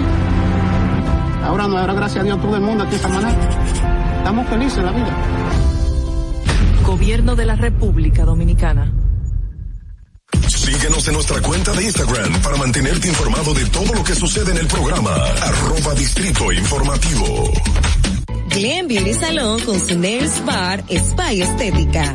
[1.42, 3.34] Ahora no, ahora gracias a Dios todo el mundo aquí en Samaná.
[4.18, 5.16] Estamos felices en la vida.
[6.86, 8.92] Gobierno de la República Dominicana.
[10.46, 14.58] Síguenos en nuestra cuenta de Instagram para mantenerte informado de todo lo que sucede en
[14.58, 15.10] el programa.
[15.10, 17.52] Arroba Distrito Informativo.
[18.50, 22.14] Glen Beauty Salón con su Nails Bar Spa y Estética.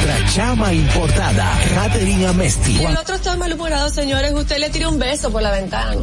[0.03, 2.71] Nuestra chama importada, Katherine Amesti.
[2.77, 4.33] Y el otro está malhumorado, señores.
[4.33, 5.95] Usted le tira un beso por la ventana.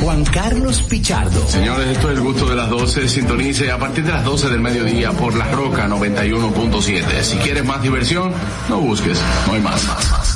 [0.00, 1.44] Juan Carlos Pichardo.
[1.48, 3.08] Señores, esto es el gusto de las 12.
[3.08, 7.22] Sintonice a partir de las 12 del mediodía por La Roca 91.7.
[7.22, 8.32] Si quieres más diversión,
[8.68, 9.82] no busques, no hay más.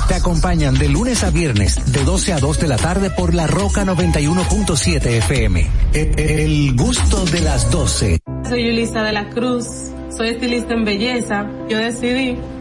[0.09, 3.47] Te acompañan de lunes a viernes, de 12 a 2 de la tarde por La
[3.47, 5.65] Roca 91.7 FM.
[5.93, 6.11] E-
[6.43, 8.19] El gusto de las 12.
[8.49, 9.65] Soy Yulisa de la Cruz,
[10.15, 11.45] soy estilista en belleza.
[11.69, 12.37] Yo decidí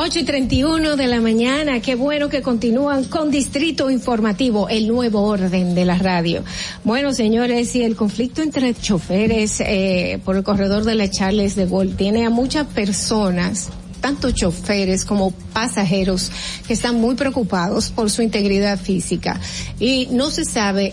[0.00, 5.22] 8 y 31 de la mañana, qué bueno que continúan con Distrito Informativo, el nuevo
[5.22, 6.44] orden de la radio.
[6.84, 11.66] Bueno, señores, y el conflicto entre choferes eh, por el corredor de la Charles de
[11.66, 13.70] Gaulle tiene a muchas personas
[14.00, 16.30] tanto choferes como pasajeros
[16.68, 19.40] que están muy preocupados por su integridad física
[19.80, 20.92] y no se sabe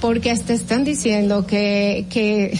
[0.00, 2.56] porque hasta están diciendo que, que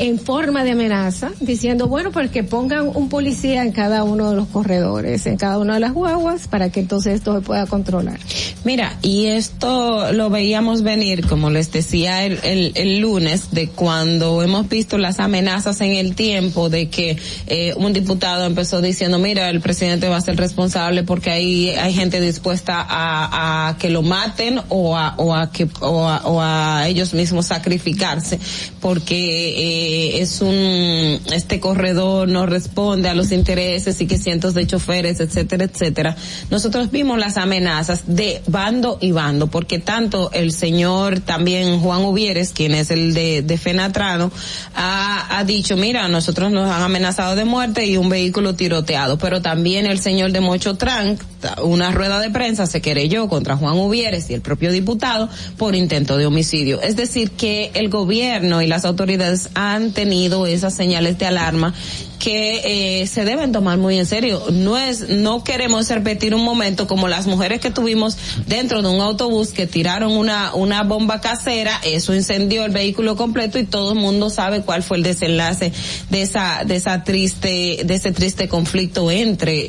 [0.00, 4.36] en forma de amenaza, diciendo, bueno, pues que pongan un policía en cada uno de
[4.36, 8.18] los corredores, en cada una de las guaguas, para que entonces esto se pueda controlar.
[8.64, 14.42] Mira, y esto lo veíamos venir, como les decía el, el, el lunes, de cuando
[14.42, 19.50] hemos visto las amenazas en el tiempo de que eh, un diputado empezó diciendo, mira,
[19.50, 24.00] el presidente va a ser responsable porque ahí hay gente dispuesta a, a que lo
[24.00, 28.38] maten o a, o a que, o a, o a ellos mismos sacrificarse
[28.80, 34.66] porque eh, es un este corredor no responde a los intereses y que cientos de
[34.66, 36.16] choferes etcétera etcétera.
[36.50, 42.52] Nosotros vimos las amenazas de bando y bando porque tanto el señor también Juan Uvieres
[42.52, 44.30] quien es el de, de Fenatrano
[44.74, 49.42] ha, ha dicho mira nosotros nos han amenazado de muerte y un vehículo tiroteado pero
[49.42, 51.20] también el señor de Mocho Trank
[51.62, 56.16] una rueda de prensa se querelló contra Juan Uvieres y el propio diputado por intento
[56.16, 56.80] de homicidio.
[56.80, 61.74] Es decir, que el gobierno y las autoridades han tenido esas señales de alarma
[62.20, 64.44] que eh, se deben tomar muy en serio.
[64.52, 69.00] No es, no queremos repetir un momento como las mujeres que tuvimos dentro de un
[69.00, 73.98] autobús que tiraron una, una bomba casera, eso incendió el vehículo completo y todo el
[73.98, 75.72] mundo sabe cuál fue el desenlace
[76.10, 79.64] de esa, de esa triste, de ese triste conflicto entre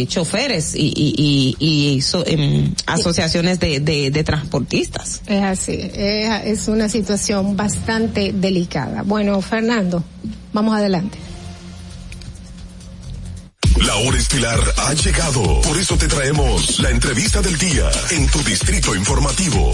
[0.00, 2.24] eh, choferes y, y, y, so,
[2.86, 5.22] asociaciones de, transportistas.
[5.26, 9.02] Es así, es una situación bastante delicada.
[9.02, 10.04] Bueno, Fernando,
[10.52, 11.18] vamos adelante.
[13.84, 18.42] La hora estilar ha llegado, por eso te traemos la entrevista del día en tu
[18.42, 19.72] distrito informativo.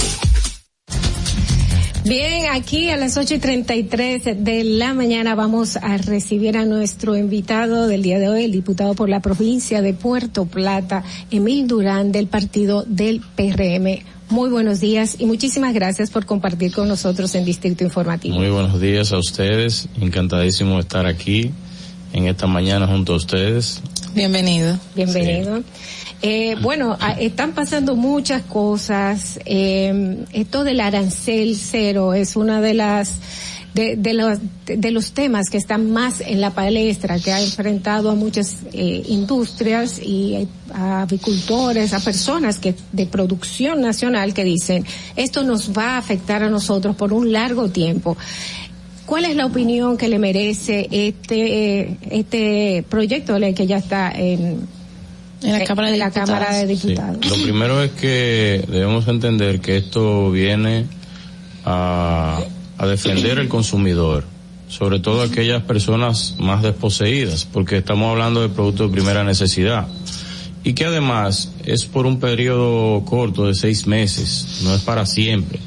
[2.04, 6.58] Bien, aquí a las ocho y treinta y tres de la mañana vamos a recibir
[6.58, 11.02] a nuestro invitado del día de hoy, el diputado por la provincia de Puerto Plata,
[11.30, 14.00] Emil Durán, del partido del PRM.
[14.28, 18.36] Muy buenos días y muchísimas gracias por compartir con nosotros en Distrito Informativo.
[18.36, 21.52] Muy buenos días a ustedes, encantadísimo de estar aquí
[22.12, 23.80] en esta mañana junto a ustedes.
[24.14, 24.78] Bienvenido.
[24.94, 25.62] Bienvenido.
[26.26, 29.38] Eh, bueno, están pasando muchas cosas.
[29.44, 33.18] Eh, esto del arancel cero es una de las
[33.74, 38.08] de, de los de los temas que están más en la palestra, que ha enfrentado
[38.08, 44.86] a muchas eh, industrias y a avicultores, a personas que de producción nacional que dicen
[45.16, 48.16] esto nos va a afectar a nosotros por un largo tiempo.
[49.04, 54.10] ¿Cuál es la opinión que le merece este eh, este proyecto de que ya está
[54.10, 54.72] en
[55.44, 56.30] En la Cámara de la Diputados.
[56.30, 56.88] Cámara de Sí.
[56.88, 57.26] Diputados?
[57.26, 60.86] Lo primero es que debemos entender que esto viene
[61.64, 62.40] a,
[62.78, 64.24] a defender el consumidor,
[64.68, 69.86] sobre todo aquellas personas más desposeídas, porque estamos hablando de productos de primera necesidad.
[70.64, 75.58] Y que además es por un periodo corto de seis meses, no es para siempre,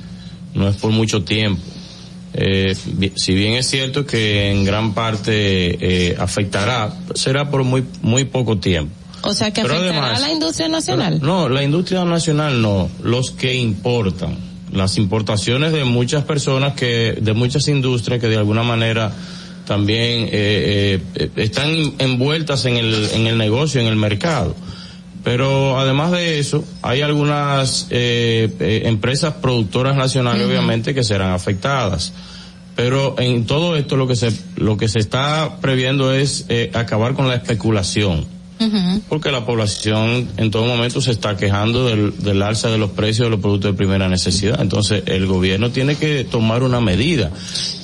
[0.55, 1.61] no es por mucho tiempo.
[2.33, 2.75] Eh,
[3.15, 8.57] si bien es cierto que en gran parte eh, afectará, será por muy muy poco
[8.57, 8.91] tiempo.
[9.27, 11.19] O sea que afectará además- a la industria nacional.
[11.21, 14.37] No, la industria nacional no, los que importan,
[14.71, 19.11] las importaciones de muchas personas que, de muchas industrias que de alguna manera
[19.65, 24.55] también eh, eh, están envueltas en el, en el negocio, en el mercado.
[25.23, 32.13] Pero además de eso, hay algunas eh, eh, empresas productoras nacionales, obviamente, que serán afectadas.
[32.77, 37.27] Pero en todo esto lo que se lo que se está previendo es acabar con
[37.27, 38.36] la especulación
[39.09, 43.27] porque la población en todo momento se está quejando del, del alza de los precios
[43.27, 44.59] de los productos de primera necesidad.
[44.61, 47.31] Entonces, el gobierno tiene que tomar una medida.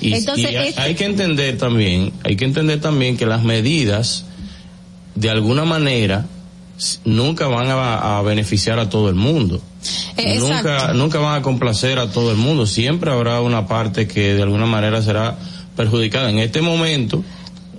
[0.02, 4.26] Y, Entonces, y este- hay que entender también, hay que entender también que las medidas,
[5.16, 6.26] de alguna manera,
[7.06, 9.62] nunca van a, a beneficiar a todo el mundo.
[10.18, 12.66] Eh, nunca, nunca van a complacer a todo el mundo.
[12.66, 15.38] Siempre habrá una parte que de alguna manera será
[15.76, 16.30] perjudicada.
[16.30, 17.24] En este momento,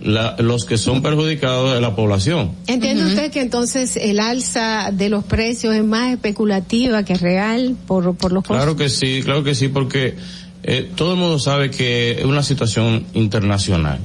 [0.04, 2.52] la- los que son perjudicados es la población.
[2.66, 8.14] ¿Entiende usted que entonces el alza de los precios es más especulativa que real por,
[8.16, 8.56] por los costos?
[8.58, 10.14] Claro que sí, claro que sí, porque
[10.62, 13.98] eh, todo el mundo sabe que es una situación internacional,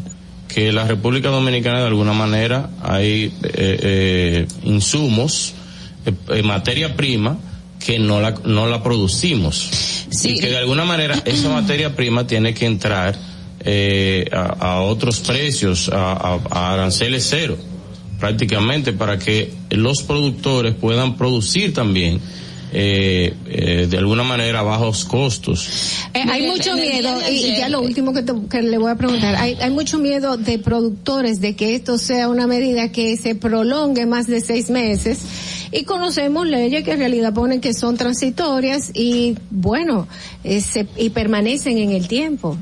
[0.48, 5.54] que la República Dominicana de alguna manera hay eh, eh, insumos,
[6.06, 7.38] eh, eh, materia prima
[7.86, 9.70] que no la no la producimos
[10.12, 10.32] Sí.
[10.32, 13.16] y que de alguna manera esa materia prima tiene que entrar
[13.62, 17.58] eh, a, a otros precios, a, a- a aranceles cero
[18.20, 22.20] prácticamente para que los productores puedan producir también
[22.74, 25.68] eh, eh, de alguna manera a bajos costos.
[26.14, 28.96] Eh, hay mucho miedo, y, y ya lo último que, te- que le voy a
[28.96, 33.36] preguntar, hay, hay mucho miedo de productores de que esto sea una medida que se
[33.36, 35.20] prolongue más de seis meses
[35.72, 40.08] y conocemos leyes que en realidad ponen que son transitorias y bueno,
[40.44, 42.58] eh, se- y permanecen en el tiempo.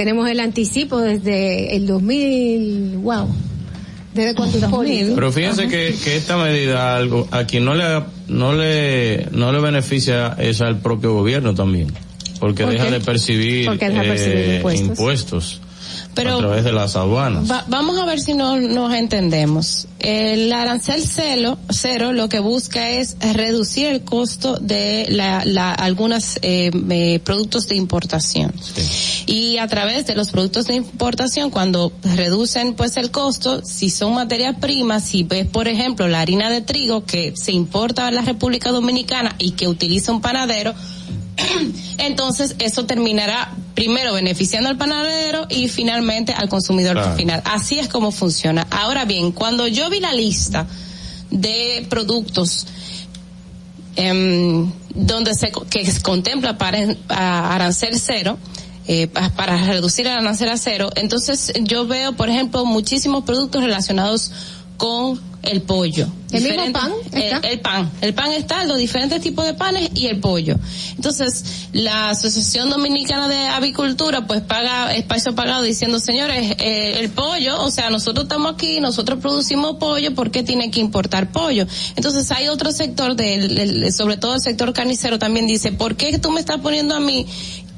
[0.00, 3.28] Tenemos el anticipo desde el 2000, wow,
[4.14, 5.12] desde cuando 2000.
[5.14, 9.60] Pero fíjense que, que esta medida algo a quien no le no le no le
[9.60, 11.88] beneficia es al propio gobierno también,
[12.38, 12.92] porque ¿Por deja qué?
[12.92, 14.88] de percibir, deja eh, impuestos.
[14.88, 15.60] impuestos
[16.14, 17.50] Pero- a través de las aduanas.
[17.50, 19.86] Va- vamos a ver si no, nos entendemos.
[19.98, 26.36] El arancel cero, cero lo que busca es reducir el costo de la, la, algunos
[26.42, 28.52] eh, eh, productos de importación.
[29.26, 34.14] Y a través de los productos de importación, cuando reducen pues el costo, si son
[34.14, 38.22] materias primas, si ves por ejemplo la harina de trigo que se importa a la
[38.22, 40.74] República Dominicana y que utiliza un panadero,
[41.98, 47.16] entonces eso terminará primero beneficiando al panadero y finalmente al consumidor Claro.
[47.16, 47.42] final.
[47.44, 48.66] Así es como funciona.
[48.70, 50.66] Ahora bien, cuando yo vi la lista
[51.30, 52.66] de productos
[53.96, 56.78] em, donde se que se contempla para
[57.08, 58.38] arancel cero
[58.86, 63.62] eh, pa- para reducir el arancel a cero entonces yo veo por ejemplo muchísimos productos
[63.62, 64.32] relacionados
[64.76, 67.48] con el pollo ¿El mismo pan el, está?
[67.48, 70.56] el pan el pan está los diferentes tipos de panes y el pollo
[70.96, 77.62] entonces la asociación dominicana de avicultura pues paga espacio pagado diciendo señores eh, el pollo
[77.64, 81.66] o sea nosotros estamos aquí nosotros producimos pollo ¿por qué tiene que importar pollo?
[81.96, 86.18] entonces hay otro sector del, del- sobre todo el sector carnicero también dice ¿por qué
[86.18, 87.26] tú me estás poniendo a mí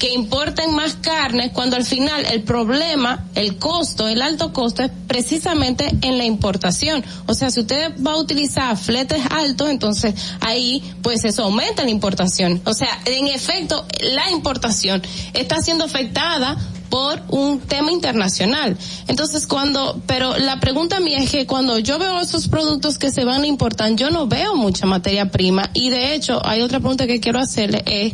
[0.03, 4.91] que importen más carnes cuando al final el problema, el costo, el alto costo es
[5.07, 7.05] precisamente en la importación.
[7.27, 11.91] O sea, si usted va a utilizar fletes altos, entonces ahí pues eso aumenta la
[11.91, 12.61] importación.
[12.65, 15.01] O sea, en efecto, la importación
[15.35, 16.57] está siendo afectada
[16.93, 18.77] por un tema internacional.
[19.09, 23.25] Entonces, cuando, pero la pregunta mía es que cuando yo veo esos productos que se
[23.25, 27.07] van a importar, yo no veo mucha materia prima y de hecho, hay otra pregunta
[27.07, 28.13] que quiero hacerle, es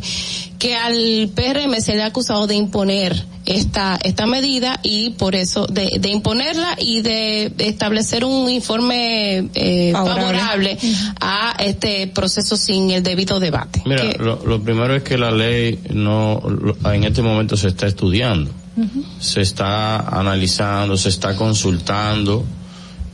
[0.59, 5.65] que al PRM se le ha acusado de imponer esta, esta medida y por eso,
[5.67, 10.77] de, de imponerla y de establecer un informe eh, favorable.
[11.19, 13.81] a este proceso sin el debido debate.
[13.85, 17.87] Mira, lo, lo primero es que la ley no, lo- en este momento se está
[17.87, 18.51] estudiando,
[19.19, 22.45] se está analizando, se está consultando,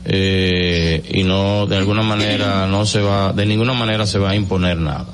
[0.04, 4.34] eh, y no, de alguna manera no se va, de ninguna manera se va a
[4.36, 5.06] imponer nada.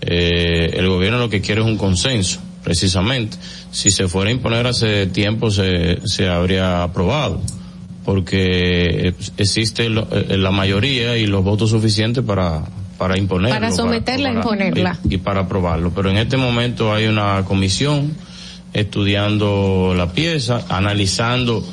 [0.00, 3.36] Eh, el gobierno lo que quiere es un consenso, precisamente.
[3.70, 7.40] Si se fuera a imponer hace tiempo se, se habría aprobado,
[8.04, 12.62] porque existe lo- eh, la mayoría y los votos suficientes para,
[12.98, 13.54] para imponerlo.
[13.54, 14.98] Para someterla a imponerla.
[15.08, 15.90] Y, y para aprobarlo.
[15.94, 18.14] Pero en este momento hay una comisión
[18.72, 21.64] estudiando la pieza, analizando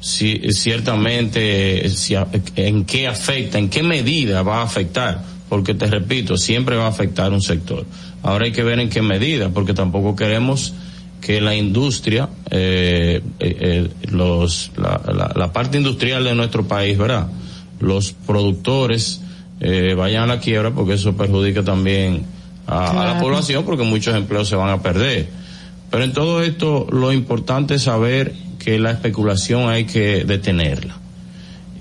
[0.00, 2.14] si ciertamente si,
[2.56, 6.88] en qué afecta, en qué medida va a afectar, porque te repito, siempre va a
[6.88, 7.84] afectar un sector.
[8.22, 10.74] Ahora hay que ver en qué medida, porque tampoco queremos
[11.20, 16.98] que la industria, eh, eh, eh, los, la, la- la parte industrial de nuestro país,
[16.98, 17.28] ¿verdad?
[17.78, 19.20] Los productores
[19.60, 22.24] eh, vayan a la quiebra porque eso perjudica también
[22.66, 25.28] a, a la población porque muchos empleos se van a perder.
[25.92, 30.96] Pero en todo esto lo importante es saber que la especulación hay que detenerla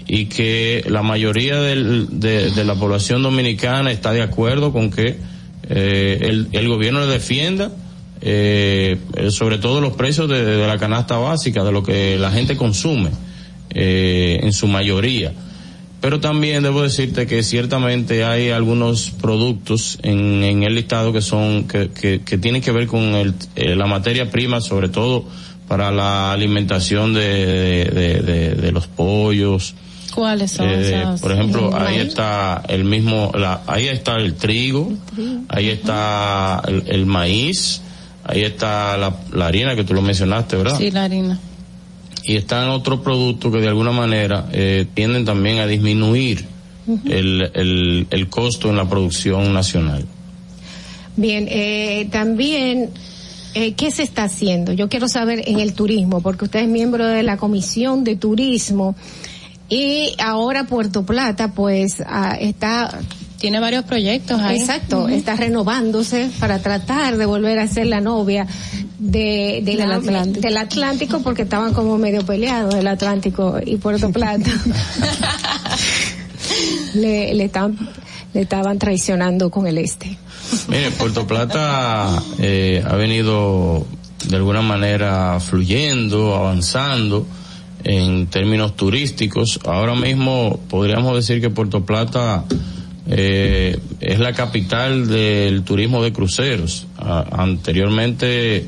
[0.06, 5.18] y que la mayoría de, la población dominicana está de acuerdo con que
[5.70, 7.72] eh, el, el gobierno le defienda
[8.24, 12.32] eh, eh, sobre todo los precios de, de la canasta básica, de lo que la
[12.32, 13.10] gente consume
[13.72, 15.34] eh, en su mayoría.
[16.02, 21.68] Pero también debo decirte que ciertamente hay algunos productos en, en el listado que son
[21.68, 25.26] que, que, que tienen que ver con el, eh, la materia prima, sobre todo
[25.68, 29.76] para la alimentación de, de, de- de los pollos.
[30.16, 34.92] ¿Cuáles son Eh, por ejemplo, ahí está el mismo, la, ahí está el trigo,
[35.50, 37.82] ahí está el, el maíz,
[38.26, 40.78] ahí está la, la harina que tú lo mencionaste, ¿verdad?
[40.78, 41.40] Sí, la harina.
[42.24, 46.46] Y están otros productos que de alguna manera eh, tienden también a disminuir
[47.06, 50.06] el, el, el costo en la producción nacional.
[51.18, 52.90] Bien, eh, también,
[53.54, 54.74] eh, ¿qué se está haciendo?
[54.74, 58.96] Yo quiero saber en el turismo, porque usted es miembro de la Comisión de Turismo
[59.70, 63.00] y ahora Puerto Plata, pues, ah, está...
[63.42, 64.60] Tiene varios proyectos ahí.
[64.60, 68.46] Exacto, está renovándose para tratar de volver a ser la novia
[69.00, 70.42] de, de Del la- Atlántico.
[70.42, 74.50] del Atlántico, porque estaban como medio peleados el Atlántico y Puerto Plata.
[76.94, 77.78] le, le, estaban,
[78.34, 80.18] le estaban traicionando con el este.
[80.68, 83.86] Mire, Puerto Plata eh, ha venido
[84.28, 87.26] de alguna manera fluyendo, avanzando
[87.84, 89.60] en términos turísticos.
[89.66, 92.44] Ahora mismo podríamos decir que Puerto Plata
[93.08, 96.88] eh, es la capital del turismo de cruceros.
[96.98, 98.66] A- anteriormente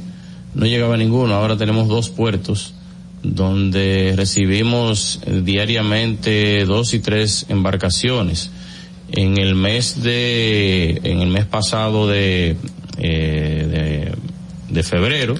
[0.56, 2.74] no llegaba ninguno, ahora tenemos dos puertos
[3.22, 8.52] donde recibimos eh, diariamente dos y tres embarcaciones.
[9.12, 12.56] En el mes de, en el mes pasado de,
[12.98, 14.12] eh,
[14.68, 15.36] de, de febrero,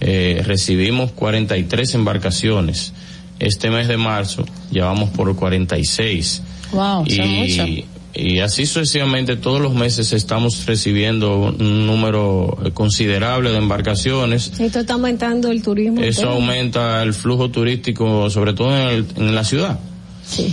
[0.00, 2.92] eh, recibimos 43 embarcaciones.
[3.38, 6.42] Este mes de marzo llevamos por 46.
[6.72, 7.56] Wow, son muchos.
[8.14, 14.52] Y, así sucesivamente todos los meses estamos recibiendo un número eh, considerable de embarcaciones.
[14.58, 16.00] Esto está aumentando el turismo.
[16.00, 16.30] Eso interno.
[16.32, 19.78] aumenta el flujo turístico, sobre todo en, el- en la ciudad.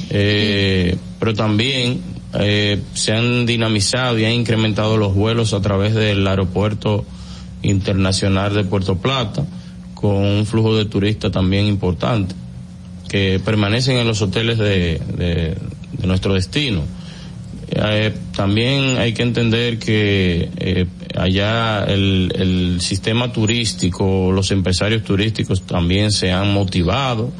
[0.09, 2.01] Eh, pero también
[2.39, 7.05] eh, se han dinamizado y han incrementado los vuelos a través del aeropuerto
[7.63, 9.45] internacional de Puerto Plata,
[9.93, 12.35] con un flujo de turistas también importante,
[13.09, 15.55] que permanecen en los hoteles de, de-
[15.93, 16.81] de nuestro destino.
[17.69, 25.63] Eh, también hay que entender que eh, allá el, el sistema turístico, los empresarios turísticos
[25.63, 27.31] también se han motivado,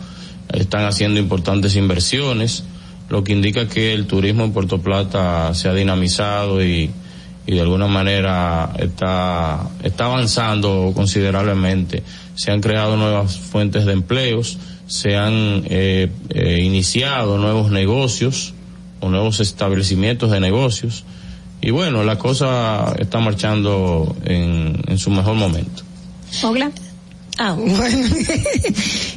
[0.53, 2.65] están haciendo importantes inversiones,
[3.09, 6.91] lo que indica que el turismo en Puerto Plata se ha dinamizado y,
[7.45, 12.03] y de alguna manera está, está avanzando considerablemente.
[12.35, 14.57] Se han creado nuevas fuentes de empleos,
[14.87, 16.09] se han eh,
[16.61, 18.53] iniciado nuevos negocios
[18.99, 21.05] o nuevos establecimientos de negocios
[21.61, 25.83] y bueno, la cosa está marchando en, en su mejor momento.
[26.43, 26.71] Ogla.
[27.39, 28.07] Ah, bueno.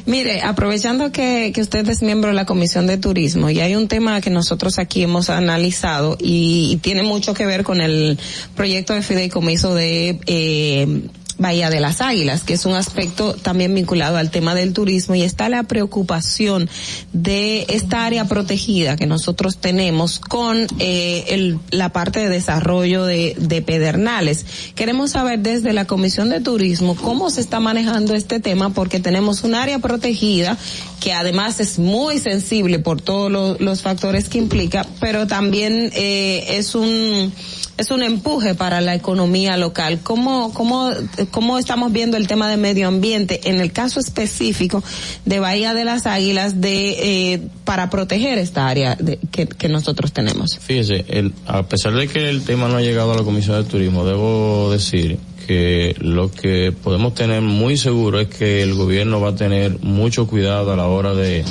[0.05, 3.87] Mire, aprovechando que, que usted es miembro de la Comisión de Turismo y hay un
[3.87, 8.19] tema que nosotros aquí hemos analizado y, y tiene mucho que ver con el
[8.55, 11.01] proyecto de fideicomiso de eh,
[11.37, 15.23] Bahía de las Águilas, que es un aspecto también vinculado al tema del turismo y
[15.23, 16.69] está la preocupación
[17.13, 23.35] de esta área protegida que nosotros tenemos con eh, el, la parte de desarrollo de,
[23.37, 24.45] de pedernales.
[24.75, 29.43] Queremos saber desde la Comisión de Turismo cómo se está manejando este tema porque tenemos
[29.43, 30.57] un área protegida
[30.99, 36.57] que además es muy sensible por todos lo, los factores que implica, pero también eh,
[36.57, 37.33] es un
[37.77, 39.99] es un empuje para la economía local.
[40.03, 40.91] ¿Cómo, cómo,
[41.31, 44.83] cómo estamos viendo el tema de medio ambiente en el caso específico
[45.25, 50.11] de Bahía de las Águilas de eh, para proteger esta área de, que, que nosotros
[50.11, 50.57] tenemos?
[50.59, 53.69] Fíjese, el, a pesar de que el tema no ha llegado a la Comisión de
[53.69, 55.17] Turismo, debo decir
[55.47, 60.27] que lo que podemos tener muy seguro es que el gobierno va a tener mucho
[60.27, 61.43] cuidado a la hora de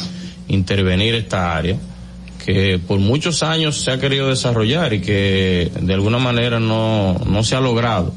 [0.48, 1.76] intervenir esta área
[2.52, 7.44] que por muchos años se ha querido desarrollar y que de alguna manera no, no
[7.44, 8.12] se ha logrado.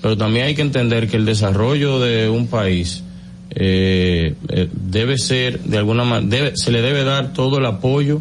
[0.00, 3.02] Pero también hay que entender que el desarrollo de un país
[3.50, 8.20] eh, eh, debe ser, de alguna manera, se le debe dar todo el apoyo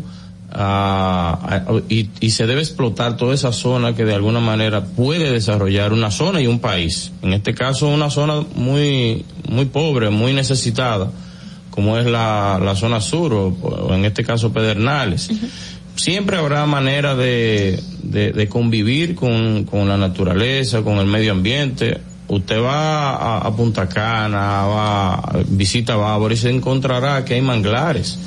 [0.52, 5.94] a, y, y se debe explotar toda esa zona que de alguna manera puede desarrollar
[5.94, 7.12] una zona y un país.
[7.22, 11.12] En este caso una zona muy, muy pobre, muy necesitada
[11.72, 15.30] como es la, la zona sur o, o, en este caso Pedernales.
[15.30, 15.50] Uh -huh.
[15.96, 21.98] Siempre habrá manera de, de, de convivir con, con, la naturaleza, con el medio ambiente.
[22.28, 28.18] Usted va a, a Punta Cana, va, visita Bávaro y se encontrará que hay manglares,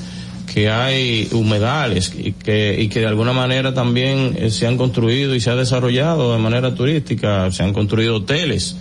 [0.53, 5.35] que hay humedales y que, y que de alguna manera también eh, se han construido
[5.35, 8.77] y se ha desarrollado de manera turística, se han construido hoteles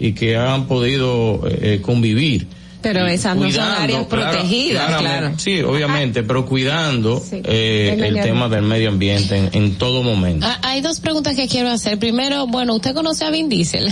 [0.00, 2.48] y que han podido eh, convivir
[2.86, 5.32] pero esas no son áreas protegidas, claro, claro.
[5.38, 10.46] Sí, obviamente, pero cuidando sí, eh, el, tema del medio ambiente en, en, todo momento.
[10.48, 11.98] Ah, hay dos preguntas que quiero hacer.
[11.98, 13.88] Primero, bueno, ¿usted conoce a Vin Diesel?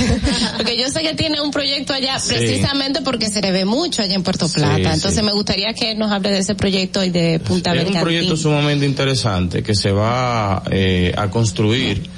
[0.56, 2.34] porque yo sé que tiene un proyecto allá sí.
[2.34, 4.94] precisamente porque se le ve mucho allá en Puerto Plata.
[4.94, 7.96] Entonces me gustaría que nos hable de ese proyecto y de Punta Bergantín.
[7.96, 12.08] Es un proyecto sumamente interesante que se va eh, a construir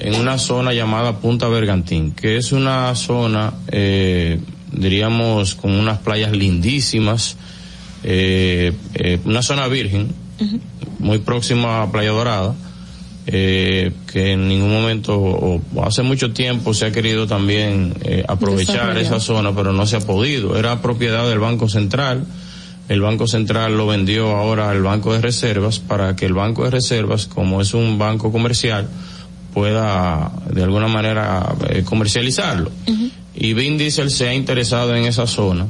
[0.00, 4.40] en una zona llamada Punta Bergantín, que es una zona eh,
[4.72, 7.36] diríamos con unas playas lindísimas,
[8.02, 10.08] eh, eh, una zona virgen,
[10.40, 10.60] uh -huh.
[10.98, 12.54] muy próxima a Playa Dorada,
[13.26, 18.96] eh, que en ningún momento o, hace mucho tiempo se ha querido también eh, aprovechar
[18.98, 20.58] esa zona, pero no se ha podido.
[20.58, 22.24] Era propiedad del Banco Central.
[22.88, 26.70] El Banco Central lo vendió ahora al Banco de Reservas para que el Banco de
[26.70, 28.88] Reservas, como es un banco comercial,
[29.54, 32.72] pueda de alguna manera eh, comercializarlo.
[32.86, 35.66] Uh -huh y Vin Diesel se ha interesado en esa zona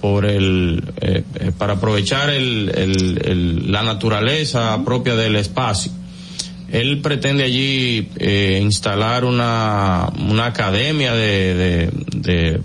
[0.00, 5.92] por el eh, eh, para aprovechar el, el, el, la naturaleza propia del espacio.
[6.70, 12.60] Él pretende allí eh, instalar una, una academia de de, de,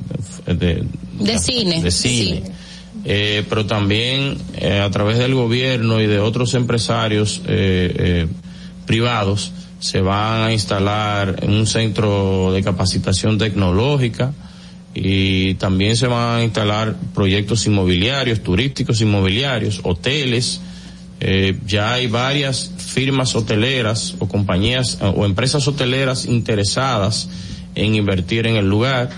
[0.53, 0.83] de,
[1.19, 1.82] de cine.
[1.82, 2.43] De cine.
[2.45, 2.51] Sí.
[3.06, 8.27] Eh, pero también eh, a través del gobierno y de otros empresarios eh,
[8.85, 14.33] privados se van a instalar en un centro de capacitación tecnológica
[14.93, 20.61] y también se van a instalar proyectos inmobiliarios, turísticos inmobiliarios, hoteles.
[21.22, 27.30] Eh, ya hay varias firmas hoteleras o compañías o empresas hoteleras interesadas
[27.75, 29.09] en invertir en el lugar,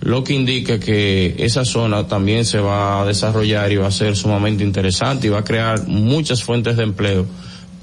[0.00, 4.16] lo que indica que esa zona también se va a desarrollar y va a ser
[4.16, 7.26] sumamente interesante y va a crear muchas fuentes de empleo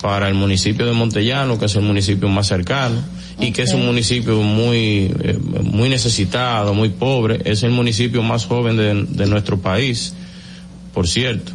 [0.08, 3.04] para el municipio de Montellano, que es el municipio más cercano
[3.36, 3.50] okay.
[3.50, 8.46] y que es un municipio muy eh, muy necesitado, muy pobre, es el municipio más
[8.46, 10.14] joven de, de nuestro país,
[10.94, 11.52] por cierto,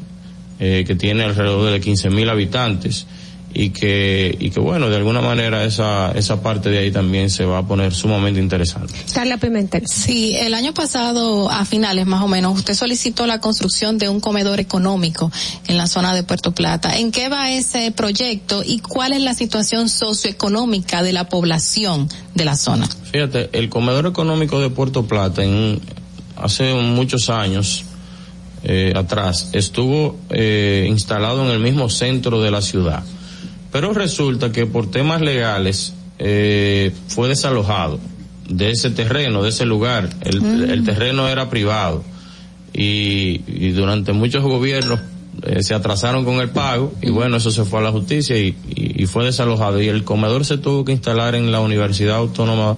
[0.61, 3.07] eh, que tiene alrededor de 15 mil habitantes
[3.55, 7.45] y que y que bueno de alguna manera esa esa parte de ahí también se
[7.45, 8.95] va a poner sumamente interesante.
[9.13, 9.87] Carla Pimentel.
[9.87, 14.21] Sí, el año pasado a finales más o menos usted solicitó la construcción de un
[14.21, 15.31] comedor económico
[15.67, 16.97] en la zona de Puerto Plata.
[16.99, 22.45] ¿En qué va ese proyecto y cuál es la situación socioeconómica de la población de
[22.45, 22.89] la zona?
[23.11, 25.81] Fíjate, el comedor económico de Puerto Plata en
[26.37, 27.85] hace muchos años
[28.65, 33.03] eh, atrás estuvo eh, instalado en el mismo centro de la ciudad
[33.73, 37.99] pero resulta que por temas legales eh, fue desalojado
[38.49, 40.11] de ese terreno, de ese lugar.
[40.21, 40.71] El, mm.
[40.71, 42.05] el terreno era privado
[42.73, 45.01] y, y durante muchos gobiernos
[45.45, 48.55] eh, se atrasaron con el pago y bueno, eso se fue a la justicia y,
[48.75, 52.77] y, y, fue desalojado y el comedor se tuvo que instalar en la Universidad Autónoma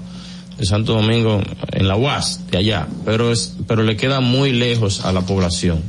[0.57, 1.43] de Santo Domingo,
[1.73, 5.83] en la UAS, de allá, pero es, pero le queda muy lejos a la población.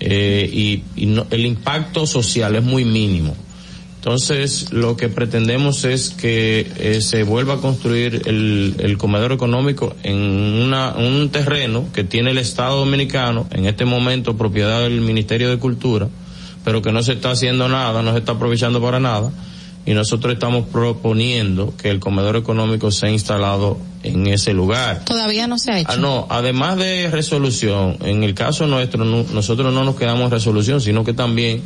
[0.00, 3.36] Eh, y, y no- el impacto social es muy mínimo.
[4.06, 9.96] Entonces, lo que pretendemos es que eh, se vuelva a construir el, el comedor económico
[10.04, 15.50] en una, un terreno que tiene el Estado Dominicano, en este momento propiedad del Ministerio
[15.50, 16.06] de Cultura,
[16.64, 19.32] pero que no se está haciendo nada, no se está aprovechando para nada,
[19.84, 25.04] y nosotros estamos proponiendo que el comedor económico sea instalado en ese lugar.
[25.04, 25.90] Todavía no se ha hecho.
[25.90, 30.30] Ah, no, además de resolución, en el caso nuestro, no- nosotros no nos quedamos en
[30.30, 31.62] resolución, sino que también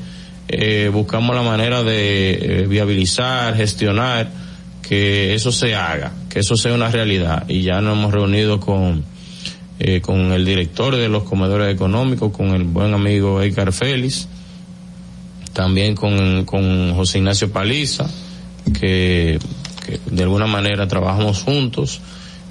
[0.53, 4.31] eh, buscamos la manera de eh, viabilizar, gestionar,
[4.83, 7.45] que eso se haga, que eso sea una realidad.
[7.49, 9.05] Y ya nos hemos reunido con,
[9.79, 14.29] eh, con el director de los comedores económicos, con el buen amigo Edgar Félix,
[15.53, 18.11] también con, con José Ignacio Paliza,
[18.79, 19.39] que,
[19.87, 22.01] que de alguna manera trabajamos juntos.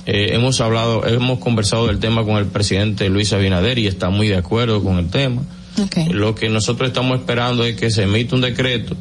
[0.06, 4.28] Eh, hemos hablado, hemos conversado del tema con el presidente Luis Abinader y está muy
[4.28, 5.44] de acuerdo con el tema.
[6.12, 8.96] Lo que nosotros estamos esperando es que se emita un decreto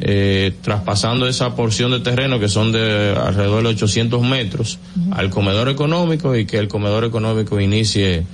[0.00, 4.78] eh, traspasando esa porción de terreno que son de alrededor de 800 metros
[5.12, 8.24] al comedor económico y que el comedor económico inicie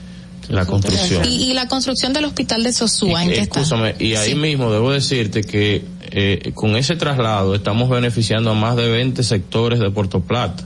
[0.48, 1.24] la construcción.
[1.24, 3.62] Y, y la construcción del hospital de Sosúa, ¿en qué está?
[3.98, 8.88] Y ahí mismo debo decirte que eh, con ese traslado estamos beneficiando a más de
[8.88, 10.64] 20 sectores de Puerto Plata.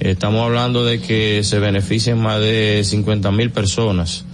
[0.00, 4.24] Estamos hablando de que se beneficien más de 50 mil personas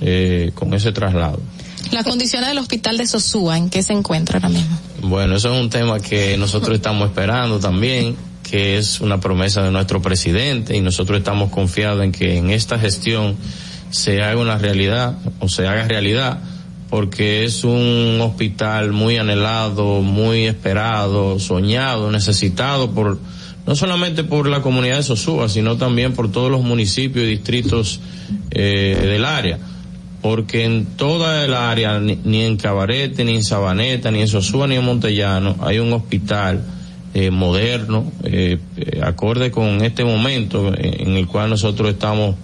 [0.00, 1.40] eh, con ese traslado.
[1.92, 4.78] La condición del hospital de Sosúa, ¿en qué se encuentra ahora mismo?
[5.02, 9.70] Bueno, eso es un tema que nosotros estamos esperando también, que es una promesa de
[9.70, 13.36] nuestro presidente y nosotros estamos confiados en que en esta gestión
[13.90, 16.40] se haga una realidad o se haga realidad
[16.90, 23.18] porque es un hospital muy anhelado, muy esperado, soñado, necesitado por
[23.66, 28.00] no solamente por la comunidad de Sosúa, sino también por todos los municipios y distritos
[28.52, 29.58] eh, del área
[30.26, 34.66] porque en toda el área, ni, ni en Cabarete, ni en Sabaneta, ni en Sosúa,
[34.66, 36.64] ni en Montellano, hay un hospital
[37.14, 42.34] eh, moderno, eh, eh, acorde con este momento en el cual nosotros estamos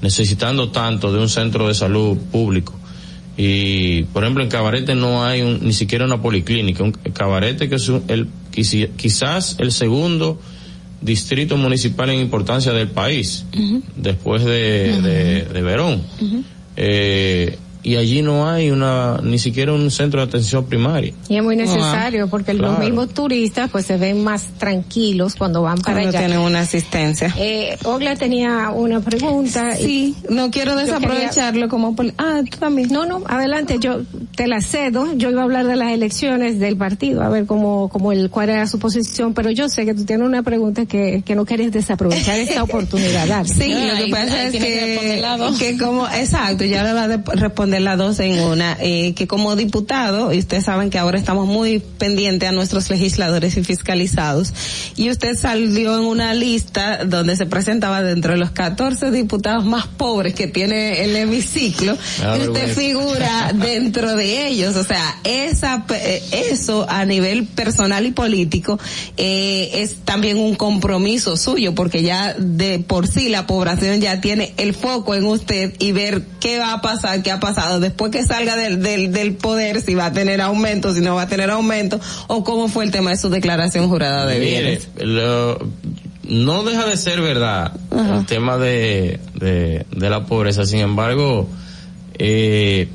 [0.00, 2.72] necesitando tanto de un centro de salud público.
[3.36, 6.82] Y, por ejemplo, en Cabarete no hay un- ni siquiera una policlínica.
[6.84, 8.28] Un Cabarete que es un- el,
[8.96, 10.40] quizás el segundo
[11.02, 13.44] distrito municipal en importancia del país,
[13.94, 16.00] después de, de, de Verón
[16.76, 21.14] eh, y allí no hay una ni siquiera un centro de atención primaria.
[21.28, 25.78] Y es muy necesario porque los mismos turistas pues se ven más tranquilos cuando van
[25.78, 26.18] para Cuando allá.
[26.18, 27.32] tienen una asistencia.
[27.38, 29.76] Eh, Ogla tenía una pregunta.
[29.76, 32.88] Sí, no quiero desaprovecharlo como ah, tú también.
[32.90, 34.00] No, no, adelante, yo
[34.34, 35.14] te la cedo.
[35.14, 38.48] Yo iba a hablar de las elecciones del partido, a ver cómo, cómo el, cuál
[38.48, 41.70] era su posición, pero yo sé que tú tienes una pregunta que, que no quieres
[41.70, 43.28] desaprovechar esta oportunidad.
[43.28, 43.48] Dale.
[43.48, 45.22] Sí, lo que pasa es que,
[45.56, 47.08] que como, exacto, ya le va a
[47.78, 51.46] de- las dos en una, eh, que como diputado, y ustedes saben que ahora estamos
[51.46, 54.52] muy pendientes a nuestros legisladores y fiscalizados,
[54.96, 59.86] y usted salió en una lista donde se presentaba dentro de los 14 diputados más
[59.86, 61.96] pobres que tiene el hemiciclo,
[62.38, 68.10] y usted figura dentro de ellos, o sea, esa, eh, eso a nivel personal y
[68.10, 68.78] político,
[69.16, 74.54] eh, es también un compromiso suyo, porque ya de por sí la población ya tiene
[74.56, 78.22] el foco en usted y ver qué va a pasar, qué ha pasado después que
[78.24, 81.50] salga del, del, del poder, si va a tener aumento, si no va a tener
[81.50, 84.88] aumento, o cómo fue el tema de su declaración jurada de Mire, bienes.
[85.00, 85.58] lo-
[86.28, 90.66] no deja de ser verdad el tema de, de, de la pobreza.
[90.66, 91.48] Sin embargo,
[92.18, 92.88] eh,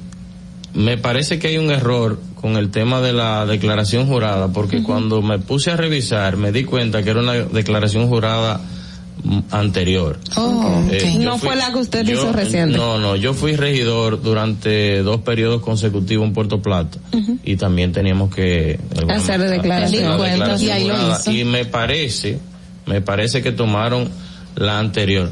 [0.73, 5.21] me parece que hay un error con el tema de la declaración jurada, porque cuando
[5.21, 8.59] me puse a revisar me di cuenta que era una declaración jurada
[9.51, 10.19] anterior.
[10.35, 12.77] Oh, Eh, no fui- fue la que usted yo- hizo reciente.
[12.77, 16.97] No, no, yo fui regidor durante dos periodos consecutivos en Puerto Plata
[17.43, 20.17] y también teníamos que Hacer declaración.
[20.21, 21.19] declaración y ahí lo jurada.
[21.21, 21.31] hizo.
[21.31, 22.39] Y me parece,
[22.85, 24.09] me parece que tomaron
[24.55, 25.31] la anterior.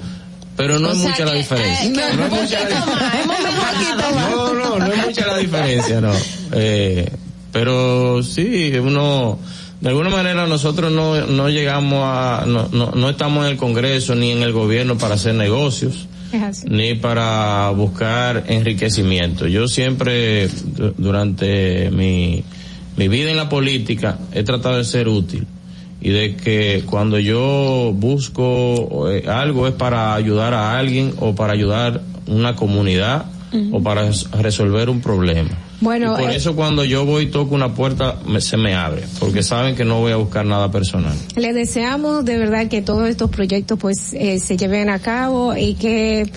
[0.56, 1.86] Pero no O es sea mucha la diferencia.
[1.86, 6.12] eh, no es mucha la No, no, no es mucha la diferencia, no.
[6.54, 7.10] Eh,
[7.52, 9.40] pero sí, uno,
[9.82, 14.14] de alguna manera nosotros no, no llegamos a, no, no, no estamos en el Congreso
[14.16, 16.08] ni en el gobierno para hacer negocios
[16.70, 19.48] ni para buscar enriquecimiento.
[19.48, 22.44] Yo siempre, du- durante mi,
[22.98, 25.48] mi vida en la política, he tratado de ser útil
[26.02, 31.54] y de que cuando yo busco eh, algo es para ayudar a alguien o para
[31.54, 33.26] ayudar una comunidad
[33.74, 35.50] o para res- resolver un problema.
[35.82, 38.76] Bueno, y por eh, eso cuando yo voy y toco una puerta me- se me
[38.76, 41.16] abre, porque saben que no voy a buscar nada personal.
[41.36, 45.76] le deseamos de verdad que todos estos proyectos pues eh, se lleven a cabo y
[45.76, 46.30] que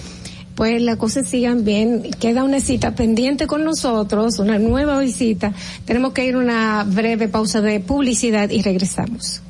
[0.55, 2.03] pues las cosas sigan bien.
[2.21, 5.53] Queda una cita pendiente con nosotros, una nueva visita.
[5.87, 9.41] Tenemos que ir a una breve pausa de publicidad y regresamos.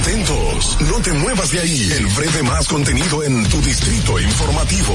[0.00, 1.90] Atentos, no te muevas de ahí.
[1.98, 4.94] El breve más contenido en tu distrito informativo.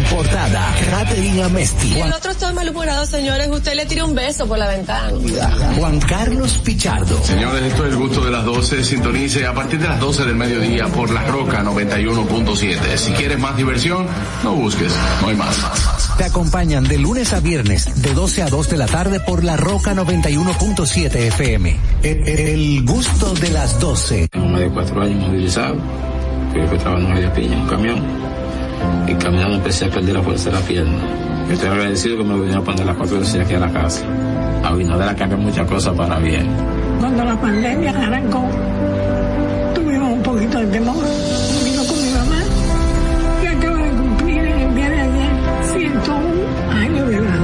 [0.01, 1.99] importada, Catherine Amesti.
[1.99, 3.47] El otro está malhumorado, señores.
[3.49, 5.11] Usted le tira un beso por la ventana.
[5.77, 7.23] Juan Carlos Pichardo.
[7.23, 8.83] Señores, esto es el gusto de las 12.
[8.83, 12.97] Sintonice a partir de las 12 del mediodía por La Roca 91.7.
[12.97, 14.07] Si quieres más diversión,
[14.43, 15.55] no busques, no hay más.
[16.17, 19.57] Te acompañan de lunes a viernes, de 12 a 2 de la tarde por la
[19.57, 21.77] Roca 91.7 FM.
[22.03, 24.27] El, el gusto de las 12.
[24.29, 25.75] Tengo más de cuatro años movilizado,
[26.53, 28.30] que fue trabajando en Media Piña, un camión,
[29.07, 30.99] y caminando empecé a perder la fuerza de la pierna.
[31.47, 34.05] Yo estoy agradecido que me vinieron a poner las cuatro veces aquí a la casa.
[34.63, 36.47] Abinader ha cambiado muchas cosas para bien.
[36.99, 38.47] Cuando la pandemia arrancó,
[39.73, 41.03] tuvimos un poquito de temor.
[41.65, 42.43] Vino con mi mamá,
[43.41, 45.31] que acaba de cumplir el día de ayer
[45.73, 47.39] 101 años de edad.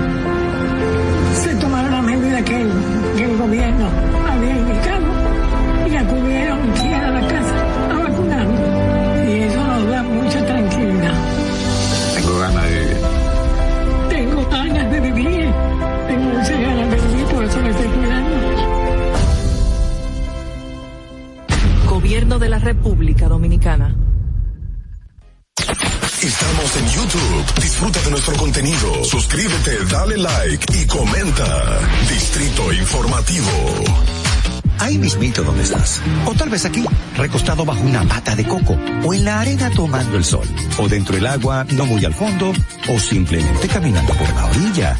[1.34, 2.72] Se tomaron la medida que el,
[3.18, 4.07] que el gobierno
[22.68, 23.96] República Dominicana.
[26.22, 27.62] Estamos en YouTube.
[27.62, 29.06] Disfruta de nuestro contenido.
[29.06, 31.80] Suscríbete, dale like y comenta.
[32.10, 33.48] Distrito Informativo.
[34.80, 36.02] Ahí mismito donde estás.
[36.26, 36.84] O tal vez aquí,
[37.16, 38.78] recostado bajo una pata de coco.
[39.06, 40.46] O en la arena tomando el sol.
[40.78, 42.52] O dentro del agua, no muy al fondo.
[42.90, 45.00] O simplemente caminando por la orilla.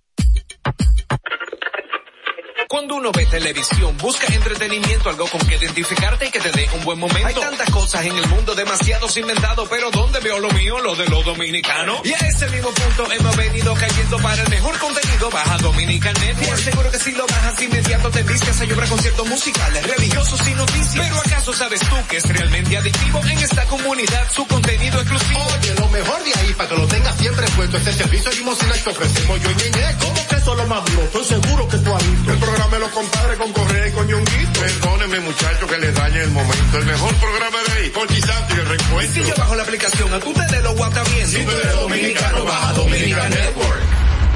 [2.81, 6.83] Cuando uno ve televisión, busca entretenimiento, algo con que identificarte y que te dé un
[6.83, 7.27] buen momento.
[7.27, 10.79] Hay tantas cosas en el mundo, demasiados inventados, pero ¿dónde veo lo mío?
[10.79, 12.01] Lo de los dominicanos.
[12.03, 15.29] Y a ese mismo punto hemos venido cayendo para el mejor contenido.
[15.29, 16.39] Baja Dominican Network.
[16.39, 20.53] Te aseguro que si lo bajas inmediato te vistas a llorar conciertos musicales, religiosos y
[20.55, 21.07] noticias.
[21.07, 25.39] Pero ¿acaso sabes tú que es realmente adictivo en esta comunidad su contenido exclusivo?
[25.59, 28.89] Oye, lo mejor de ahí, para que lo tengas siempre puesto, este servicio limosina que
[28.89, 29.97] ofrecemos yo y Ñeñe.
[29.99, 31.03] ¿Cómo que eso es lo más duro?
[31.03, 32.31] Estoy seguro que tú has visto.
[32.31, 34.59] El programa de los compadres con Correa y con Ñonguito.
[34.59, 36.77] Perdóneme, muchacho, que les dañe el momento.
[36.77, 39.23] El mejor programa de ahí, con Santi y el Y reencuentro.
[39.23, 41.27] si yo bajo la aplicación, a tú te lo guata bien.
[41.27, 43.81] Si tú eres dominicano, baja Dominican Network.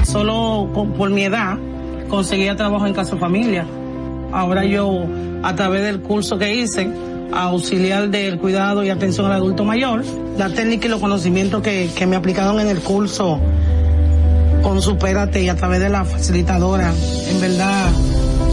[0.04, 1.56] Solo con- por mi edad
[2.08, 3.66] conseguía trabajo en Casa Familia.
[4.32, 5.04] Ahora yo,
[5.42, 6.88] a través del curso que hice,
[7.32, 10.04] auxiliar del cuidado y atención al adulto mayor,
[10.38, 13.40] la técnica y los conocimientos que, que me aplicaron en el curso
[14.62, 16.92] con Supérate y a través de la facilitadora,
[17.28, 17.88] en verdad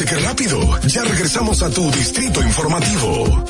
[0.00, 0.80] ¿Viste qué rápido?
[0.86, 3.44] Ya regresamos a tu Distrito Informativo.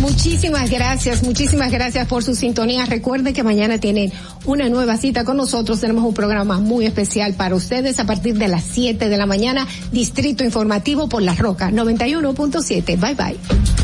[0.00, 2.84] Muchísimas gracias, muchísimas gracias por su sintonía.
[2.84, 4.12] Recuerde que mañana tienen
[4.46, 5.80] una nueva cita con nosotros.
[5.80, 9.68] Tenemos un programa muy especial para ustedes a partir de las 7 de la mañana.
[9.92, 12.98] Distrito Informativo por La Roca 91.7.
[12.98, 13.83] Bye bye.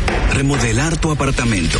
[0.33, 1.79] Remodelar tu apartamento.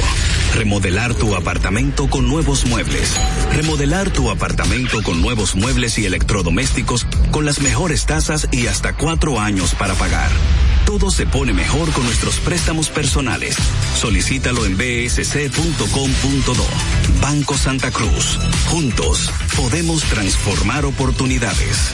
[0.55, 3.15] Remodelar tu apartamento con nuevos muebles.
[3.53, 9.39] Remodelar tu apartamento con nuevos muebles y electrodomésticos con las mejores tasas y hasta cuatro
[9.39, 10.29] años para pagar.
[10.85, 13.55] Todo se pone mejor con nuestros préstamos personales.
[13.95, 16.65] Solicítalo en bsc.com.do.
[17.21, 18.37] Banco Santa Cruz.
[18.67, 21.93] Juntos podemos transformar oportunidades.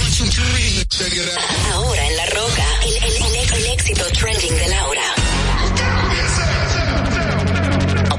[1.73, 5.01] Ahora en La Roca, el, el, el, el éxito trending de Laura.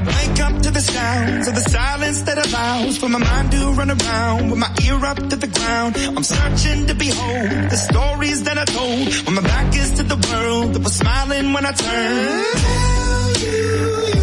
[0.05, 3.91] Wake up to the sounds of the silence that allows for my mind to run
[3.91, 5.95] around with my ear up to the ground.
[5.97, 10.17] I'm searching to behold the stories that I told when my back is to the
[10.29, 12.45] world that was smiling when I turned.
[12.57, 14.22] Tell you